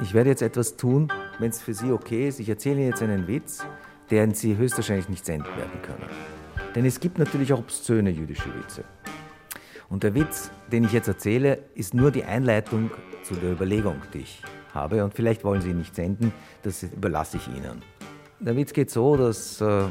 Ich 0.00 0.14
werde 0.14 0.30
jetzt 0.30 0.42
etwas 0.42 0.76
tun, 0.76 1.08
wenn 1.40 1.50
es 1.50 1.60
für 1.60 1.74
Sie 1.74 1.90
okay 1.90 2.28
ist. 2.28 2.38
Ich 2.38 2.48
erzähle 2.48 2.76
Ihnen 2.76 2.90
jetzt 2.90 3.02
einen 3.02 3.26
Witz, 3.26 3.66
den 4.12 4.32
Sie 4.32 4.56
höchstwahrscheinlich 4.56 5.08
nicht 5.08 5.26
senden 5.26 5.56
werden 5.56 5.82
können. 5.82 6.08
Denn 6.76 6.84
es 6.84 7.00
gibt 7.00 7.18
natürlich 7.18 7.52
auch 7.52 7.58
obszöne 7.58 8.10
jüdische 8.10 8.54
Witze. 8.54 8.84
Und 9.88 10.04
der 10.04 10.14
Witz, 10.14 10.52
den 10.70 10.84
ich 10.84 10.92
jetzt 10.92 11.08
erzähle, 11.08 11.58
ist 11.74 11.94
nur 11.94 12.12
die 12.12 12.22
Einleitung 12.22 12.92
zu 13.24 13.34
der 13.34 13.50
Überlegung, 13.50 13.96
die 14.14 14.18
ich 14.18 14.40
habe. 14.72 15.02
Und 15.02 15.14
vielleicht 15.14 15.42
wollen 15.42 15.62
Sie 15.62 15.70
ihn 15.70 15.78
nicht 15.78 15.96
senden, 15.96 16.32
das 16.62 16.84
überlasse 16.84 17.38
ich 17.38 17.48
Ihnen. 17.48 17.82
Der 18.38 18.54
Witz 18.54 18.72
geht 18.72 18.90
so, 18.90 19.16
dass 19.16 19.60
äh, 19.60 19.82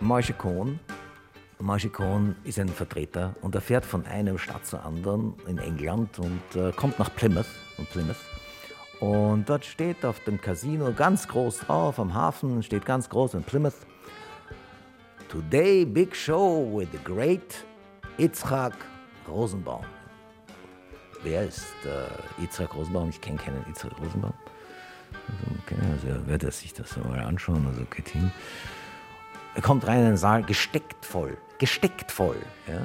Moshe 0.00 0.32
Cohn, 0.32 0.80
Moshe 1.58 1.90
Cohn 1.90 2.34
ist 2.44 2.58
ein 2.58 2.68
Vertreter 2.68 3.34
und 3.42 3.54
er 3.54 3.60
fährt 3.60 3.84
von 3.84 4.06
einem 4.06 4.38
Stadt 4.38 4.64
zur 4.64 4.84
anderen 4.84 5.34
in 5.46 5.58
England 5.58 6.18
und 6.18 6.40
äh, 6.56 6.72
kommt 6.72 6.98
nach 6.98 7.14
Plymouth. 7.14 7.46
Und 7.76 7.90
Plymouth 7.90 8.16
und 9.00 9.48
dort 9.48 9.64
steht 9.64 10.04
auf 10.04 10.18
dem 10.24 10.40
Casino 10.40 10.92
ganz 10.92 11.28
groß 11.28 11.60
drauf, 11.60 12.00
am 12.00 12.14
Hafen 12.14 12.62
steht 12.62 12.84
ganz 12.84 13.08
groß 13.08 13.34
in 13.34 13.44
Plymouth. 13.44 13.86
Today 15.28 15.84
big 15.84 16.16
show 16.16 16.68
with 16.72 16.88
the 16.92 16.98
great 17.04 17.64
Itzhak 18.16 18.72
Rosenbaum. 19.28 19.84
Wer 21.22 21.46
ist 21.46 21.74
äh, 21.84 22.42
Itzhak 22.42 22.74
Rosenbaum? 22.74 23.10
Ich 23.10 23.20
kenne 23.20 23.38
keinen 23.38 23.64
Itzhak 23.70 23.92
Rosenbaum. 24.00 24.34
Okay, 25.62 25.76
also 25.92 26.08
er 26.08 26.26
wird 26.26 26.52
sich 26.52 26.72
das 26.72 26.96
mal 26.96 27.20
anschauen, 27.20 27.66
also 27.66 27.84
geht 27.84 28.08
hin. 28.08 28.32
Er 29.54 29.62
kommt 29.62 29.86
rein 29.86 30.00
in 30.00 30.06
den 30.06 30.16
Saal, 30.16 30.42
gesteckt 30.42 31.04
voll, 31.04 31.36
gesteckt 31.58 32.10
voll. 32.10 32.38
Ja? 32.66 32.80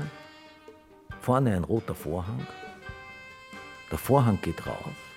Vorne 1.22 1.56
ein 1.56 1.64
roter 1.64 1.96
Vorhang. 1.96 2.46
Der 3.90 3.98
Vorhang 3.98 4.40
geht 4.42 4.66
raus 4.68 5.13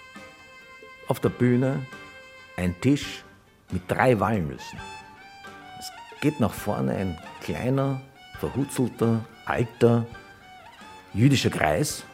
auf 1.09 1.21
der 1.21 1.29
Bühne 1.29 1.85
ein 2.57 2.79
Tisch 2.81 3.25
mit 3.71 3.83
drei 3.89 4.19
Walnüssen. 4.19 4.79
Es 5.79 5.91
geht 6.21 6.41
nach 6.41 6.53
vorne 6.53 6.93
ein 6.93 7.19
kleiner, 7.41 8.01
verhutzelter, 8.39 9.25
alter, 9.45 10.07
jüdischer 11.13 11.51
Kreis, 11.51 12.05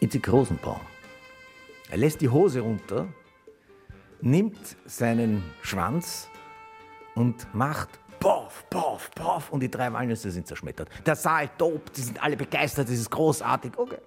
Itzik 0.00 0.30
Rosenbaum. 0.30 0.80
Er 1.90 1.98
lässt 1.98 2.20
die 2.20 2.28
Hose 2.28 2.60
runter, 2.60 3.08
nimmt 4.20 4.76
seinen 4.86 5.42
Schwanz 5.62 6.28
und 7.14 7.52
macht 7.54 7.88
Poff, 8.20 8.64
Poff, 8.68 9.10
Poff 9.12 9.50
und 9.50 9.60
die 9.60 9.70
drei 9.70 9.92
Walnüsse 9.92 10.30
sind 10.30 10.46
zerschmettert. 10.46 10.88
Der 11.06 11.16
Saal 11.16 11.48
tobt, 11.56 11.96
die 11.96 12.02
sind 12.02 12.22
alle 12.22 12.36
begeistert, 12.36 12.88
das 12.88 12.94
ist 12.94 13.10
großartig. 13.10 13.72
Okay. 13.76 13.98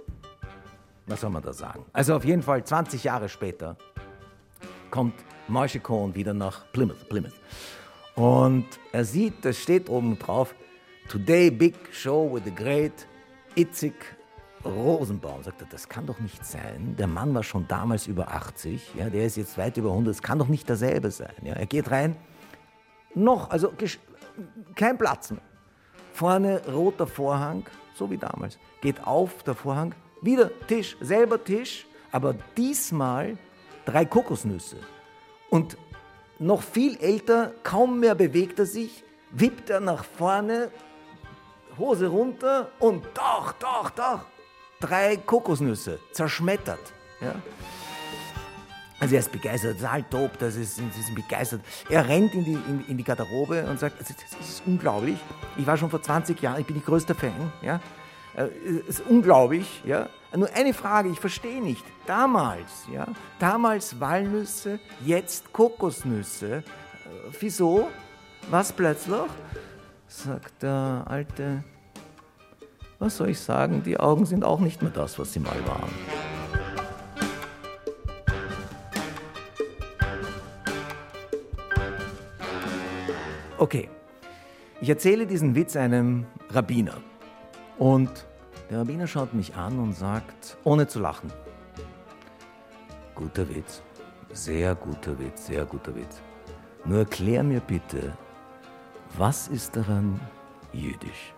Was 1.08 1.22
soll 1.22 1.30
man 1.30 1.42
da 1.42 1.54
sagen? 1.54 1.86
Also 1.94 2.16
auf 2.16 2.26
jeden 2.26 2.42
Fall 2.42 2.64
20 2.64 3.04
Jahre 3.04 3.30
später 3.30 3.78
kommt 4.90 5.16
Moshe 5.48 5.80
Cohn 5.80 6.14
wieder 6.16 6.34
nach 6.34 6.72
Plymouth, 6.72 7.10
Plymouth. 7.10 7.34
Und 8.16 8.68
er 8.92 9.06
sieht, 9.06 9.44
das 9.44 9.58
steht 9.58 9.90
oben 9.90 10.18
drauf, 10.20 10.54
Today 11.10 11.50
big 11.52 11.76
show 11.92 12.30
with 12.34 12.44
the 12.46 12.56
great 12.56 13.08
Itzik 13.56 14.16
Rosenbaum. 14.64 15.44
Sagt 15.44 15.62
er, 15.62 15.68
das 15.68 15.90
kann 15.90 16.06
doch 16.06 16.20
nicht 16.20 16.46
sein. 16.46 16.96
Der 16.98 17.08
Mann 17.08 17.34
war 17.34 17.44
schon 17.44 17.68
damals 17.68 18.08
über 18.08 18.32
80, 18.32 18.96
ja, 18.96 19.10
der 19.10 19.26
ist 19.26 19.38
jetzt 19.38 19.58
weit 19.58 19.78
über 19.78 19.90
100. 19.90 20.16
Das 20.16 20.22
kann 20.22 20.40
doch 20.40 20.48
nicht 20.48 20.70
derselbe 20.70 21.12
sein. 21.12 21.34
Ja. 21.44 21.54
Er 21.54 21.66
geht 21.66 21.92
rein, 21.92 22.16
noch, 23.14 23.50
also 23.50 23.74
kein 24.76 24.98
Platz 24.98 25.32
mehr. 25.32 25.42
Vorne 26.14 26.62
roter 26.72 27.08
Vorhang, 27.08 27.66
so 27.96 28.10
wie 28.10 28.18
damals. 28.18 28.58
Geht 28.82 29.06
auf 29.06 29.44
der 29.44 29.56
Vorhang, 29.56 29.96
wieder 30.22 30.50
Tisch, 30.68 30.96
selber 31.02 31.44
Tisch, 31.44 31.86
aber 32.12 32.36
diesmal 32.56 33.38
drei 33.86 34.06
Kokosnüsse. 34.06 34.78
Und 35.50 35.78
noch 36.40 36.62
viel 36.64 36.98
älter, 37.00 37.54
kaum 37.64 38.00
mehr 38.00 38.16
bewegt 38.16 38.60
er 38.60 38.66
sich, 38.66 39.04
wippt 39.32 39.70
er 39.70 39.80
nach 39.80 40.04
vorne, 40.04 40.72
Hose 41.78 42.08
runter 42.08 42.70
und 42.80 43.06
doch, 43.14 43.54
doch, 43.54 43.90
doch, 43.92 44.22
drei 44.80 45.18
Kokosnüsse, 45.18 46.00
zerschmettert. 46.12 46.94
Ja? 47.22 47.36
Also 49.00 49.16
er 49.16 49.22
ist 49.22 49.32
begeistert, 49.32 49.80
total 49.80 50.04
top, 50.04 50.38
das 50.38 50.56
ist, 50.56 50.76
sie 50.76 50.90
sind 50.90 51.16
begeistert. 51.16 51.62
Er 51.90 52.08
rennt 52.08 52.34
in 52.36 52.44
die, 52.44 52.54
in, 52.54 52.86
in 52.88 52.98
die 52.98 53.04
Garderobe 53.04 53.66
und 53.66 53.80
sagt, 53.80 54.00
das 54.00 54.10
ist 54.10 54.62
unglaublich, 54.66 55.18
ich 55.58 55.66
war 55.66 55.76
schon 55.76 55.90
vor 55.90 56.02
20 56.02 56.40
Jahren, 56.40 56.62
ich 56.62 56.68
bin 56.68 56.76
die 56.76 56.84
größte 56.84 57.16
Fan, 57.16 57.52
ja. 57.64 57.80
Es 58.34 58.50
äh, 58.50 58.84
ist 58.88 59.04
unglaublich, 59.08 59.82
ja. 59.86 60.08
Nur 60.36 60.50
eine 60.54 60.74
Frage, 60.74 61.10
ich 61.10 61.20
verstehe 61.20 61.62
nicht. 61.62 61.84
Damals, 62.06 62.88
ja, 62.92 63.06
damals 63.40 64.00
Walnüsse, 64.00 64.80
jetzt 65.06 65.52
Kokosnüsse. 65.52 66.58
Äh, 66.58 66.64
wieso? 67.40 67.90
Was 68.50 68.72
plötzlich? 68.72 69.30
Sagt 70.08 70.64
der 70.64 71.04
Alte. 71.08 71.64
Was 73.00 73.18
soll 73.18 73.30
ich 73.30 73.40
sagen? 73.40 73.84
Die 73.84 74.00
Augen 74.00 74.26
sind 74.26 74.44
auch 74.44 74.60
nicht 74.60 74.82
mehr 74.82 74.92
das, 74.92 75.18
was 75.20 75.34
sie 75.34 75.40
mal 75.40 75.58
waren. 75.66 75.90
Okay, 83.58 83.90
ich 84.82 84.90
erzähle 84.90 85.28
diesen 85.28 85.54
Witz 85.54 85.76
einem 85.76 86.26
Rabbiner. 86.50 86.96
Und 87.82 88.28
der 88.70 88.82
Rabbiner 88.82 89.08
schaut 89.08 89.34
mich 89.34 89.56
an 89.56 89.80
und 89.80 89.94
sagt, 89.94 90.56
ohne 90.64 90.86
zu 90.86 91.00
lachen, 91.00 91.34
guter 93.16 93.50
Witz, 93.50 93.82
sehr 94.32 94.76
guter 94.76 95.18
Witz, 95.18 95.48
sehr 95.48 95.66
guter 95.66 95.96
Witz. 95.96 96.22
Nur 96.86 97.00
erklär 97.00 97.42
mir 97.42 97.60
bitte, 97.60 98.16
was 99.18 99.48
ist 99.48 99.76
daran 99.76 100.20
jüdisch? 100.72 101.34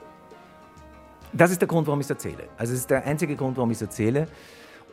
Das 1.32 1.50
ist 1.50 1.62
der 1.62 1.68
Grund, 1.70 1.88
warum 1.88 2.02
ich 2.02 2.08
es 2.08 2.10
erzähle. 2.10 2.50
Also 2.58 2.74
es 2.74 2.80
ist 2.80 2.90
der 2.90 3.06
einzige 3.06 3.38
Grund, 3.38 3.56
warum 3.56 3.72
ich 3.72 3.78
es 3.78 3.84
erzähle. 3.84 4.28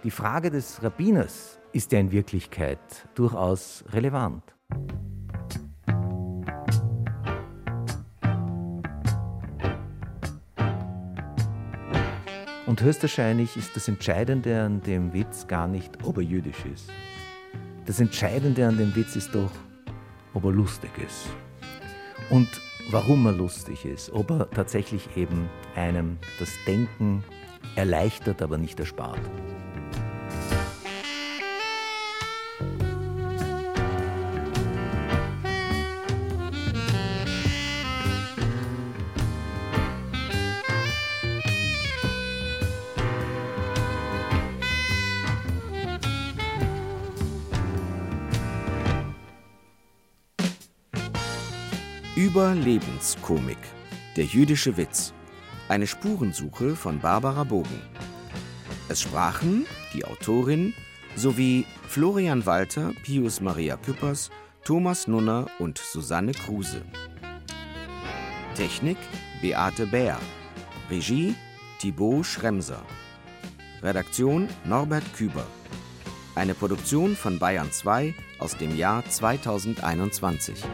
Die 0.05 0.13
Frage 0.13 0.53
des 0.53 0.81
Rabbiners 0.85 1.59
ist 1.73 1.91
ja 1.91 1.99
in 1.99 2.13
Wirklichkeit 2.13 2.79
durchaus 3.17 3.83
relevant. 3.89 4.45
Und 12.71 12.83
höchstwahrscheinlich 12.83 13.57
ist 13.57 13.75
das 13.75 13.89
Entscheidende 13.89 14.63
an 14.63 14.81
dem 14.83 15.13
Witz 15.13 15.49
gar 15.49 15.67
nicht, 15.67 16.05
ob 16.05 16.19
er 16.19 16.23
jüdisch 16.23 16.65
ist. 16.73 16.89
Das 17.85 17.99
Entscheidende 17.99 18.65
an 18.65 18.79
dem 18.79 18.95
Witz 18.95 19.17
ist 19.17 19.35
doch, 19.35 19.51
ob 20.35 20.45
er 20.45 20.53
lustig 20.53 20.93
ist. 21.05 21.27
Und 22.31 22.49
warum 22.93 23.27
er 23.27 23.33
lustig 23.33 23.85
ist, 23.85 24.13
ob 24.13 24.31
er 24.31 24.49
tatsächlich 24.51 25.17
eben 25.17 25.51
einem 25.75 26.17
das 26.39 26.51
Denken 26.65 27.25
erleichtert, 27.75 28.41
aber 28.41 28.57
nicht 28.57 28.79
erspart. 28.79 29.19
Überlebenskomik. 52.41 53.59
Der 54.17 54.25
jüdische 54.25 54.79
Witz. 54.79 55.13
Eine 55.69 55.87
Spurensuche 55.87 56.75
von 56.75 56.99
Barbara 56.99 57.45
Bogen. 57.45 57.83
Es 58.89 59.03
sprachen 59.03 59.67
die 59.93 60.07
Autorin 60.07 60.73
sowie 61.17 61.67
Florian 61.87 62.47
Walter, 62.47 62.95
Pius 63.05 63.43
Maria 63.43 63.77
Küppers, 63.77 64.31
Thomas 64.65 65.07
Nunner 65.07 65.49
und 65.59 65.77
Susanne 65.77 66.33
Kruse. 66.33 66.81
Technik 68.55 68.97
Beate 69.43 69.87
Bär. 69.87 70.19
Regie 70.91 71.35
Thibaut 71.79 72.25
Schremser. 72.25 72.81
Redaktion 73.83 74.49
Norbert 74.65 75.05
Küber. 75.13 75.45
Eine 76.35 76.55
Produktion 76.55 77.17
von 77.17 77.39
Bayern 77.39 77.71
2 77.71 78.15
aus 78.39 78.57
dem 78.57 78.75
Jahr 78.79 79.05
2021. 79.07 80.65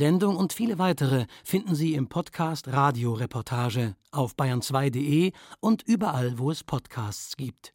Sendung 0.00 0.38
und 0.38 0.54
viele 0.54 0.78
weitere 0.78 1.26
finden 1.44 1.74
Sie 1.74 1.92
im 1.92 2.08
Podcast 2.08 2.68
Radioreportage 2.68 3.96
auf 4.12 4.32
bayern2.de 4.32 5.32
und 5.60 5.82
überall, 5.82 6.38
wo 6.38 6.50
es 6.50 6.64
Podcasts 6.64 7.36
gibt. 7.36 7.74